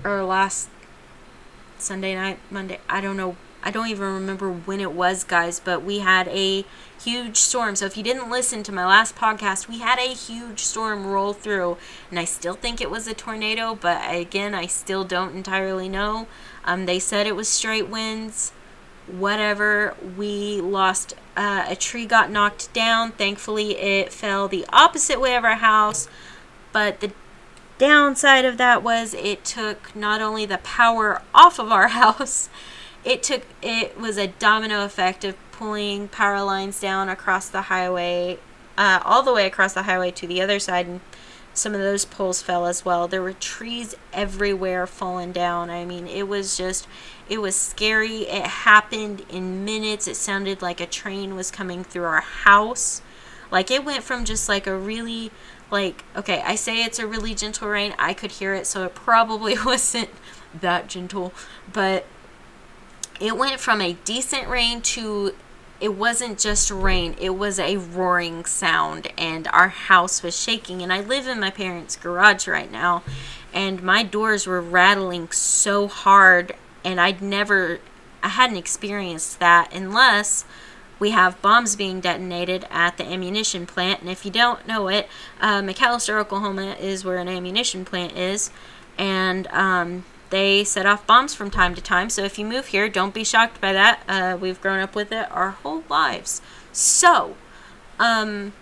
or 0.02 0.22
last 0.24 0.68
Sunday 1.78 2.14
night, 2.14 2.38
Monday, 2.50 2.80
I 2.88 3.00
don't 3.00 3.16
know. 3.16 3.36
I 3.62 3.70
don't 3.70 3.88
even 3.88 4.12
remember 4.12 4.50
when 4.50 4.80
it 4.80 4.92
was, 4.92 5.24
guys, 5.24 5.58
but 5.58 5.82
we 5.82 6.00
had 6.00 6.28
a 6.28 6.64
huge 7.02 7.38
storm. 7.38 7.76
So 7.76 7.86
if 7.86 7.96
you 7.96 8.02
didn't 8.02 8.30
listen 8.30 8.62
to 8.64 8.72
my 8.72 8.84
last 8.84 9.16
podcast, 9.16 9.68
we 9.68 9.78
had 9.78 9.98
a 9.98 10.12
huge 10.12 10.60
storm 10.60 11.06
roll 11.06 11.32
through, 11.32 11.78
and 12.10 12.18
I 12.18 12.24
still 12.24 12.54
think 12.54 12.80
it 12.80 12.90
was 12.90 13.06
a 13.06 13.14
tornado, 13.14 13.74
but 13.74 14.02
again, 14.14 14.54
I 14.54 14.66
still 14.66 15.04
don't 15.04 15.34
entirely 15.34 15.88
know. 15.88 16.26
Um, 16.64 16.86
they 16.86 16.98
said 16.98 17.26
it 17.26 17.36
was 17.36 17.48
straight 17.48 17.88
winds. 17.88 18.52
Whatever. 19.06 19.94
We 20.16 20.60
lost 20.62 21.14
uh, 21.36 21.66
a 21.68 21.76
tree 21.76 22.06
got 22.06 22.30
knocked 22.30 22.72
down. 22.72 23.12
Thankfully, 23.12 23.76
it 23.76 24.12
fell 24.12 24.48
the 24.48 24.64
opposite 24.72 25.20
way 25.20 25.36
of 25.36 25.44
our 25.44 25.56
house, 25.56 26.08
but 26.72 27.00
the 27.00 27.12
downside 27.78 28.44
of 28.44 28.56
that 28.58 28.82
was 28.82 29.14
it 29.14 29.44
took 29.44 29.94
not 29.94 30.20
only 30.20 30.46
the 30.46 30.58
power 30.58 31.22
off 31.34 31.58
of 31.58 31.70
our 31.70 31.88
house, 32.00 32.48
it 33.04 33.22
took 33.22 33.42
it 33.62 33.98
was 33.98 34.16
a 34.16 34.28
domino 34.28 34.84
effect 34.84 35.24
of 35.24 35.36
pulling 35.52 36.08
power 36.08 36.42
lines 36.42 36.80
down 36.80 37.08
across 37.08 37.48
the 37.48 37.62
highway, 37.62 38.38
uh, 38.76 39.00
all 39.04 39.22
the 39.22 39.32
way 39.32 39.46
across 39.46 39.72
the 39.74 39.84
highway 39.84 40.10
to 40.10 40.26
the 40.26 40.40
other 40.40 40.58
side, 40.58 40.86
and 40.86 41.00
some 41.52 41.74
of 41.74 41.80
those 41.80 42.04
poles 42.04 42.42
fell 42.42 42.66
as 42.66 42.84
well. 42.84 43.06
There 43.06 43.22
were 43.22 43.32
trees 43.32 43.94
everywhere 44.12 44.86
falling 44.86 45.30
down. 45.30 45.70
I 45.70 45.84
mean, 45.84 46.08
it 46.08 46.26
was 46.26 46.56
just 46.56 46.88
it 47.28 47.38
was 47.38 47.54
scary. 47.54 48.22
It 48.22 48.46
happened 48.46 49.24
in 49.30 49.64
minutes. 49.64 50.08
It 50.08 50.16
sounded 50.16 50.60
like 50.60 50.80
a 50.80 50.86
train 50.86 51.36
was 51.36 51.50
coming 51.50 51.84
through 51.84 52.04
our 52.04 52.20
house. 52.20 53.02
Like 53.50 53.70
it 53.70 53.84
went 53.84 54.02
from 54.02 54.24
just 54.24 54.48
like 54.48 54.66
a 54.66 54.76
really 54.76 55.30
like 55.70 56.04
okay 56.16 56.42
i 56.44 56.54
say 56.54 56.84
it's 56.84 56.98
a 56.98 57.06
really 57.06 57.34
gentle 57.34 57.68
rain. 57.68 57.94
I 57.98 58.14
could 58.14 58.32
hear 58.32 58.54
it 58.54 58.66
so 58.66 58.84
it 58.84 58.94
probably 58.94 59.56
wasn't 59.64 60.10
that 60.60 60.88
gentle. 60.88 61.32
But 61.72 62.06
it 63.20 63.36
went 63.36 63.60
from 63.60 63.80
a 63.80 63.94
decent 64.04 64.48
rain 64.48 64.80
to 64.82 65.34
it 65.80 65.94
wasn't 65.94 66.38
just 66.38 66.70
rain. 66.70 67.16
It 67.20 67.30
was 67.30 67.58
a 67.58 67.76
roaring 67.76 68.44
sound 68.44 69.12
and 69.18 69.48
our 69.48 69.68
house 69.68 70.22
was 70.22 70.40
shaking. 70.40 70.82
And 70.82 70.92
i 70.92 71.00
live 71.00 71.26
in 71.26 71.40
my 71.40 71.50
parents 71.50 71.96
garage 71.96 72.46
right 72.46 72.70
now 72.70 73.02
and 73.52 73.82
my 73.82 74.02
doors 74.02 74.46
were 74.46 74.60
rattling 74.60 75.30
so 75.30 75.86
hard 75.86 76.54
and 76.84 77.00
i'd 77.00 77.22
never 77.22 77.78
i 78.22 78.28
hadn't 78.28 78.56
experienced 78.56 79.38
that 79.38 79.72
unless 79.72 80.44
we 80.98 81.10
have 81.10 81.40
bombs 81.42 81.76
being 81.76 82.00
detonated 82.00 82.66
at 82.70 82.96
the 82.96 83.04
ammunition 83.04 83.66
plant. 83.66 84.00
And 84.00 84.10
if 84.10 84.24
you 84.24 84.30
don't 84.30 84.66
know 84.66 84.88
it, 84.88 85.08
uh, 85.40 85.60
McAlester, 85.60 86.18
Oklahoma 86.18 86.76
is 86.80 87.04
where 87.04 87.18
an 87.18 87.28
ammunition 87.28 87.84
plant 87.84 88.16
is. 88.16 88.50
And 88.96 89.46
um, 89.48 90.04
they 90.30 90.64
set 90.64 90.86
off 90.86 91.06
bombs 91.06 91.34
from 91.34 91.50
time 91.50 91.74
to 91.74 91.80
time. 91.80 92.10
So 92.10 92.22
if 92.22 92.38
you 92.38 92.44
move 92.44 92.68
here, 92.68 92.88
don't 92.88 93.14
be 93.14 93.24
shocked 93.24 93.60
by 93.60 93.72
that. 93.72 94.02
Uh, 94.08 94.38
we've 94.40 94.60
grown 94.60 94.80
up 94.80 94.94
with 94.94 95.12
it 95.12 95.30
our 95.30 95.50
whole 95.50 95.84
lives. 95.88 96.40
So, 96.72 97.36
um, 97.98 98.52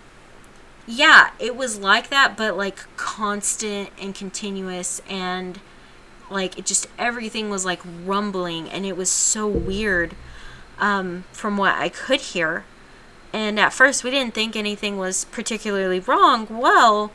yeah, 0.85 1.31
it 1.39 1.55
was 1.55 1.79
like 1.79 2.09
that, 2.09 2.35
but 2.35 2.57
like 2.57 2.77
constant 2.97 3.89
and 3.99 4.13
continuous 4.13 5.01
and 5.09 5.59
like 6.29 6.57
it 6.57 6.65
just 6.65 6.87
everything 6.97 7.49
was 7.49 7.63
like 7.63 7.79
rumbling 8.05 8.69
and 8.69 8.85
it 8.85 8.97
was 8.97 9.09
so 9.09 9.47
weird 9.47 10.15
um, 10.79 11.25
from 11.31 11.57
what 11.57 11.75
I 11.75 11.89
could 11.89 12.21
hear. 12.21 12.65
And 13.31 13.59
at 13.59 13.73
first, 13.73 14.03
we 14.03 14.11
didn't 14.11 14.33
think 14.33 14.55
anything 14.55 14.97
was 14.97 15.25
particularly 15.25 15.99
wrong. 15.99 16.47
Well, 16.49 17.11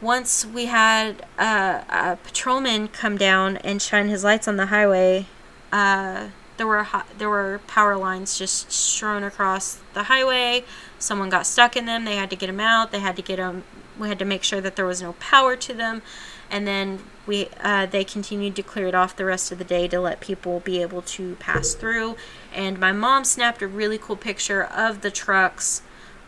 once 0.00 0.46
we 0.46 0.66
had 0.66 1.26
uh, 1.38 1.82
a 1.88 2.16
patrolman 2.16 2.88
come 2.88 3.18
down 3.18 3.58
and 3.58 3.82
shine 3.82 4.08
his 4.08 4.24
lights 4.24 4.48
on 4.48 4.56
the 4.56 4.66
highway, 4.66 5.26
uh, 5.72 6.28
there 6.56 6.66
were 6.66 6.86
there 7.16 7.28
were 7.28 7.60
power 7.66 7.96
lines 7.96 8.38
just 8.38 8.72
strewn 8.72 9.22
across 9.22 9.80
the 9.94 10.04
highway. 10.04 10.64
Someone 10.98 11.28
got 11.28 11.46
stuck 11.46 11.76
in 11.76 11.86
them. 11.86 12.04
They 12.04 12.16
had 12.16 12.30
to 12.30 12.36
get 12.36 12.46
them 12.46 12.60
out. 12.60 12.90
They 12.90 13.00
had 13.00 13.16
to 13.16 13.22
get 13.22 13.36
them. 13.36 13.64
We 13.98 14.08
had 14.08 14.18
to 14.20 14.24
make 14.24 14.42
sure 14.42 14.60
that 14.60 14.76
there 14.76 14.86
was 14.86 15.02
no 15.02 15.12
power 15.14 15.56
to 15.56 15.74
them 15.74 16.02
and 16.50 16.66
then 16.66 17.00
we 17.26 17.48
uh, 17.60 17.86
they 17.86 18.04
continued 18.04 18.56
to 18.56 18.62
clear 18.62 18.86
it 18.88 18.94
off 18.94 19.14
the 19.14 19.24
rest 19.24 19.52
of 19.52 19.58
the 19.58 19.64
day 19.64 19.86
to 19.88 20.00
let 20.00 20.20
people 20.20 20.60
be 20.60 20.80
able 20.82 21.02
to 21.02 21.36
pass 21.36 21.74
through. 21.74 22.16
And 22.54 22.78
my 22.78 22.92
mom 22.92 23.24
snapped 23.24 23.62
a 23.62 23.68
really 23.68 23.98
cool 23.98 24.16
picture 24.16 24.64
of 24.64 25.02
the 25.02 25.10
trucks 25.10 25.82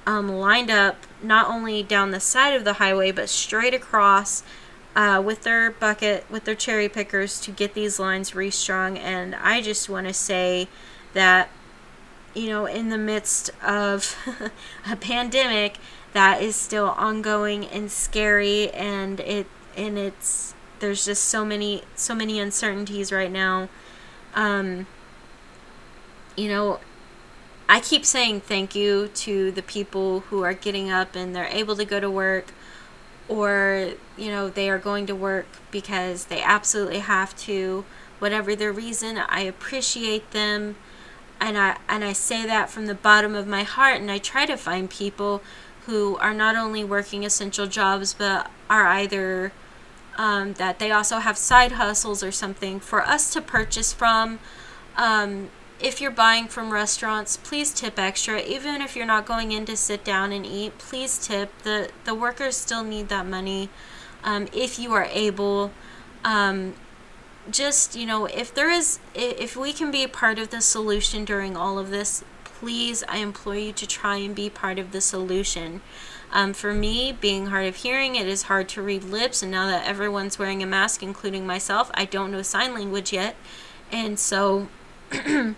um, 0.07 0.29
lined 0.29 0.71
up 0.71 0.97
not 1.23 1.49
only 1.49 1.83
down 1.83 2.11
the 2.11 2.21
side 2.21 2.55
of 2.55 2.65
the 2.65 2.75
highway 2.75 3.11
but 3.11 3.29
straight 3.29 3.75
across. 3.75 4.43
Uh, 4.97 5.23
with 5.25 5.45
their 5.45 5.71
bucket, 5.71 6.29
with 6.29 6.43
their 6.45 6.55
cherry 6.57 6.89
pickers 6.89 7.41
to 7.41 7.53
get 7.53 7.75
these 7.75 8.01
lines 8.01 8.35
restrung. 8.35 8.99
And 8.99 9.37
I 9.37 9.61
just 9.63 9.89
want 9.89 10.09
to 10.09 10.13
say 10.13 10.67
that, 11.13 11.49
you 12.35 12.49
know, 12.49 12.67
in 12.67 12.89
the 12.89 12.99
midst 12.99 13.51
of 13.63 14.17
a 14.91 14.97
pandemic 14.97 15.79
that 16.13 16.43
is 16.43 16.57
still 16.57 16.91
ongoing 16.91 17.65
and 17.67 17.91
scary, 17.91 18.71
and 18.71 19.21
it 19.21 19.47
and 19.77 19.99
it's 19.99 20.55
there's 20.81 21.05
just 21.05 21.25
so 21.25 21.45
many 21.45 21.83
so 21.95 22.15
many 22.15 22.41
uncertainties 22.41 23.13
right 23.13 23.31
now. 23.31 23.69
Um 24.35 24.87
you 26.37 26.49
know 26.49 26.81
I 27.69 27.79
keep 27.81 28.05
saying 28.05 28.41
thank 28.41 28.75
you 28.75 29.09
to 29.09 29.53
the 29.53 29.63
people 29.63 30.21
who 30.21 30.43
are 30.43 30.55
getting 30.55 30.91
up 30.91 31.15
and 31.15 31.35
they're 31.35 31.47
able 31.47 31.77
to 31.77 31.85
go 31.85 32.01
to 32.01 32.11
work 32.11 32.53
or 33.29 33.93
you 34.19 34.29
know 34.29 34.49
they 34.49 34.69
are 34.69 34.79
going 34.79 35.07
to 35.07 35.15
work 35.15 35.47
because 35.71 36.27
they 36.27 36.43
absolutely 36.43 36.99
have 36.99 37.37
to. 37.37 37.85
Whatever 38.19 38.55
their 38.57 38.73
reason 38.73 39.17
I 39.17 39.43
appreciate 39.43 40.33
them. 40.33 40.77
And 41.41 41.57
I 41.57 41.79
and 41.89 42.05
I 42.05 42.13
say 42.13 42.45
that 42.45 42.71
from 42.71 42.87
the 42.87 42.95
bottom 42.95 43.35
of 43.35 43.47
my 43.47 43.63
heart 43.63 44.01
and 44.01 44.11
I 44.11 44.19
try 44.19 44.47
to 44.47 44.57
find 44.57 44.91
people 44.91 45.43
who 45.91 46.17
are 46.19 46.33
not 46.33 46.55
only 46.55 46.85
working 46.85 47.25
essential 47.25 47.67
jobs 47.67 48.15
but 48.15 48.49
are 48.71 48.87
either 48.87 49.53
um, 50.17 50.55
that 50.55 50.79
they 50.79 50.93
also 50.93 51.19
have 51.19 51.37
side 51.37 51.73
hustles 51.73 52.23
or 52.23 52.31
something 52.31 52.79
for 52.79 53.03
us 53.03 53.33
to 53.33 53.41
purchase 53.41 53.93
from. 53.93 54.39
Um, 54.97 55.51
if 55.81 56.01
you're 56.01 56.11
buying 56.11 56.47
from 56.47 56.71
restaurants, 56.71 57.37
please 57.37 57.73
tip 57.73 57.99
extra. 57.99 58.41
Even 58.41 58.83
if 58.83 58.95
you're 58.95 59.07
not 59.07 59.27
going 59.27 59.51
in 59.51 59.65
to 59.67 59.77
sit 59.77 60.05
down 60.05 60.31
and 60.31 60.45
eat, 60.47 60.79
please 60.79 61.19
tip. 61.19 61.51
The 61.63 61.91
the 62.05 62.15
workers 62.15 62.57
still 62.57 62.85
need 62.85 63.09
that 63.09 63.27
money. 63.27 63.71
Um, 64.23 64.47
if 64.53 64.79
you 64.79 64.93
are 64.93 65.09
able, 65.11 65.71
um, 66.23 66.75
just 67.51 67.97
you 67.97 68.07
know, 68.07 68.27
if 68.27 68.55
there 68.55 68.71
is, 68.71 68.99
if 69.15 69.57
we 69.57 69.73
can 69.73 69.91
be 69.91 70.07
part 70.07 70.39
of 70.39 70.51
the 70.51 70.61
solution 70.61 71.25
during 71.25 71.57
all 71.57 71.79
of 71.79 71.91
this, 71.91 72.23
please, 72.61 73.03
I 73.09 73.17
implore 73.17 73.57
you 73.57 73.73
to 73.73 73.87
try 73.87 74.17
and 74.17 74.35
be 74.35 74.51
part 74.51 74.79
of 74.79 74.93
the 74.93 75.01
solution. 75.01 75.81
Um, 76.31 76.53
for 76.53 76.75
me, 76.75 77.11
being 77.11 77.47
hard 77.47 77.67
of 77.67 77.77
hearing, 77.77 78.17
it 78.17 78.29
is 78.29 78.43
hard 78.45 78.69
to 78.71 78.83
read 78.83 79.03
lips, 79.03 79.43
and 79.43 79.51
now 79.51 79.67
that 79.67 79.89
everyone's 79.89 80.39
wearing 80.39 80.63
a 80.63 80.67
mask, 80.67 81.03
including 81.03 81.47
myself, 81.47 81.91
I 81.95 82.05
don't 82.05 82.31
know 82.31 82.43
sign 82.43 82.75
language 82.75 83.13
yet, 83.13 83.35
and 83.91 84.19
so. 84.19 84.69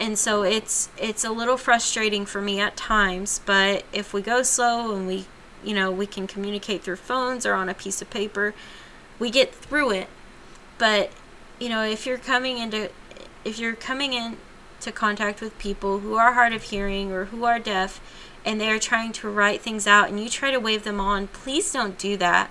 and 0.00 0.16
so 0.16 0.44
it's 0.44 0.88
it's 0.96 1.24
a 1.24 1.32
little 1.32 1.56
frustrating 1.56 2.24
for 2.24 2.40
me 2.40 2.60
at 2.60 2.76
times 2.76 3.40
but 3.44 3.82
if 3.92 4.14
we 4.14 4.22
go 4.22 4.40
slow 4.44 4.94
and 4.94 5.08
we 5.08 5.26
you 5.64 5.74
know 5.74 5.90
we 5.90 6.06
can 6.06 6.28
communicate 6.28 6.84
through 6.84 6.94
phones 6.94 7.44
or 7.44 7.54
on 7.54 7.68
a 7.68 7.74
piece 7.74 8.00
of 8.00 8.08
paper 8.08 8.54
we 9.18 9.30
get 9.30 9.52
through 9.52 9.90
it 9.90 10.06
but 10.78 11.10
you 11.58 11.68
know 11.68 11.82
if 11.82 12.06
you're 12.06 12.18
coming 12.18 12.58
into 12.58 12.88
if 13.44 13.58
you're 13.58 13.74
coming 13.74 14.12
in 14.12 14.36
contact 14.92 15.40
with 15.40 15.58
people 15.58 16.00
who 16.00 16.14
are 16.14 16.34
hard 16.34 16.52
of 16.52 16.64
hearing 16.64 17.12
or 17.12 17.26
who 17.26 17.44
are 17.44 17.58
deaf 17.58 18.00
and 18.44 18.60
they're 18.60 18.78
trying 18.78 19.12
to 19.12 19.28
write 19.28 19.60
things 19.60 19.86
out 19.86 20.08
and 20.08 20.20
you 20.20 20.28
try 20.28 20.50
to 20.50 20.60
wave 20.60 20.84
them 20.84 21.00
on, 21.00 21.28
please 21.28 21.72
don't 21.72 21.98
do 21.98 22.16
that. 22.16 22.50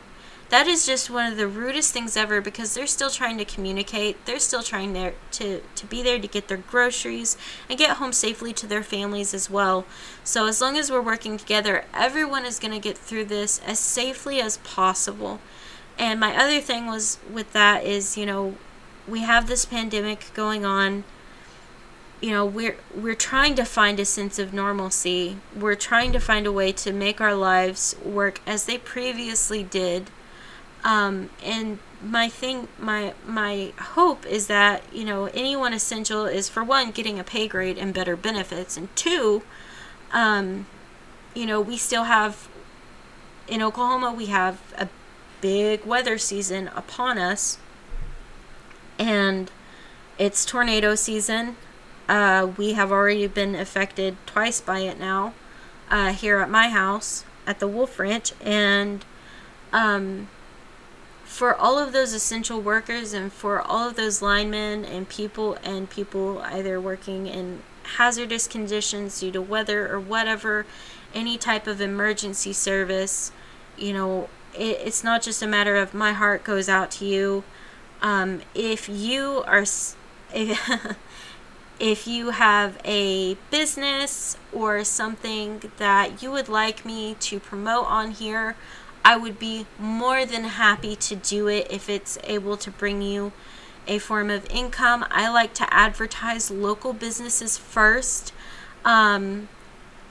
That 0.49 0.67
is 0.67 0.85
just 0.85 1.09
one 1.09 1.29
of 1.29 1.37
the 1.37 1.47
rudest 1.47 1.91
things 1.91 2.15
ever 2.15 2.39
because 2.39 2.73
they're 2.73 2.87
still 2.87 3.09
trying 3.09 3.37
to 3.37 3.43
communicate. 3.43 4.25
They're 4.25 4.39
still 4.39 4.63
trying 4.63 4.93
there 4.93 5.15
to, 5.31 5.61
to 5.75 5.85
be 5.85 6.01
there 6.01 6.19
to 6.19 6.27
get 6.27 6.47
their 6.47 6.57
groceries 6.57 7.35
and 7.69 7.77
get 7.77 7.97
home 7.97 8.13
safely 8.13 8.53
to 8.53 8.67
their 8.67 8.83
families 8.83 9.33
as 9.33 9.49
well. 9.49 9.85
So 10.23 10.45
as 10.45 10.61
long 10.61 10.77
as 10.77 10.89
we're 10.89 11.01
working 11.01 11.35
together, 11.35 11.83
everyone 11.93 12.45
is 12.45 12.59
going 12.59 12.71
to 12.71 12.79
get 12.79 12.97
through 12.97 13.25
this 13.25 13.59
as 13.65 13.77
safely 13.77 14.39
as 14.39 14.57
possible. 14.57 15.41
And 15.99 16.19
my 16.19 16.37
other 16.37 16.61
thing 16.61 16.85
was 16.85 17.17
with 17.29 17.51
that 17.51 17.83
is, 17.83 18.17
you 18.17 18.25
know, 18.25 18.55
we 19.05 19.21
have 19.21 19.47
this 19.47 19.65
pandemic 19.65 20.31
going 20.33 20.65
on 20.65 21.03
you 22.21 22.31
know 22.31 22.45
we're 22.45 22.77
we're 22.95 23.15
trying 23.15 23.55
to 23.55 23.63
find 23.63 23.99
a 23.99 24.05
sense 24.05 24.39
of 24.39 24.53
normalcy. 24.53 25.37
We're 25.55 25.75
trying 25.75 26.11
to 26.13 26.19
find 26.19 26.45
a 26.47 26.51
way 26.51 26.71
to 26.73 26.91
make 26.91 27.21
our 27.21 27.35
lives 27.35 27.95
work 28.03 28.41
as 28.47 28.65
they 28.65 28.77
previously 28.77 29.63
did. 29.63 30.09
Um, 30.83 31.29
and 31.43 31.79
my 32.01 32.29
thing 32.29 32.67
my 32.79 33.13
my 33.25 33.73
hope 33.79 34.25
is 34.25 34.47
that 34.47 34.83
you 34.93 35.03
know 35.03 35.25
anyone 35.33 35.73
essential 35.73 36.25
is 36.25 36.47
for 36.47 36.63
one 36.63 36.91
getting 36.91 37.19
a 37.19 37.23
pay 37.23 37.47
grade 37.47 37.77
and 37.77 37.93
better 37.93 38.15
benefits 38.15 38.77
and 38.77 38.95
two 38.95 39.41
um, 40.11 40.67
you 41.33 41.45
know 41.45 41.59
we 41.59 41.75
still 41.75 42.03
have 42.03 42.47
in 43.47 43.61
oklahoma 43.63 44.13
we 44.13 44.27
have 44.27 44.61
a 44.77 44.87
big 45.41 45.85
weather 45.85 46.17
season 46.17 46.69
upon 46.75 47.17
us 47.17 47.57
and 48.99 49.49
it's 50.19 50.45
tornado 50.45 50.93
season 50.93 51.55
uh, 52.07 52.51
we 52.57 52.73
have 52.73 52.91
already 52.91 53.27
been 53.27 53.55
affected 53.55 54.17
twice 54.25 54.61
by 54.61 54.79
it 54.79 54.99
now 54.99 55.33
uh, 55.89 56.13
here 56.13 56.39
at 56.39 56.49
my 56.49 56.69
house 56.69 57.25
at 57.45 57.59
the 57.59 57.67
Wolf 57.67 57.99
Ranch. 57.99 58.33
And 58.41 59.05
um, 59.73 60.27
for 61.23 61.55
all 61.55 61.77
of 61.77 61.91
those 61.91 62.13
essential 62.13 62.61
workers 62.61 63.13
and 63.13 63.31
for 63.31 63.61
all 63.61 63.89
of 63.89 63.95
those 63.95 64.21
linemen 64.21 64.85
and 64.85 65.07
people 65.09 65.57
and 65.63 65.89
people 65.89 66.41
either 66.43 66.79
working 66.79 67.27
in 67.27 67.61
hazardous 67.97 68.47
conditions 68.47 69.19
due 69.19 69.31
to 69.31 69.41
weather 69.41 69.91
or 69.91 69.99
whatever, 69.99 70.65
any 71.13 71.37
type 71.37 71.67
of 71.67 71.81
emergency 71.81 72.53
service, 72.53 73.31
you 73.77 73.93
know, 73.93 74.29
it, 74.53 74.79
it's 74.83 75.03
not 75.03 75.21
just 75.21 75.41
a 75.41 75.47
matter 75.47 75.75
of 75.75 75.93
my 75.93 76.13
heart 76.13 76.43
goes 76.43 76.69
out 76.69 76.91
to 76.91 77.05
you. 77.05 77.43
Um, 78.01 78.41
if 78.53 78.87
you 78.87 79.43
are. 79.45 79.65
If, 80.33 80.97
if 81.79 82.07
you 82.07 82.31
have 82.31 82.79
a 82.83 83.35
business 83.51 84.37
or 84.51 84.83
something 84.83 85.71
that 85.77 86.21
you 86.21 86.31
would 86.31 86.49
like 86.49 86.85
me 86.85 87.15
to 87.19 87.39
promote 87.39 87.85
on 87.85 88.11
here, 88.11 88.55
I 89.05 89.15
would 89.17 89.39
be 89.39 89.67
more 89.79 90.25
than 90.25 90.43
happy 90.43 90.95
to 90.95 91.15
do 91.15 91.47
it 91.47 91.67
if 91.69 91.89
it's 91.89 92.17
able 92.23 92.57
to 92.57 92.71
bring 92.71 93.01
you 93.01 93.31
a 93.87 93.99
form 93.99 94.29
of 94.29 94.45
income. 94.49 95.05
I 95.09 95.29
like 95.29 95.53
to 95.55 95.73
advertise 95.73 96.51
local 96.51 96.93
businesses 96.93 97.57
first. 97.57 98.33
Um, 98.83 99.47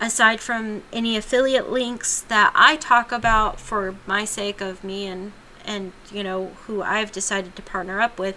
aside 0.01 0.41
from 0.41 0.83
any 0.93 1.17
affiliate 1.17 1.71
links 1.71 2.21
that 2.23 2.53
I 2.55 2.77
talk 2.77 3.13
about 3.13 3.59
for 3.59 3.97
my 4.07 4.25
sake 4.25 4.61
of 4.61 4.85
me 4.85 5.07
and 5.07 5.33
and 5.65 5.93
you 6.13 6.23
know 6.23 6.53
who 6.67 6.81
I've 6.81 7.11
decided 7.11 7.57
to 7.57 7.63
partner 7.63 8.01
up 8.01 8.21
with, 8.21 8.37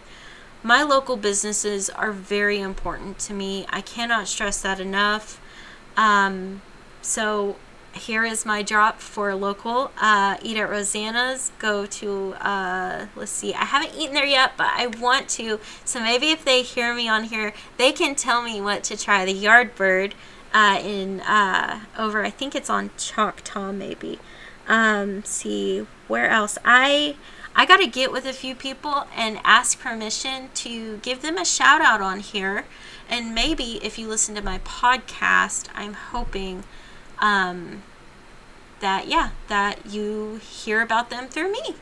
my 0.64 0.84
local 0.84 1.16
businesses 1.18 1.90
are 1.90 2.12
very 2.12 2.60
important 2.60 3.20
to 3.20 3.34
me. 3.34 3.66
I 3.70 3.82
cannot 3.82 4.28
stress 4.28 4.62
that 4.62 4.80
enough. 4.80 5.40
Um, 5.96 6.62
so 7.02 7.56
here 7.94 8.24
is 8.24 8.46
my 8.46 8.62
drop 8.62 9.00
for 9.00 9.34
local. 9.36 9.92
Uh, 10.00 10.38
eat 10.42 10.58
at 10.58 10.70
Rosanna's. 10.70 11.52
Go 11.60 11.86
to, 11.86 12.34
uh, 12.36 13.08
let's 13.16 13.32
see, 13.32 13.54
I 13.54 13.66
haven't 13.66 13.96
eaten 13.98 14.14
there 14.14 14.26
yet, 14.26 14.54
but 14.58 14.68
I 14.68 14.88
want 14.88 15.30
to. 15.30 15.60
So 15.86 16.00
maybe 16.00 16.32
if 16.32 16.44
they 16.44 16.62
hear 16.62 16.94
me 16.94 17.08
on 17.08 17.26
here, 17.26 17.54
they 17.78 17.92
can 17.92 18.16
tell 18.16 18.42
me 18.42 18.62
what 18.62 18.84
to 18.86 18.98
try. 18.98 19.26
The 19.26 19.34
Yardbird 19.34 20.14
uh, 20.54 20.80
in 20.84 21.22
uh, 21.22 21.82
over, 21.98 22.24
I 22.24 22.30
think 22.30 22.56
it's 22.56 22.70
on 22.70 22.92
Choctaw 22.98 23.72
maybe. 23.72 24.20
Um, 24.68 25.24
see, 25.24 25.86
where 26.08 26.30
else? 26.30 26.58
I. 26.64 27.16
I 27.60 27.66
got 27.66 27.82
to 27.82 27.88
get 27.88 28.14
with 28.14 28.26
a 28.26 28.32
few 28.32 28.56
people 28.56 29.06
and 29.14 29.42
ask 29.44 29.82
permission 29.82 30.50
to 30.54 30.96
give 31.00 31.22
them 31.22 31.38
a 31.38 31.44
shout 31.44 31.82
out 31.82 32.00
on 32.00 32.22
here. 32.22 32.64
And 33.10 33.36
maybe 33.36 33.82
if 33.84 34.00
you 34.00 34.08
listen 34.08 34.34
to 34.36 34.42
my 34.42 34.60
podcast, 34.60 35.68
I'm 35.76 35.94
hoping 35.94 36.64
um, 37.20 37.84
that 38.80 39.10
yeah 39.10 39.32
that 39.50 39.86
you 39.86 40.40
hear 40.42 40.82
about 40.82 41.10
them 41.10 41.28
through 41.28 41.52
me. 41.52 41.76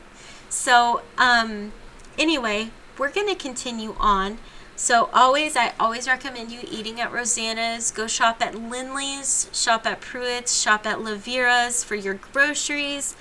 So 0.48 1.02
um, 1.16 1.70
anyway 2.18 2.70
we're 2.98 3.12
going 3.12 3.28
to 3.28 3.36
continue 3.36 3.94
on. 4.00 4.38
So 4.74 5.10
always 5.14 5.56
i 5.56 5.74
always 5.78 6.08
recommend 6.08 6.50
you 6.50 6.58
eating 6.68 7.00
at 7.00 7.12
rosanna's. 7.12 7.92
Go 7.92 8.08
shop 8.08 8.42
at 8.42 8.56
lindley's 8.56 9.48
shop 9.52 9.86
at 9.86 10.00
pruitt's 10.00 10.60
shop 10.60 10.86
at 10.86 10.98
lavira's 10.98 11.84
for 11.84 11.94
your 11.94 12.14
groceries. 12.14 13.14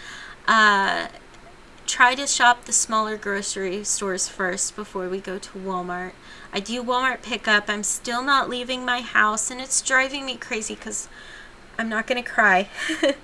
Uh, 0.48 1.10
try 1.88 2.14
to 2.14 2.28
shop 2.28 2.66
the 2.66 2.74
smaller 2.74 3.18
grocery 3.18 3.84
stores 3.84 4.28
first 4.28 4.76
before 4.76 5.10
we 5.10 5.20
go 5.20 5.40
to 5.40 5.58
walmart 5.58 6.12
i 6.54 6.60
do 6.60 6.84
walmart 6.84 7.22
pickup 7.22 7.70
i'm 7.70 7.84
still 7.84 8.22
not 8.22 8.50
leaving 8.50 8.86
my 8.86 9.02
house 9.02 9.50
and 9.50 9.60
it's 9.60 9.82
driving 9.82 10.26
me 10.26 10.36
crazy 10.36 10.76
because 10.76 11.08
I'm 11.78 11.90
not 11.90 12.08
going 12.08 12.22
to 12.22 12.28
cry. 12.28 12.70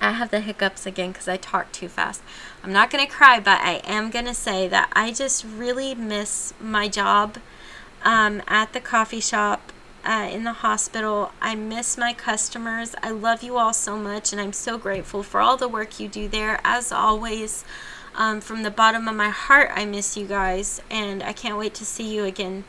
I 0.00 0.12
have 0.12 0.30
the 0.30 0.40
hiccups 0.40 0.86
again 0.86 1.10
because 1.10 1.26
I 1.26 1.36
talk 1.36 1.72
too 1.72 1.88
fast. 1.88 2.22
I'm 2.62 2.72
not 2.72 2.90
going 2.90 3.04
to 3.04 3.12
cry, 3.12 3.40
but 3.40 3.60
I 3.60 3.80
am 3.84 4.10
going 4.10 4.26
to 4.26 4.34
say 4.34 4.68
that 4.68 4.88
I 4.92 5.10
just 5.10 5.44
really 5.44 5.96
miss 5.96 6.54
my 6.60 6.86
job 6.86 7.38
um, 8.04 8.42
at 8.46 8.72
the 8.72 8.80
coffee 8.80 9.20
shop, 9.20 9.72
uh, 10.08 10.28
in 10.32 10.44
the 10.44 10.54
hospital. 10.54 11.30
I 11.40 11.54
miss 11.54 11.98
my 11.98 12.12
customers. 12.12 12.94
I 13.02 13.10
love 13.10 13.42
you 13.42 13.58
all 13.58 13.72
so 13.72 13.96
much, 13.96 14.32
and 14.32 14.40
I'm 14.40 14.52
so 14.52 14.78
grateful 14.78 15.22
for 15.22 15.40
all 15.40 15.56
the 15.56 15.68
work 15.68 16.00
you 16.00 16.08
do 16.08 16.26
there. 16.26 16.58
As 16.64 16.90
always, 16.90 17.64
um, 18.14 18.40
from 18.40 18.62
the 18.64 18.70
bottom 18.70 19.06
of 19.06 19.14
my 19.14 19.28
heart, 19.28 19.70
I 19.74 19.84
miss 19.84 20.16
you 20.16 20.26
guys, 20.26 20.80
and 20.90 21.22
I 21.22 21.32
can't 21.32 21.58
wait 21.58 21.74
to 21.74 21.84
see 21.84 22.12
you 22.14 22.24
again 22.24 22.64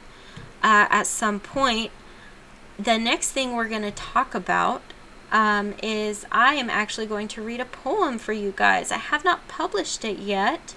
uh, 0.61 0.87
at 0.89 1.07
some 1.07 1.39
point 1.39 1.91
the 2.79 2.97
next 2.97 3.31
thing 3.31 3.55
we're 3.55 3.67
going 3.67 3.81
to 3.81 3.91
talk 3.91 4.33
about 4.33 4.81
um, 5.31 5.73
is 5.83 6.25
I 6.31 6.55
am 6.55 6.69
actually 6.69 7.05
going 7.07 7.27
to 7.29 7.41
read 7.41 7.59
a 7.59 7.65
poem 7.65 8.17
for 8.17 8.31
you 8.31 8.53
guys. 8.55 8.91
I 8.91 8.97
have 8.97 9.25
not 9.25 9.47
published 9.49 10.05
it 10.05 10.17
yet, 10.17 10.75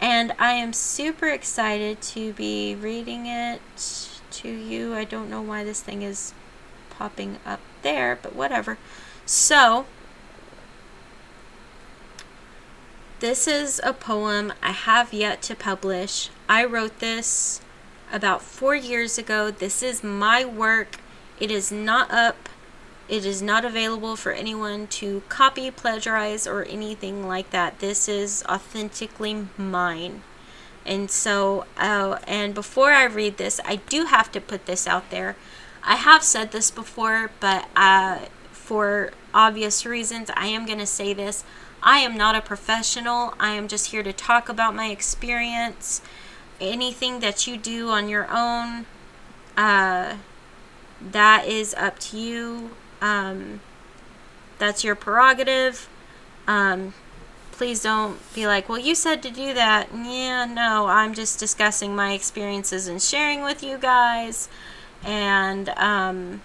and 0.00 0.32
I 0.38 0.52
am 0.54 0.72
super 0.72 1.28
excited 1.28 2.02
to 2.02 2.32
be 2.32 2.74
reading 2.74 3.26
it 3.26 3.60
to 4.42 4.48
you. 4.48 4.94
I 4.94 5.04
don't 5.04 5.30
know 5.30 5.42
why 5.42 5.64
this 5.64 5.80
thing 5.80 6.02
is 6.02 6.32
popping 6.90 7.38
up 7.46 7.60
there, 7.82 8.18
but 8.20 8.34
whatever. 8.34 8.78
So, 9.26 9.86
this 13.20 13.46
is 13.46 13.80
a 13.84 13.92
poem 13.92 14.52
I 14.62 14.72
have 14.72 15.12
yet 15.12 15.42
to 15.42 15.54
publish. 15.54 16.30
I 16.48 16.64
wrote 16.64 16.98
this 17.00 17.60
about 18.12 18.42
four 18.42 18.74
years 18.74 19.18
ago. 19.18 19.50
This 19.50 19.82
is 19.82 20.02
my 20.02 20.44
work 20.44 20.98
it 21.40 21.52
is 21.52 21.70
not 21.70 22.10
up. 22.10 22.48
It 23.08 23.24
is 23.24 23.40
not 23.40 23.64
available 23.64 24.16
for 24.16 24.32
anyone 24.32 24.86
to 24.88 25.22
copy, 25.28 25.70
plagiarize, 25.70 26.46
or 26.46 26.64
anything 26.64 27.26
like 27.26 27.50
that. 27.50 27.78
This 27.78 28.08
is 28.08 28.44
authentically 28.48 29.46
mine. 29.56 30.22
And 30.88 31.10
so, 31.10 31.66
uh, 31.76 32.18
and 32.26 32.54
before 32.54 32.92
I 32.92 33.04
read 33.04 33.36
this, 33.36 33.60
I 33.62 33.76
do 33.76 34.06
have 34.06 34.32
to 34.32 34.40
put 34.40 34.64
this 34.64 34.86
out 34.86 35.10
there. 35.10 35.36
I 35.84 35.96
have 35.96 36.24
said 36.24 36.50
this 36.50 36.70
before, 36.70 37.30
but 37.40 37.68
uh, 37.76 38.20
for 38.50 39.10
obvious 39.34 39.84
reasons, 39.84 40.30
I 40.34 40.46
am 40.46 40.64
going 40.64 40.78
to 40.78 40.86
say 40.86 41.12
this. 41.12 41.44
I 41.82 41.98
am 41.98 42.16
not 42.16 42.34
a 42.34 42.40
professional. 42.40 43.34
I 43.38 43.50
am 43.50 43.68
just 43.68 43.90
here 43.90 44.02
to 44.02 44.14
talk 44.14 44.48
about 44.48 44.74
my 44.74 44.88
experience. 44.88 46.00
Anything 46.58 47.20
that 47.20 47.46
you 47.46 47.58
do 47.58 47.90
on 47.90 48.08
your 48.08 48.26
own, 48.30 48.86
uh, 49.58 50.16
that 51.12 51.44
is 51.46 51.74
up 51.74 51.98
to 51.98 52.18
you. 52.18 52.70
Um, 53.02 53.60
that's 54.58 54.82
your 54.84 54.94
prerogative. 54.94 55.86
Um, 56.46 56.94
please 57.58 57.82
don't 57.82 58.16
be 58.34 58.46
like, 58.46 58.68
well, 58.68 58.78
you 58.78 58.94
said 58.94 59.20
to 59.20 59.30
do 59.30 59.52
that. 59.52 59.88
Yeah, 59.92 60.44
no, 60.44 60.86
I'm 60.86 61.12
just 61.12 61.40
discussing 61.40 61.94
my 61.94 62.12
experiences 62.12 62.86
and 62.86 63.02
sharing 63.02 63.42
with 63.42 63.64
you 63.64 63.78
guys. 63.78 64.48
And 65.04 65.68
um, 65.70 66.40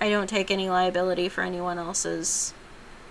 I 0.00 0.08
don't 0.08 0.26
take 0.26 0.50
any 0.50 0.70
liability 0.70 1.28
for 1.28 1.42
anyone 1.42 1.78
else's 1.78 2.54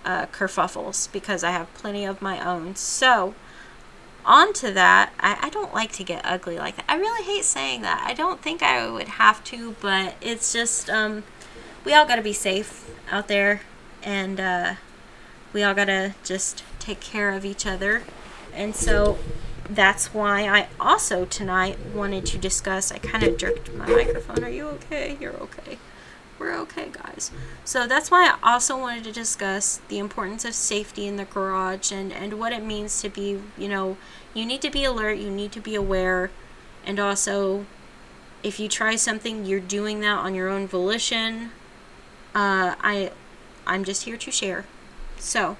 uh, 0.04 0.26
kerfuffles 0.26 1.10
because 1.12 1.44
I 1.44 1.52
have 1.52 1.72
plenty 1.74 2.04
of 2.04 2.20
my 2.20 2.44
own. 2.44 2.74
So, 2.74 3.36
on 4.26 4.52
to 4.54 4.72
that, 4.72 5.12
I, 5.20 5.38
I 5.42 5.48
don't 5.48 5.72
like 5.72 5.92
to 5.92 6.02
get 6.02 6.22
ugly 6.24 6.58
like 6.58 6.74
that. 6.74 6.86
I 6.88 6.96
really 6.96 7.24
hate 7.24 7.44
saying 7.44 7.82
that. 7.82 8.04
I 8.04 8.14
don't 8.14 8.42
think 8.42 8.64
I 8.64 8.90
would 8.90 9.08
have 9.08 9.44
to, 9.44 9.76
but 9.80 10.16
it's 10.20 10.52
just, 10.52 10.90
um, 10.90 11.22
we 11.84 11.94
all 11.94 12.04
got 12.04 12.16
to 12.16 12.22
be 12.22 12.32
safe 12.32 12.90
out 13.12 13.28
there, 13.28 13.60
and 14.02 14.40
uh, 14.40 14.74
we 15.52 15.62
all 15.62 15.74
got 15.74 15.84
to 15.84 16.14
just 16.24 16.64
take 16.84 17.00
care 17.00 17.32
of 17.32 17.44
each 17.44 17.66
other. 17.66 18.02
And 18.52 18.74
so 18.74 19.18
that's 19.68 20.12
why 20.12 20.46
I 20.46 20.68
also 20.78 21.24
tonight 21.24 21.78
wanted 21.94 22.26
to 22.26 22.38
discuss. 22.38 22.92
I 22.92 22.98
kind 22.98 23.24
of 23.24 23.36
jerked 23.36 23.72
my 23.74 23.86
microphone. 23.86 24.44
Are 24.44 24.50
you 24.50 24.68
okay? 24.68 25.16
You're 25.20 25.34
okay 25.34 25.78
we're 26.44 26.54
okay, 26.54 26.88
guys. 26.92 27.30
So 27.64 27.86
that's 27.86 28.10
why 28.10 28.28
I 28.28 28.52
also 28.52 28.78
wanted 28.78 29.04
to 29.04 29.12
discuss 29.12 29.80
the 29.88 29.98
importance 29.98 30.44
of 30.44 30.54
safety 30.54 31.06
in 31.06 31.16
the 31.16 31.24
garage 31.24 31.92
and, 31.92 32.12
and 32.12 32.34
what 32.38 32.52
it 32.52 32.62
means 32.62 33.00
to 33.02 33.08
be, 33.08 33.40
you 33.56 33.68
know, 33.68 33.96
you 34.34 34.44
need 34.44 34.60
to 34.62 34.70
be 34.70 34.84
alert, 34.84 35.18
you 35.18 35.30
need 35.30 35.52
to 35.52 35.60
be 35.60 35.74
aware, 35.74 36.30
and 36.84 36.98
also 36.98 37.66
if 38.42 38.60
you 38.60 38.68
try 38.68 38.96
something, 38.96 39.46
you're 39.46 39.60
doing 39.60 40.00
that 40.00 40.18
on 40.18 40.34
your 40.34 40.48
own 40.48 40.66
volition. 40.66 41.50
Uh, 42.34 42.74
I, 42.80 43.12
I'm 43.66 43.84
just 43.84 44.04
here 44.04 44.18
to 44.18 44.30
share. 44.30 44.66
So, 45.18 45.56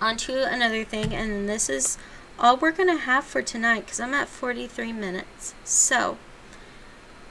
on 0.00 0.16
to 0.18 0.44
another 0.50 0.84
thing, 0.84 1.14
and 1.14 1.48
this 1.48 1.68
is 1.68 1.98
all 2.38 2.56
we're 2.56 2.72
going 2.72 2.88
to 2.88 3.02
have 3.02 3.24
for 3.24 3.42
tonight 3.42 3.80
because 3.80 4.00
I'm 4.00 4.14
at 4.14 4.28
43 4.28 4.92
minutes. 4.92 5.54
So, 5.64 6.18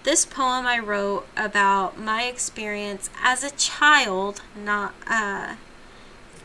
this 0.03 0.25
poem 0.25 0.65
I 0.65 0.79
wrote 0.79 1.27
about 1.35 1.99
my 1.99 2.23
experience 2.23 3.09
as 3.21 3.43
a 3.43 3.51
child, 3.51 4.41
not 4.55 4.93
uh, 5.05 5.55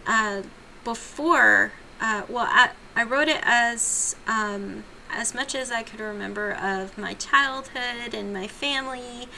uh, 0.06 0.42
before. 0.84 1.72
Uh, 2.00 2.22
well, 2.28 2.46
I, 2.48 2.70
I 2.96 3.04
wrote 3.04 3.28
it 3.28 3.40
as 3.42 4.16
um, 4.26 4.84
as 5.10 5.34
much 5.34 5.54
as 5.54 5.70
I 5.70 5.82
could 5.82 6.00
remember 6.00 6.52
of 6.52 6.96
my 6.96 7.14
childhood 7.14 8.14
and 8.14 8.32
my 8.32 8.48
family 8.48 9.28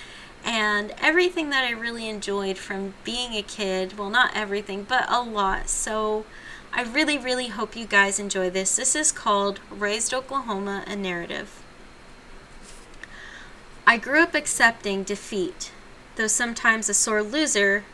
and 0.45 0.95
everything 1.01 1.51
that 1.51 1.65
I 1.65 1.71
really 1.71 2.09
enjoyed 2.09 2.59
from 2.59 2.95
being 3.03 3.35
a 3.35 3.43
kid. 3.43 3.99
Well, 3.99 4.11
not 4.11 4.37
everything, 4.37 4.85
but 4.85 5.11
a 5.11 5.23
lot. 5.23 5.69
So 5.69 6.25
I 6.77 6.83
really, 6.83 7.17
really 7.17 7.47
hope 7.49 7.77
you 7.77 7.87
guys 7.87 8.19
enjoy 8.19 8.51
this. 8.51 8.75
This 8.75 8.97
is 8.97 9.13
called 9.13 9.61
Raised 9.71 10.13
Oklahoma, 10.13 10.83
a 10.89 10.97
narrative. 10.97 11.63
I 13.87 13.97
grew 13.97 14.21
up 14.21 14.35
accepting 14.35 15.05
defeat, 15.05 15.71
though 16.17 16.27
sometimes 16.27 16.89
a 16.89 16.95
sore 16.95 17.23
loser, 17.23 17.85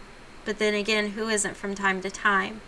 but 0.46 0.58
then 0.58 0.72
again, 0.72 1.10
who 1.10 1.28
isn't 1.28 1.58
from 1.58 1.74
time 1.74 2.00
to 2.00 2.10
time? 2.10 2.62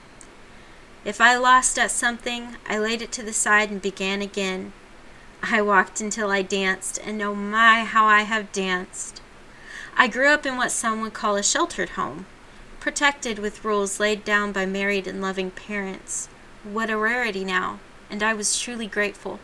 If 1.02 1.18
I 1.18 1.34
lost 1.36 1.78
at 1.78 1.90
something, 1.90 2.56
I 2.68 2.78
laid 2.78 3.00
it 3.00 3.10
to 3.12 3.22
the 3.22 3.32
side 3.32 3.70
and 3.70 3.80
began 3.80 4.20
again. 4.20 4.74
I 5.42 5.62
walked 5.62 6.02
until 6.02 6.30
I 6.30 6.42
danced, 6.42 7.00
and 7.02 7.22
oh 7.22 7.34
my, 7.34 7.84
how 7.84 8.04
I 8.04 8.22
have 8.22 8.52
danced. 8.52 9.22
I 9.96 10.08
grew 10.08 10.28
up 10.28 10.44
in 10.44 10.58
what 10.58 10.72
some 10.72 11.00
would 11.00 11.14
call 11.14 11.36
a 11.36 11.42
sheltered 11.42 11.90
home, 11.90 12.26
protected 12.82 13.38
with 13.38 13.64
rules 13.64 14.00
laid 14.00 14.24
down 14.24 14.50
by 14.50 14.66
married 14.66 15.06
and 15.06 15.22
loving 15.22 15.52
parents. 15.52 16.28
What 16.64 16.90
a 16.90 16.96
rarity 16.96 17.44
now, 17.44 17.78
and 18.10 18.24
I 18.24 18.34
was 18.34 18.58
truly 18.58 18.88
grateful. 18.88 19.38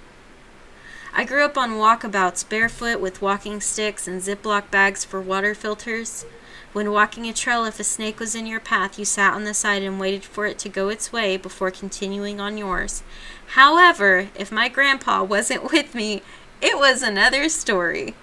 I 1.15 1.23
grew 1.23 1.45
up 1.45 1.57
on 1.57 1.75
walkabouts, 1.75 2.49
barefoot 2.49 2.99
with 2.99 3.23
walking 3.23 3.61
sticks 3.61 4.09
and 4.09 4.21
Ziploc 4.21 4.73
bags 4.73 5.05
for 5.05 5.21
water 5.21 5.55
filters. 5.55 6.27
When 6.73 6.91
walking 6.91 7.29
a 7.29 7.33
trail, 7.33 7.65
if 7.65 7.79
a 7.79 7.85
snake 7.85 8.19
was 8.19 8.35
in 8.35 8.45
your 8.45 8.59
path, 8.59 8.99
you 8.99 9.05
sat 9.05 9.35
on 9.35 9.45
the 9.45 9.55
side 9.55 9.85
and 9.85 10.01
waited 10.01 10.25
for 10.25 10.47
it 10.47 10.59
to 10.59 10.69
go 10.69 10.89
its 10.89 11.13
way 11.13 11.37
before 11.37 11.71
continuing 11.71 12.41
on 12.41 12.59
yours. 12.59 13.05
However, 13.51 14.31
if 14.35 14.51
my 14.51 14.69
grandpa 14.69 15.23
wasn't 15.23 15.63
with 15.73 15.95
me, 15.95 16.23
it 16.61 16.77
was 16.77 17.03
another 17.03 17.49
story. 17.49 18.17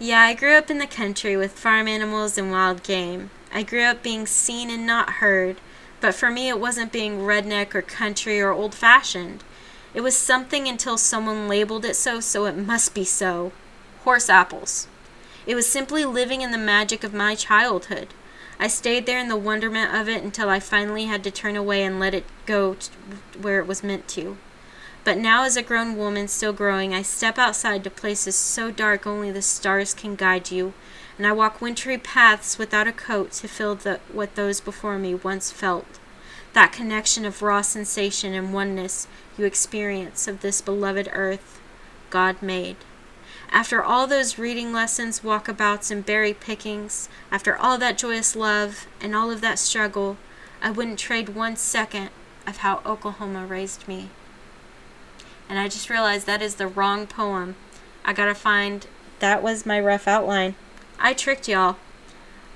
Yeah, 0.00 0.22
I 0.22 0.34
grew 0.34 0.56
up 0.56 0.72
in 0.72 0.78
the 0.78 0.88
country 0.88 1.36
with 1.36 1.52
farm 1.52 1.86
animals 1.86 2.36
and 2.36 2.50
wild 2.50 2.82
game. 2.82 3.30
I 3.52 3.62
grew 3.62 3.82
up 3.82 4.02
being 4.02 4.26
seen 4.26 4.70
and 4.70 4.86
not 4.86 5.14
heard, 5.14 5.60
but 6.00 6.14
for 6.14 6.30
me 6.30 6.48
it 6.48 6.58
wasn't 6.58 6.92
being 6.92 7.18
redneck 7.18 7.74
or 7.74 7.82
country 7.82 8.40
or 8.40 8.50
old 8.50 8.74
fashioned. 8.74 9.44
It 9.94 10.00
was 10.00 10.16
something 10.16 10.66
until 10.66 10.96
someone 10.96 11.48
labeled 11.48 11.84
it 11.84 11.96
so, 11.96 12.20
so 12.20 12.46
it 12.46 12.56
must 12.56 12.94
be 12.94 13.04
so. 13.04 13.52
Horse 14.04 14.30
apples. 14.30 14.88
It 15.46 15.54
was 15.54 15.66
simply 15.66 16.04
living 16.04 16.40
in 16.40 16.50
the 16.50 16.58
magic 16.58 17.04
of 17.04 17.12
my 17.12 17.34
childhood. 17.34 18.08
I 18.58 18.68
stayed 18.68 19.06
there 19.06 19.18
in 19.18 19.28
the 19.28 19.36
wonderment 19.36 19.94
of 19.94 20.08
it 20.08 20.22
until 20.22 20.48
I 20.48 20.60
finally 20.60 21.06
had 21.06 21.22
to 21.24 21.30
turn 21.30 21.56
away 21.56 21.82
and 21.82 22.00
let 22.00 22.14
it 22.14 22.24
go 22.46 22.76
where 23.40 23.58
it 23.58 23.66
was 23.66 23.82
meant 23.82 24.08
to. 24.08 24.36
But 25.04 25.18
now, 25.18 25.42
as 25.42 25.56
a 25.56 25.62
grown 25.62 25.96
woman 25.96 26.28
still 26.28 26.52
growing, 26.52 26.94
I 26.94 27.02
step 27.02 27.38
outside 27.38 27.82
to 27.84 27.90
places 27.90 28.36
so 28.36 28.70
dark 28.70 29.04
only 29.04 29.32
the 29.32 29.42
stars 29.42 29.94
can 29.94 30.14
guide 30.14 30.52
you, 30.52 30.74
and 31.18 31.26
I 31.26 31.32
walk 31.32 31.60
wintry 31.60 31.98
paths 31.98 32.58
without 32.58 32.86
a 32.86 32.92
coat 32.92 33.32
to 33.32 33.48
feel 33.48 33.74
the, 33.74 34.00
what 34.12 34.34
those 34.34 34.60
before 34.60 34.98
me 34.98 35.14
once 35.14 35.50
felt. 35.50 35.98
That 36.52 36.72
connection 36.72 37.24
of 37.24 37.42
raw 37.42 37.62
sensation 37.62 38.34
and 38.34 38.52
oneness 38.52 39.06
you 39.38 39.44
experience 39.44 40.28
of 40.28 40.40
this 40.40 40.60
beloved 40.60 41.08
earth 41.12 41.60
God 42.10 42.42
made. 42.42 42.76
After 43.50 43.82
all 43.82 44.06
those 44.06 44.38
reading 44.38 44.72
lessons, 44.72 45.20
walkabouts, 45.20 45.90
and 45.90 46.04
berry 46.04 46.32
pickings, 46.32 47.08
after 47.30 47.56
all 47.56 47.76
that 47.78 47.98
joyous 47.98 48.34
love 48.34 48.86
and 49.00 49.14
all 49.14 49.30
of 49.30 49.42
that 49.42 49.58
struggle, 49.58 50.16
I 50.62 50.70
wouldn't 50.70 50.98
trade 50.98 51.30
one 51.30 51.56
second 51.56 52.10
of 52.46 52.58
how 52.58 52.80
Oklahoma 52.86 53.46
raised 53.46 53.86
me. 53.86 54.08
And 55.48 55.58
I 55.58 55.68
just 55.68 55.90
realized 55.90 56.26
that 56.26 56.40
is 56.40 56.54
the 56.54 56.66
wrong 56.66 57.06
poem. 57.06 57.56
I 58.04 58.12
gotta 58.12 58.34
find. 58.34 58.86
That 59.18 59.42
was 59.42 59.66
my 59.66 59.78
rough 59.78 60.08
outline. 60.08 60.54
I 61.04 61.14
tricked 61.14 61.48
y'all. 61.48 61.76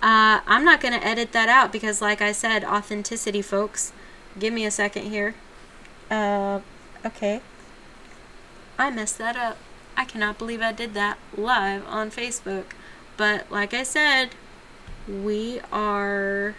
Uh, 0.01 0.39
I'm 0.47 0.65
not 0.65 0.81
gonna 0.81 1.01
edit 1.03 1.33
that 1.33 1.49
out 1.49 1.73
because, 1.73 2.01
like 2.01 2.23
I 2.23 2.31
said, 2.31 2.63
authenticity, 2.65 3.43
folks. 3.43 3.93
Give 4.39 4.53
me 4.55 4.65
a 4.65 4.71
second 4.71 5.11
here. 5.11 5.35
Uh, 6.09 6.61
okay. 7.05 7.41
I 8.79 8.91
messed 8.91 9.19
that 9.19 9.37
up. 9.37 9.57
I 9.97 10.05
cannot 10.05 10.39
believe 10.39 10.63
I 10.63 10.71
did 10.71 10.95
that 10.95 11.19
live 11.37 11.85
on 11.89 12.13
Facebook. 12.13 12.67
But 13.17 13.51
like 13.51 13.75
I 13.75 13.83
said, 13.83 14.31
we 15.09 15.61
are 15.73 16.55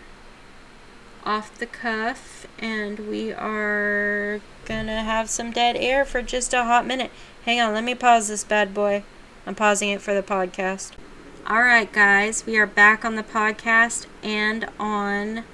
off 1.23 1.57
the 1.57 1.67
cuff 1.67 2.47
and 2.59 2.99
we 2.99 3.31
are 3.31 4.41
gonna 4.65 5.03
have 5.03 5.29
some 5.29 5.51
dead 5.51 5.77
air 5.77 6.03
for 6.03 6.21
just 6.21 6.53
a 6.53 6.65
hot 6.65 6.85
minute. 6.85 7.11
Hang 7.45 7.61
on, 7.61 7.73
let 7.73 7.85
me 7.85 7.95
pause 7.95 8.27
this 8.27 8.43
bad 8.43 8.73
boy. 8.73 9.03
I'm 9.45 9.55
pausing 9.55 9.89
it 9.89 10.01
for 10.01 10.13
the 10.13 10.23
podcast. 10.23 10.91
Alright, 11.49 11.93
guys, 11.93 12.45
we 12.45 12.57
are 12.57 12.67
back 12.67 13.05
on 13.05 13.15
the 13.15 13.23
podcast 13.23 14.05
and 14.21 14.67
on 14.77 15.45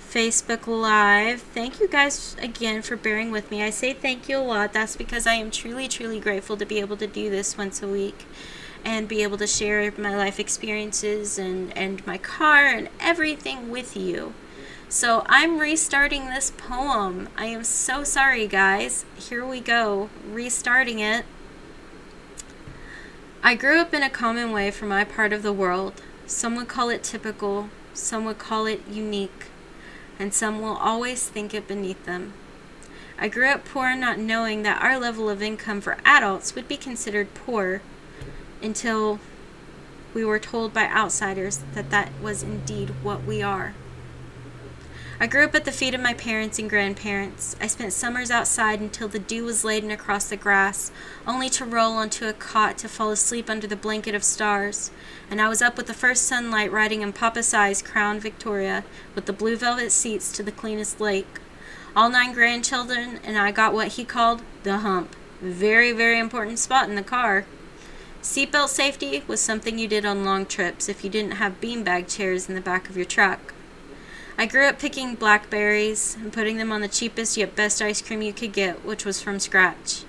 Facebook 0.00 0.68
Live. 0.68 1.42
Thank 1.42 1.80
you 1.80 1.88
guys 1.88 2.36
again 2.40 2.80
for 2.82 2.94
bearing 2.94 3.32
with 3.32 3.50
me. 3.50 3.60
I 3.60 3.70
say 3.70 3.92
thank 3.92 4.28
you 4.28 4.38
a 4.38 4.38
lot. 4.38 4.72
That's 4.72 4.94
because 4.94 5.26
I 5.26 5.34
am 5.34 5.50
truly, 5.50 5.88
truly 5.88 6.20
grateful 6.20 6.56
to 6.58 6.64
be 6.64 6.78
able 6.78 6.96
to 6.96 7.08
do 7.08 7.28
this 7.28 7.58
once 7.58 7.82
a 7.82 7.88
week 7.88 8.24
and 8.84 9.08
be 9.08 9.24
able 9.24 9.36
to 9.38 9.48
share 9.48 9.92
my 9.98 10.16
life 10.16 10.38
experiences 10.38 11.40
and, 11.40 11.76
and 11.76 12.06
my 12.06 12.18
car 12.18 12.66
and 12.66 12.88
everything 13.00 13.68
with 13.68 13.96
you. 13.96 14.34
So 14.88 15.24
I'm 15.26 15.58
restarting 15.58 16.26
this 16.26 16.52
poem. 16.56 17.28
I 17.36 17.46
am 17.46 17.64
so 17.64 18.04
sorry, 18.04 18.46
guys. 18.46 19.04
Here 19.16 19.44
we 19.44 19.58
go, 19.58 20.08
restarting 20.30 21.00
it. 21.00 21.24
I 23.44 23.56
grew 23.56 23.80
up 23.80 23.92
in 23.92 24.04
a 24.04 24.08
common 24.08 24.52
way 24.52 24.70
for 24.70 24.86
my 24.86 25.02
part 25.02 25.32
of 25.32 25.42
the 25.42 25.52
world. 25.52 26.00
Some 26.26 26.54
would 26.54 26.68
call 26.68 26.90
it 26.90 27.02
typical, 27.02 27.70
some 27.92 28.24
would 28.24 28.38
call 28.38 28.66
it 28.66 28.86
unique 28.88 29.46
and 30.16 30.32
some 30.32 30.60
will 30.60 30.76
always 30.76 31.28
think 31.28 31.52
it 31.52 31.66
beneath 31.66 32.04
them. 32.04 32.34
I 33.18 33.26
grew 33.26 33.48
up 33.48 33.64
poor, 33.64 33.96
not 33.96 34.16
knowing 34.16 34.62
that 34.62 34.80
our 34.80 34.96
level 34.96 35.28
of 35.28 35.42
income 35.42 35.80
for 35.80 35.98
adults 36.04 36.54
would 36.54 36.68
be 36.68 36.76
considered 36.76 37.34
poor 37.34 37.82
until 38.62 39.18
we 40.14 40.24
were 40.24 40.38
told 40.38 40.72
by 40.72 40.84
outsiders 40.84 41.64
that 41.74 41.90
that 41.90 42.12
was 42.22 42.44
indeed 42.44 42.90
what 43.02 43.24
we 43.24 43.42
are. 43.42 43.74
I 45.22 45.28
grew 45.28 45.44
up 45.44 45.54
at 45.54 45.64
the 45.64 45.70
feet 45.70 45.94
of 45.94 46.00
my 46.00 46.14
parents 46.14 46.58
and 46.58 46.68
grandparents. 46.68 47.54
I 47.60 47.68
spent 47.68 47.92
summers 47.92 48.28
outside 48.28 48.80
until 48.80 49.06
the 49.06 49.20
dew 49.20 49.44
was 49.44 49.64
laden 49.64 49.92
across 49.92 50.28
the 50.28 50.36
grass, 50.36 50.90
only 51.28 51.48
to 51.50 51.64
roll 51.64 51.92
onto 51.92 52.26
a 52.26 52.32
cot 52.32 52.76
to 52.78 52.88
fall 52.88 53.12
asleep 53.12 53.48
under 53.48 53.68
the 53.68 53.76
blanket 53.76 54.16
of 54.16 54.24
stars. 54.24 54.90
And 55.30 55.40
I 55.40 55.48
was 55.48 55.62
up 55.62 55.76
with 55.76 55.86
the 55.86 55.94
first 55.94 56.24
sunlight 56.24 56.72
riding 56.72 57.02
in 57.02 57.12
Papa 57.12 57.44
Si's 57.44 57.82
Crown 57.82 58.18
Victoria 58.18 58.82
with 59.14 59.26
the 59.26 59.32
blue 59.32 59.56
velvet 59.56 59.92
seats 59.92 60.32
to 60.32 60.42
the 60.42 60.50
cleanest 60.50 61.00
lake. 61.00 61.38
All 61.94 62.10
nine 62.10 62.32
grandchildren, 62.32 63.20
and 63.22 63.38
I 63.38 63.52
got 63.52 63.72
what 63.72 63.92
he 63.92 64.04
called 64.04 64.42
the 64.64 64.78
hump. 64.78 65.14
Very, 65.40 65.92
very 65.92 66.18
important 66.18 66.58
spot 66.58 66.88
in 66.88 66.96
the 66.96 67.02
car. 67.04 67.44
Seatbelt 68.22 68.70
safety 68.70 69.22
was 69.28 69.40
something 69.40 69.78
you 69.78 69.86
did 69.86 70.04
on 70.04 70.24
long 70.24 70.46
trips 70.46 70.88
if 70.88 71.04
you 71.04 71.10
didn't 71.10 71.34
have 71.34 71.60
beanbag 71.60 72.12
chairs 72.12 72.48
in 72.48 72.56
the 72.56 72.60
back 72.60 72.90
of 72.90 72.96
your 72.96 73.06
truck. 73.06 73.51
I 74.38 74.46
grew 74.46 74.66
up 74.66 74.78
picking 74.78 75.14
blackberries 75.14 76.16
and 76.16 76.32
putting 76.32 76.56
them 76.56 76.72
on 76.72 76.80
the 76.80 76.88
cheapest 76.88 77.36
yet 77.36 77.54
best 77.54 77.82
ice 77.82 78.00
cream 78.00 78.22
you 78.22 78.32
could 78.32 78.52
get, 78.52 78.84
which 78.84 79.04
was 79.04 79.20
from 79.20 79.38
scratch. 79.38 80.04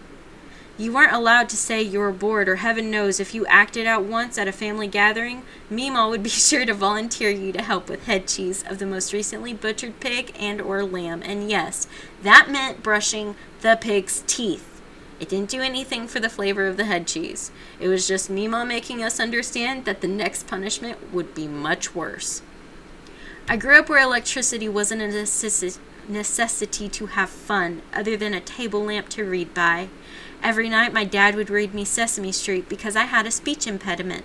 You 0.75 0.91
weren't 0.91 1.13
allowed 1.13 1.49
to 1.49 1.57
say 1.57 1.83
you 1.83 1.99
were 1.99 2.11
bored, 2.11 2.49
or 2.49 2.55
heaven 2.55 2.89
knows 2.89 3.19
if 3.19 3.35
you 3.35 3.45
acted 3.45 3.85
out 3.85 4.05
once 4.05 4.39
at 4.39 4.47
a 4.47 4.51
family 4.51 4.87
gathering, 4.87 5.43
Meemaw 5.69 6.09
would 6.09 6.23
be 6.23 6.29
sure 6.31 6.65
to 6.65 6.73
volunteer 6.73 7.29
you 7.29 7.51
to 7.51 7.61
help 7.61 7.89
with 7.89 8.05
head 8.05 8.27
cheese 8.27 8.63
of 8.67 8.79
the 8.79 8.87
most 8.87 9.13
recently 9.13 9.53
butchered 9.53 9.99
pig 9.99 10.33
and 10.39 10.59
or 10.59 10.83
lamb. 10.83 11.21
And 11.23 11.49
yes, 11.49 11.87
that 12.23 12.49
meant 12.49 12.81
brushing 12.81 13.35
the 13.61 13.77
pig's 13.79 14.23
teeth. 14.25 14.81
It 15.19 15.29
didn't 15.29 15.51
do 15.51 15.61
anything 15.61 16.07
for 16.07 16.19
the 16.19 16.27
flavor 16.27 16.65
of 16.65 16.77
the 16.77 16.85
head 16.85 17.05
cheese. 17.05 17.51
It 17.79 17.87
was 17.87 18.07
just 18.07 18.31
Meemaw 18.31 18.67
making 18.67 19.03
us 19.03 19.19
understand 19.19 19.85
that 19.85 20.01
the 20.01 20.07
next 20.07 20.47
punishment 20.47 21.13
would 21.13 21.35
be 21.35 21.47
much 21.47 21.93
worse. 21.93 22.41
I 23.47 23.57
grew 23.57 23.79
up 23.79 23.89
where 23.89 24.01
electricity 24.01 24.69
wasn't 24.69 25.01
a 25.01 25.27
necessity 26.09 26.89
to 26.89 27.05
have 27.07 27.29
fun, 27.29 27.81
other 27.93 28.15
than 28.15 28.33
a 28.33 28.39
table 28.39 28.83
lamp 28.83 29.09
to 29.09 29.25
read 29.25 29.53
by. 29.53 29.89
Every 30.41 30.69
night, 30.69 30.93
my 30.93 31.03
dad 31.03 31.35
would 31.35 31.49
read 31.49 31.73
me 31.73 31.85
Sesame 31.85 32.31
Street 32.31 32.69
because 32.69 32.95
I 32.95 33.03
had 33.03 33.25
a 33.25 33.31
speech 33.31 33.67
impediment. 33.67 34.23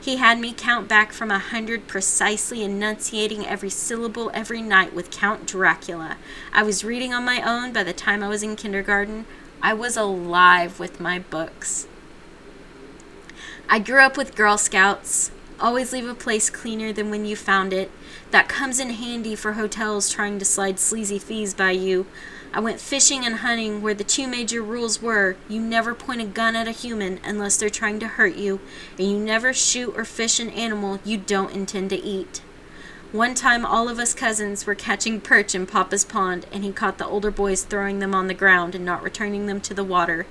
He 0.00 0.16
had 0.16 0.38
me 0.38 0.54
count 0.56 0.88
back 0.88 1.12
from 1.12 1.30
a 1.30 1.38
hundred, 1.38 1.86
precisely 1.86 2.62
enunciating 2.62 3.46
every 3.46 3.68
syllable 3.68 4.30
every 4.32 4.62
night 4.62 4.94
with 4.94 5.10
Count 5.10 5.46
Dracula. 5.46 6.16
I 6.52 6.62
was 6.62 6.84
reading 6.84 7.12
on 7.12 7.24
my 7.24 7.42
own 7.42 7.72
by 7.72 7.82
the 7.82 7.92
time 7.92 8.22
I 8.22 8.28
was 8.28 8.42
in 8.42 8.56
kindergarten. 8.56 9.26
I 9.62 9.74
was 9.74 9.98
alive 9.98 10.80
with 10.80 11.00
my 11.00 11.18
books. 11.18 11.86
I 13.68 13.78
grew 13.78 14.00
up 14.00 14.16
with 14.16 14.34
Girl 14.34 14.56
Scouts. 14.56 15.30
Always 15.60 15.92
leave 15.92 16.08
a 16.08 16.14
place 16.14 16.48
cleaner 16.48 16.92
than 16.94 17.10
when 17.10 17.26
you 17.26 17.36
found 17.36 17.74
it. 17.74 17.90
That 18.30 18.48
comes 18.48 18.78
in 18.78 18.90
handy 18.90 19.34
for 19.34 19.54
hotels 19.54 20.08
trying 20.08 20.38
to 20.38 20.44
slide 20.44 20.78
sleazy 20.78 21.18
fees 21.18 21.52
by 21.52 21.72
you. 21.72 22.06
I 22.52 22.60
went 22.60 22.80
fishing 22.80 23.24
and 23.24 23.36
hunting 23.36 23.82
where 23.82 23.94
the 23.94 24.04
two 24.04 24.28
major 24.28 24.62
rules 24.62 25.02
were 25.02 25.36
you 25.48 25.60
never 25.60 25.94
point 25.94 26.20
a 26.20 26.24
gun 26.24 26.54
at 26.54 26.68
a 26.68 26.72
human 26.72 27.18
unless 27.24 27.56
they're 27.56 27.70
trying 27.70 27.98
to 28.00 28.08
hurt 28.08 28.36
you, 28.36 28.60
and 28.98 29.10
you 29.10 29.18
never 29.18 29.52
shoot 29.52 29.94
or 29.96 30.04
fish 30.04 30.38
an 30.38 30.50
animal 30.50 31.00
you 31.04 31.16
don't 31.16 31.52
intend 31.52 31.90
to 31.90 31.96
eat. 31.96 32.42
One 33.12 33.34
time, 33.34 33.66
all 33.66 33.88
of 33.88 33.98
us 33.98 34.14
cousins 34.14 34.64
were 34.64 34.76
catching 34.76 35.20
perch 35.20 35.56
in 35.56 35.66
Papa's 35.66 36.04
pond, 36.04 36.46
and 36.52 36.62
he 36.62 36.70
caught 36.70 36.98
the 36.98 37.06
older 37.06 37.32
boys 37.32 37.64
throwing 37.64 37.98
them 37.98 38.14
on 38.14 38.28
the 38.28 38.34
ground 38.34 38.76
and 38.76 38.84
not 38.84 39.02
returning 39.02 39.46
them 39.46 39.60
to 39.62 39.74
the 39.74 39.82
water. 39.82 40.26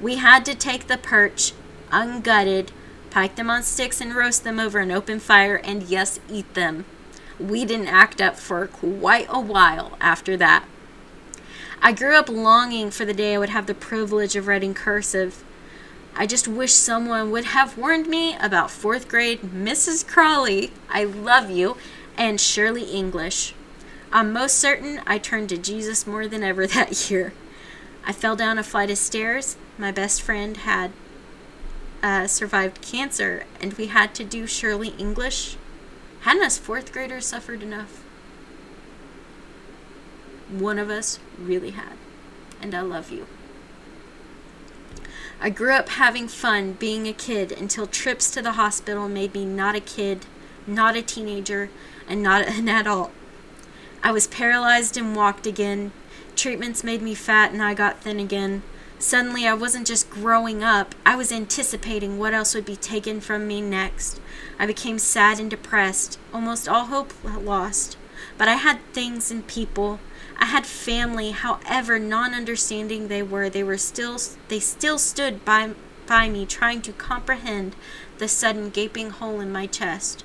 We 0.00 0.16
had 0.16 0.46
to 0.46 0.54
take 0.54 0.86
the 0.86 0.96
perch, 0.96 1.52
ungutted, 1.90 2.70
pike 3.10 3.36
them 3.36 3.50
on 3.50 3.62
sticks 3.62 4.00
and 4.00 4.14
roast 4.14 4.44
them 4.44 4.58
over 4.58 4.78
an 4.78 4.90
open 4.90 5.20
fire, 5.20 5.56
and 5.56 5.82
yes, 5.82 6.20
eat 6.30 6.54
them. 6.54 6.86
We 7.38 7.64
didn't 7.64 7.88
act 7.88 8.20
up 8.20 8.36
for 8.36 8.66
quite 8.66 9.26
a 9.28 9.40
while 9.40 9.96
after 10.00 10.36
that. 10.36 10.64
I 11.80 11.92
grew 11.92 12.14
up 12.14 12.28
longing 12.28 12.90
for 12.90 13.04
the 13.04 13.14
day 13.14 13.34
I 13.34 13.38
would 13.38 13.48
have 13.48 13.66
the 13.66 13.74
privilege 13.74 14.36
of 14.36 14.46
writing 14.46 14.74
cursive. 14.74 15.42
I 16.14 16.26
just 16.26 16.46
wish 16.46 16.74
someone 16.74 17.30
would 17.30 17.46
have 17.46 17.78
warned 17.78 18.06
me 18.06 18.36
about 18.36 18.70
fourth 18.70 19.08
grade 19.08 19.40
Mrs. 19.40 20.06
Crawley, 20.06 20.72
I 20.88 21.04
love 21.04 21.50
you, 21.50 21.76
and 22.16 22.38
Shurley 22.38 22.92
English. 22.92 23.54
I'm 24.12 24.32
most 24.32 24.58
certain 24.58 25.00
I 25.06 25.18
turned 25.18 25.48
to 25.48 25.56
Jesus 25.56 26.06
more 26.06 26.28
than 26.28 26.42
ever 26.42 26.66
that 26.68 27.10
year. 27.10 27.32
I 28.04 28.12
fell 28.12 28.36
down 28.36 28.58
a 28.58 28.62
flight 28.62 28.90
of 28.90 28.98
stairs. 28.98 29.56
My 29.78 29.90
best 29.90 30.20
friend 30.20 30.58
had 30.58 30.92
uh, 32.02 32.26
survived 32.26 32.82
cancer, 32.82 33.44
and 33.60 33.72
we 33.74 33.86
had 33.86 34.14
to 34.16 34.24
do 34.24 34.44
Shurley 34.44 34.98
English. 35.00 35.56
Hadn't 36.22 36.44
us 36.44 36.56
fourth 36.56 36.92
graders 36.92 37.26
suffered 37.26 37.62
enough? 37.62 38.04
One 40.48 40.78
of 40.78 40.88
us 40.88 41.18
really 41.38 41.70
had. 41.70 41.94
And 42.60 42.74
I 42.74 42.80
love 42.80 43.10
you. 43.10 43.26
I 45.40 45.50
grew 45.50 45.72
up 45.72 45.88
having 45.88 46.28
fun 46.28 46.74
being 46.74 47.08
a 47.08 47.12
kid 47.12 47.50
until 47.50 47.88
trips 47.88 48.30
to 48.30 48.42
the 48.42 48.52
hospital 48.52 49.08
made 49.08 49.34
me 49.34 49.44
not 49.44 49.74
a 49.74 49.80
kid, 49.80 50.24
not 50.64 50.94
a 50.94 51.02
teenager, 51.02 51.68
and 52.08 52.22
not 52.22 52.46
an 52.46 52.68
adult. 52.68 53.10
I 54.04 54.12
was 54.12 54.28
paralyzed 54.28 54.96
and 54.96 55.16
walked 55.16 55.46
again. 55.46 55.90
Treatments 56.36 56.84
made 56.84 57.02
me 57.02 57.16
fat 57.16 57.52
and 57.52 57.60
I 57.60 57.74
got 57.74 58.00
thin 58.00 58.20
again. 58.20 58.62
Suddenly, 59.02 59.48
I 59.48 59.54
wasn't 59.54 59.88
just 59.88 60.10
growing 60.10 60.62
up, 60.62 60.94
I 61.04 61.16
was 61.16 61.32
anticipating 61.32 62.20
what 62.20 62.34
else 62.34 62.54
would 62.54 62.64
be 62.64 62.76
taken 62.76 63.20
from 63.20 63.48
me 63.48 63.60
next. 63.60 64.20
I 64.60 64.64
became 64.64 65.00
sad 65.00 65.40
and 65.40 65.50
depressed, 65.50 66.20
almost 66.32 66.68
all 66.68 66.84
hope 66.84 67.12
lost. 67.24 67.96
But 68.38 68.46
I 68.46 68.54
had 68.54 68.78
things 68.92 69.32
and 69.32 69.44
people. 69.44 69.98
I 70.38 70.44
had 70.44 70.64
family, 70.64 71.32
however 71.32 71.98
non-understanding 71.98 73.08
they 73.08 73.24
were, 73.24 73.50
they 73.50 73.64
were 73.64 73.76
still 73.76 74.18
they 74.46 74.60
still 74.60 74.98
stood 74.98 75.44
by 75.44 75.72
by 76.06 76.28
me 76.28 76.46
trying 76.46 76.80
to 76.82 76.92
comprehend 76.92 77.74
the 78.18 78.28
sudden 78.28 78.70
gaping 78.70 79.10
hole 79.10 79.40
in 79.40 79.50
my 79.50 79.66
chest. 79.66 80.24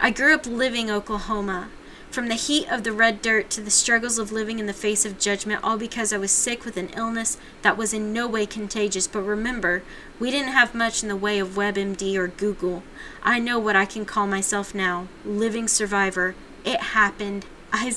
I 0.00 0.10
grew 0.10 0.34
up 0.34 0.46
living 0.46 0.90
Oklahoma. 0.90 1.70
From 2.14 2.28
the 2.28 2.36
heat 2.36 2.70
of 2.70 2.84
the 2.84 2.92
red 2.92 3.22
dirt 3.22 3.50
to 3.50 3.60
the 3.60 3.72
struggles 3.72 4.20
of 4.20 4.30
living 4.30 4.60
in 4.60 4.66
the 4.66 4.72
face 4.72 5.04
of 5.04 5.18
judgment, 5.18 5.64
all 5.64 5.76
because 5.76 6.12
I 6.12 6.16
was 6.16 6.30
sick 6.30 6.64
with 6.64 6.76
an 6.76 6.90
illness 6.90 7.38
that 7.62 7.76
was 7.76 7.92
in 7.92 8.12
no 8.12 8.28
way 8.28 8.46
contagious. 8.46 9.08
But 9.08 9.22
remember, 9.22 9.82
we 10.20 10.30
didn't 10.30 10.52
have 10.52 10.76
much 10.76 11.02
in 11.02 11.08
the 11.08 11.16
way 11.16 11.40
of 11.40 11.56
WebMD 11.56 12.16
or 12.16 12.28
Google. 12.28 12.84
I 13.24 13.40
know 13.40 13.58
what 13.58 13.74
I 13.74 13.84
can 13.84 14.04
call 14.04 14.28
myself 14.28 14.76
now 14.76 15.08
living 15.24 15.66
survivor. 15.66 16.36
It 16.64 16.80
happened. 16.80 17.46
I, 17.72 17.92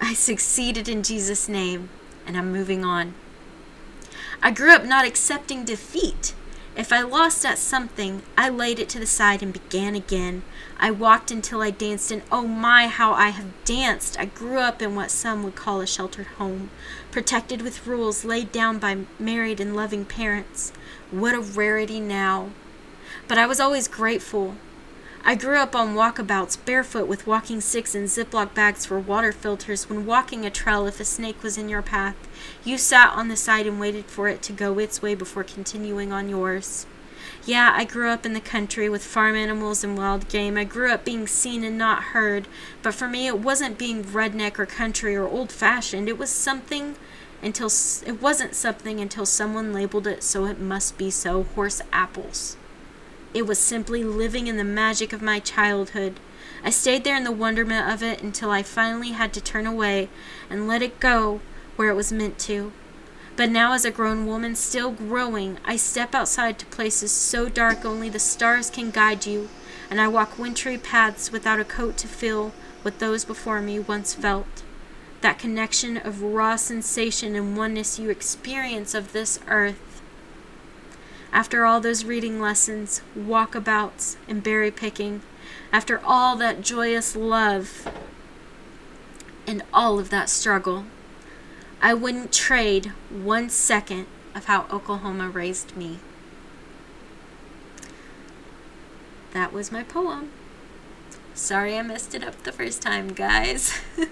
I 0.00 0.14
succeeded 0.14 0.88
in 0.88 1.02
Jesus' 1.02 1.48
name, 1.48 1.88
and 2.24 2.36
I'm 2.36 2.52
moving 2.52 2.84
on. 2.84 3.12
I 4.40 4.52
grew 4.52 4.70
up 4.70 4.84
not 4.84 5.04
accepting 5.04 5.64
defeat. 5.64 6.32
If 6.74 6.90
I 6.90 7.02
lost 7.02 7.44
at 7.44 7.58
something, 7.58 8.22
I 8.36 8.48
laid 8.48 8.78
it 8.78 8.88
to 8.90 8.98
the 8.98 9.06
side 9.06 9.42
and 9.42 9.52
began 9.52 9.94
again. 9.94 10.42
I 10.78 10.90
walked 10.90 11.30
until 11.30 11.60
I 11.60 11.70
danced, 11.70 12.10
and 12.10 12.22
oh 12.32 12.46
my, 12.46 12.88
how 12.88 13.12
I 13.12 13.28
have 13.28 13.52
danced! 13.66 14.18
I 14.18 14.24
grew 14.24 14.58
up 14.58 14.80
in 14.80 14.94
what 14.94 15.10
some 15.10 15.42
would 15.42 15.54
call 15.54 15.82
a 15.82 15.86
sheltered 15.86 16.28
home, 16.38 16.70
protected 17.10 17.60
with 17.60 17.86
rules 17.86 18.24
laid 18.24 18.52
down 18.52 18.78
by 18.78 19.04
married 19.18 19.60
and 19.60 19.76
loving 19.76 20.06
parents. 20.06 20.72
What 21.10 21.34
a 21.34 21.40
rarity 21.40 22.00
now! 22.00 22.50
But 23.28 23.36
I 23.36 23.46
was 23.46 23.60
always 23.60 23.86
grateful. 23.86 24.56
I 25.24 25.36
grew 25.36 25.56
up 25.56 25.76
on 25.76 25.94
walkabouts, 25.94 26.58
barefoot 26.64 27.06
with 27.06 27.28
walking 27.28 27.60
sticks 27.60 27.94
and 27.94 28.08
Ziploc 28.08 28.54
bags 28.54 28.84
for 28.84 28.98
water 28.98 29.30
filters. 29.30 29.88
When 29.88 30.04
walking 30.04 30.44
a 30.44 30.50
trail, 30.50 30.88
if 30.88 30.98
a 30.98 31.04
snake 31.04 31.44
was 31.44 31.56
in 31.56 31.68
your 31.68 31.80
path, 31.80 32.16
you 32.64 32.76
sat 32.76 33.12
on 33.12 33.28
the 33.28 33.36
side 33.36 33.68
and 33.68 33.78
waited 33.78 34.06
for 34.06 34.26
it 34.26 34.42
to 34.42 34.52
go 34.52 34.80
its 34.80 35.00
way 35.00 35.14
before 35.14 35.44
continuing 35.44 36.12
on 36.12 36.28
yours. 36.28 36.86
Yeah, 37.46 37.72
I 37.72 37.84
grew 37.84 38.08
up 38.08 38.26
in 38.26 38.32
the 38.32 38.40
country 38.40 38.88
with 38.88 39.04
farm 39.04 39.36
animals 39.36 39.84
and 39.84 39.96
wild 39.96 40.28
game. 40.28 40.56
I 40.56 40.64
grew 40.64 40.90
up 40.90 41.04
being 41.04 41.28
seen 41.28 41.62
and 41.62 41.78
not 41.78 42.02
heard. 42.02 42.48
But 42.82 42.94
for 42.94 43.06
me, 43.06 43.28
it 43.28 43.38
wasn't 43.38 43.78
being 43.78 44.02
redneck 44.02 44.58
or 44.58 44.66
country 44.66 45.14
or 45.14 45.28
old 45.28 45.52
fashioned. 45.52 46.08
It 46.08 46.18
was 46.18 46.30
something 46.30 46.96
until 47.40 47.70
it 48.06 48.20
wasn't 48.20 48.56
something 48.56 48.98
until 48.98 49.26
someone 49.26 49.72
labeled 49.72 50.08
it 50.08 50.24
so 50.24 50.46
it 50.46 50.58
must 50.58 50.98
be 50.98 51.10
so 51.10 51.44
horse 51.44 51.80
apples. 51.92 52.56
It 53.34 53.46
was 53.46 53.58
simply 53.58 54.04
living 54.04 54.46
in 54.46 54.58
the 54.58 54.64
magic 54.64 55.14
of 55.14 55.22
my 55.22 55.40
childhood. 55.40 56.20
I 56.62 56.70
stayed 56.70 57.02
there 57.02 57.16
in 57.16 57.24
the 57.24 57.32
wonderment 57.32 57.90
of 57.90 58.02
it 58.02 58.22
until 58.22 58.50
I 58.50 58.62
finally 58.62 59.12
had 59.12 59.32
to 59.32 59.40
turn 59.40 59.66
away 59.66 60.10
and 60.50 60.68
let 60.68 60.82
it 60.82 61.00
go 61.00 61.40
where 61.76 61.88
it 61.88 61.94
was 61.94 62.12
meant 62.12 62.38
to. 62.40 62.72
But 63.34 63.48
now, 63.48 63.72
as 63.72 63.86
a 63.86 63.90
grown 63.90 64.26
woman, 64.26 64.54
still 64.54 64.90
growing, 64.90 65.56
I 65.64 65.76
step 65.76 66.14
outside 66.14 66.58
to 66.58 66.66
places 66.66 67.10
so 67.10 67.48
dark 67.48 67.86
only 67.86 68.10
the 68.10 68.18
stars 68.18 68.68
can 68.68 68.90
guide 68.90 69.24
you, 69.24 69.48
and 69.88 69.98
I 69.98 70.08
walk 70.08 70.38
wintry 70.38 70.76
paths 70.76 71.32
without 71.32 71.58
a 71.58 71.64
coat 71.64 71.96
to 71.98 72.08
feel 72.08 72.52
what 72.82 72.98
those 72.98 73.24
before 73.24 73.62
me 73.62 73.78
once 73.78 74.12
felt. 74.12 74.62
That 75.22 75.38
connection 75.38 75.96
of 75.96 76.22
raw 76.22 76.56
sensation 76.56 77.34
and 77.34 77.56
oneness 77.56 77.98
you 77.98 78.10
experience 78.10 78.94
of 78.94 79.12
this 79.12 79.38
earth 79.48 79.91
after 81.32 81.64
all 81.64 81.80
those 81.80 82.04
reading 82.04 82.40
lessons, 82.40 83.02
walkabouts, 83.18 84.16
and 84.28 84.42
berry 84.42 84.70
picking, 84.70 85.22
after 85.72 86.00
all 86.04 86.36
that 86.36 86.60
joyous 86.60 87.16
love 87.16 87.88
and 89.46 89.62
all 89.72 89.98
of 89.98 90.10
that 90.10 90.28
struggle, 90.28 90.84
I 91.80 91.94
wouldn't 91.94 92.32
trade 92.32 92.92
one 93.10 93.48
second 93.48 94.06
of 94.34 94.44
how 94.44 94.66
Oklahoma 94.70 95.30
raised 95.30 95.76
me. 95.76 95.98
That 99.32 99.52
was 99.52 99.72
my 99.72 99.82
poem. 99.82 100.30
Sorry 101.34 101.78
I 101.78 101.82
messed 101.82 102.14
it 102.14 102.22
up 102.22 102.42
the 102.42 102.52
first 102.52 102.82
time, 102.82 103.08
guys. 103.08 103.80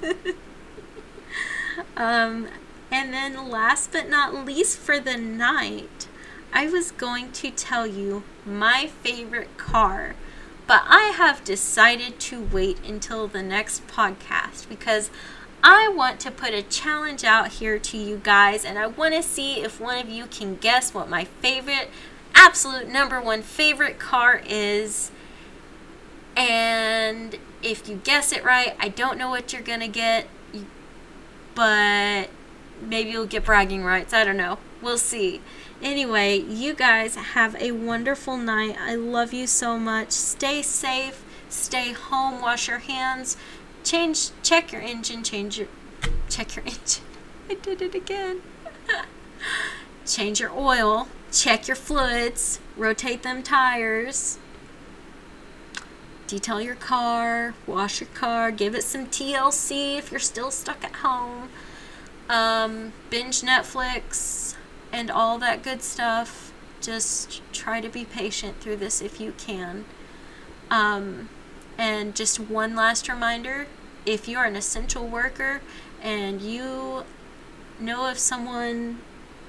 um, 1.97 2.49
and 2.91 3.13
then 3.13 3.51
last 3.51 3.93
but 3.93 4.09
not 4.09 4.47
least 4.47 4.79
for 4.79 4.99
the 4.99 5.17
night, 5.17 6.09
I 6.53 6.67
was 6.67 6.91
going 6.91 7.33
to 7.33 7.51
tell 7.51 7.87
you 7.87 8.25
my 8.45 8.89
favorite 9.03 9.57
car, 9.57 10.15
but 10.67 10.83
I 10.87 11.13
have 11.17 11.45
decided 11.45 12.19
to 12.21 12.43
wait 12.43 12.79
until 12.87 13.27
the 13.29 13.43
next 13.43 13.87
podcast 13.87 14.69
because 14.69 15.11
I 15.63 15.89
want 15.89 16.21
to 16.21 16.31
put 16.31 16.55
a 16.55 16.63
challenge 16.63 17.23
out 17.23 17.49
here 17.53 17.79
to 17.79 17.97
you 17.97 18.21
guys, 18.23 18.65
and 18.65 18.79
I 18.79 18.87
want 18.87 19.15
to 19.15 19.23
see 19.23 19.63
if 19.63 19.81
one 19.81 19.99
of 19.99 20.09
you 20.09 20.27
can 20.27 20.57
guess 20.57 20.95
what 20.95 21.09
my 21.09 21.25
favorite, 21.25 21.91
absolute 22.35 22.89
number 22.89 23.21
one 23.21 23.43
favorite 23.43 23.99
car 23.99 24.41
is. 24.47 25.11
And 26.37 27.37
if 27.63 27.89
you 27.89 27.97
guess 28.03 28.33
it 28.33 28.45
right, 28.45 28.75
I 28.79 28.89
don't 28.89 29.19
know 29.19 29.29
what 29.29 29.53
you're 29.53 29.63
going 29.63 29.81
to 29.81 29.89
get, 29.89 30.29
but 31.55 32.31
maybe 32.81 33.11
you'll 33.11 33.27
get 33.27 33.45
bragging 33.45 33.85
rights. 33.85 34.15
I 34.15 34.25
don't 34.25 34.39
know. 34.39 34.59
We'll 34.81 34.97
see. 34.99 35.43
Anyway, 35.83 36.37
you 36.37 36.75
guys 36.75 37.15
have 37.15 37.57
a 37.57 37.73
wonderful 37.73 38.37
night. 38.37 38.77
I 38.79 38.95
love 38.97 39.33
you 39.33 39.47
so 39.47 39.79
much. 39.79 40.11
Stay 40.11 40.61
safe. 40.61 41.25
Stay 41.49 41.93
home. 41.93 42.43
Wash 42.43 42.69
your 42.69 42.81
hands. 42.81 43.39
Change. 43.83 44.31
Check 44.43 44.73
your 44.73 44.83
engine. 44.83 45.25
Change 45.25 45.59
your. 45.59 45.69
Check 46.29 46.55
your 46.55 46.65
engine. 46.67 47.05
I 47.49 47.55
did 47.55 47.81
it 47.81 47.95
again. 47.95 48.43
change 50.07 50.39
your 50.39 50.53
oil. 50.53 51.09
Check 51.33 51.67
your 51.67 51.77
fluids. 51.77 52.61
Rotate 52.77 53.23
them 53.23 53.43
tires. 53.43 54.39
Detail 56.27 56.61
your 56.61 56.75
car. 56.75 57.55
Wash 57.67 58.03
your 58.03 58.11
car. 58.11 58.51
Give 58.51 58.75
it 58.75 58.85
some 58.85 59.07
TLC 59.07 59.97
if 59.97 60.11
you're 60.11 60.21
still 60.21 60.51
stuck 60.51 60.85
at 60.85 60.97
home. 60.97 61.49
Um, 62.29 62.93
binge 63.09 63.41
Netflix 63.41 64.50
and 64.93 65.11
all 65.11 65.39
that 65.39 65.63
good 65.63 65.83
stuff. 65.83 66.53
Just 66.81 67.43
try 67.53 67.81
to 67.81 67.89
be 67.89 68.05
patient 68.05 68.61
through 68.61 68.77
this 68.77 69.03
if 69.03 69.21
you 69.21 69.35
can. 69.37 69.85
Um, 70.71 71.29
and 71.77 72.15
just 72.15 72.39
one 72.39 72.75
last 72.75 73.09
reminder 73.09 73.67
if 74.07 74.29
you 74.29 74.39
are 74.39 74.45
an 74.45 74.57
essential 74.57 75.07
worker 75.07 75.61
and 76.03 76.41
you 76.41 77.05
know 77.79 78.09
of 78.11 78.19
someone 78.19 79.01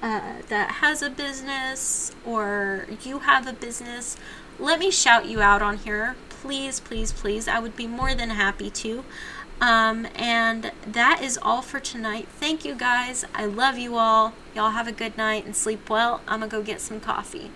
uh, 0.02 0.42
that 0.48 0.76
has 0.80 1.02
a 1.02 1.10
business 1.10 2.14
or 2.26 2.86
you 3.04 3.20
have 3.20 3.46
a 3.46 3.52
business, 3.52 4.16
let 4.58 4.78
me 4.78 4.90
shout 4.90 5.26
you 5.26 5.40
out 5.40 5.62
on 5.62 5.78
here. 5.78 6.16
Please, 6.28 6.80
please, 6.80 7.12
please. 7.12 7.46
I 7.48 7.58
would 7.58 7.76
be 7.76 7.86
more 7.86 8.14
than 8.14 8.30
happy 8.30 8.68
to. 8.70 9.04
Um, 9.62 10.08
and 10.16 10.72
that 10.84 11.22
is 11.22 11.38
all 11.40 11.62
for 11.62 11.78
tonight. 11.78 12.26
Thank 12.28 12.64
you 12.64 12.74
guys. 12.74 13.24
I 13.32 13.44
love 13.44 13.78
you 13.78 13.96
all. 13.96 14.32
Y'all 14.56 14.70
have 14.70 14.88
a 14.88 14.92
good 14.92 15.16
night 15.16 15.44
and 15.44 15.54
sleep 15.54 15.88
well. 15.88 16.20
I'm 16.26 16.40
going 16.40 16.50
to 16.50 16.56
go 16.56 16.62
get 16.64 16.80
some 16.80 16.98
coffee. 16.98 17.52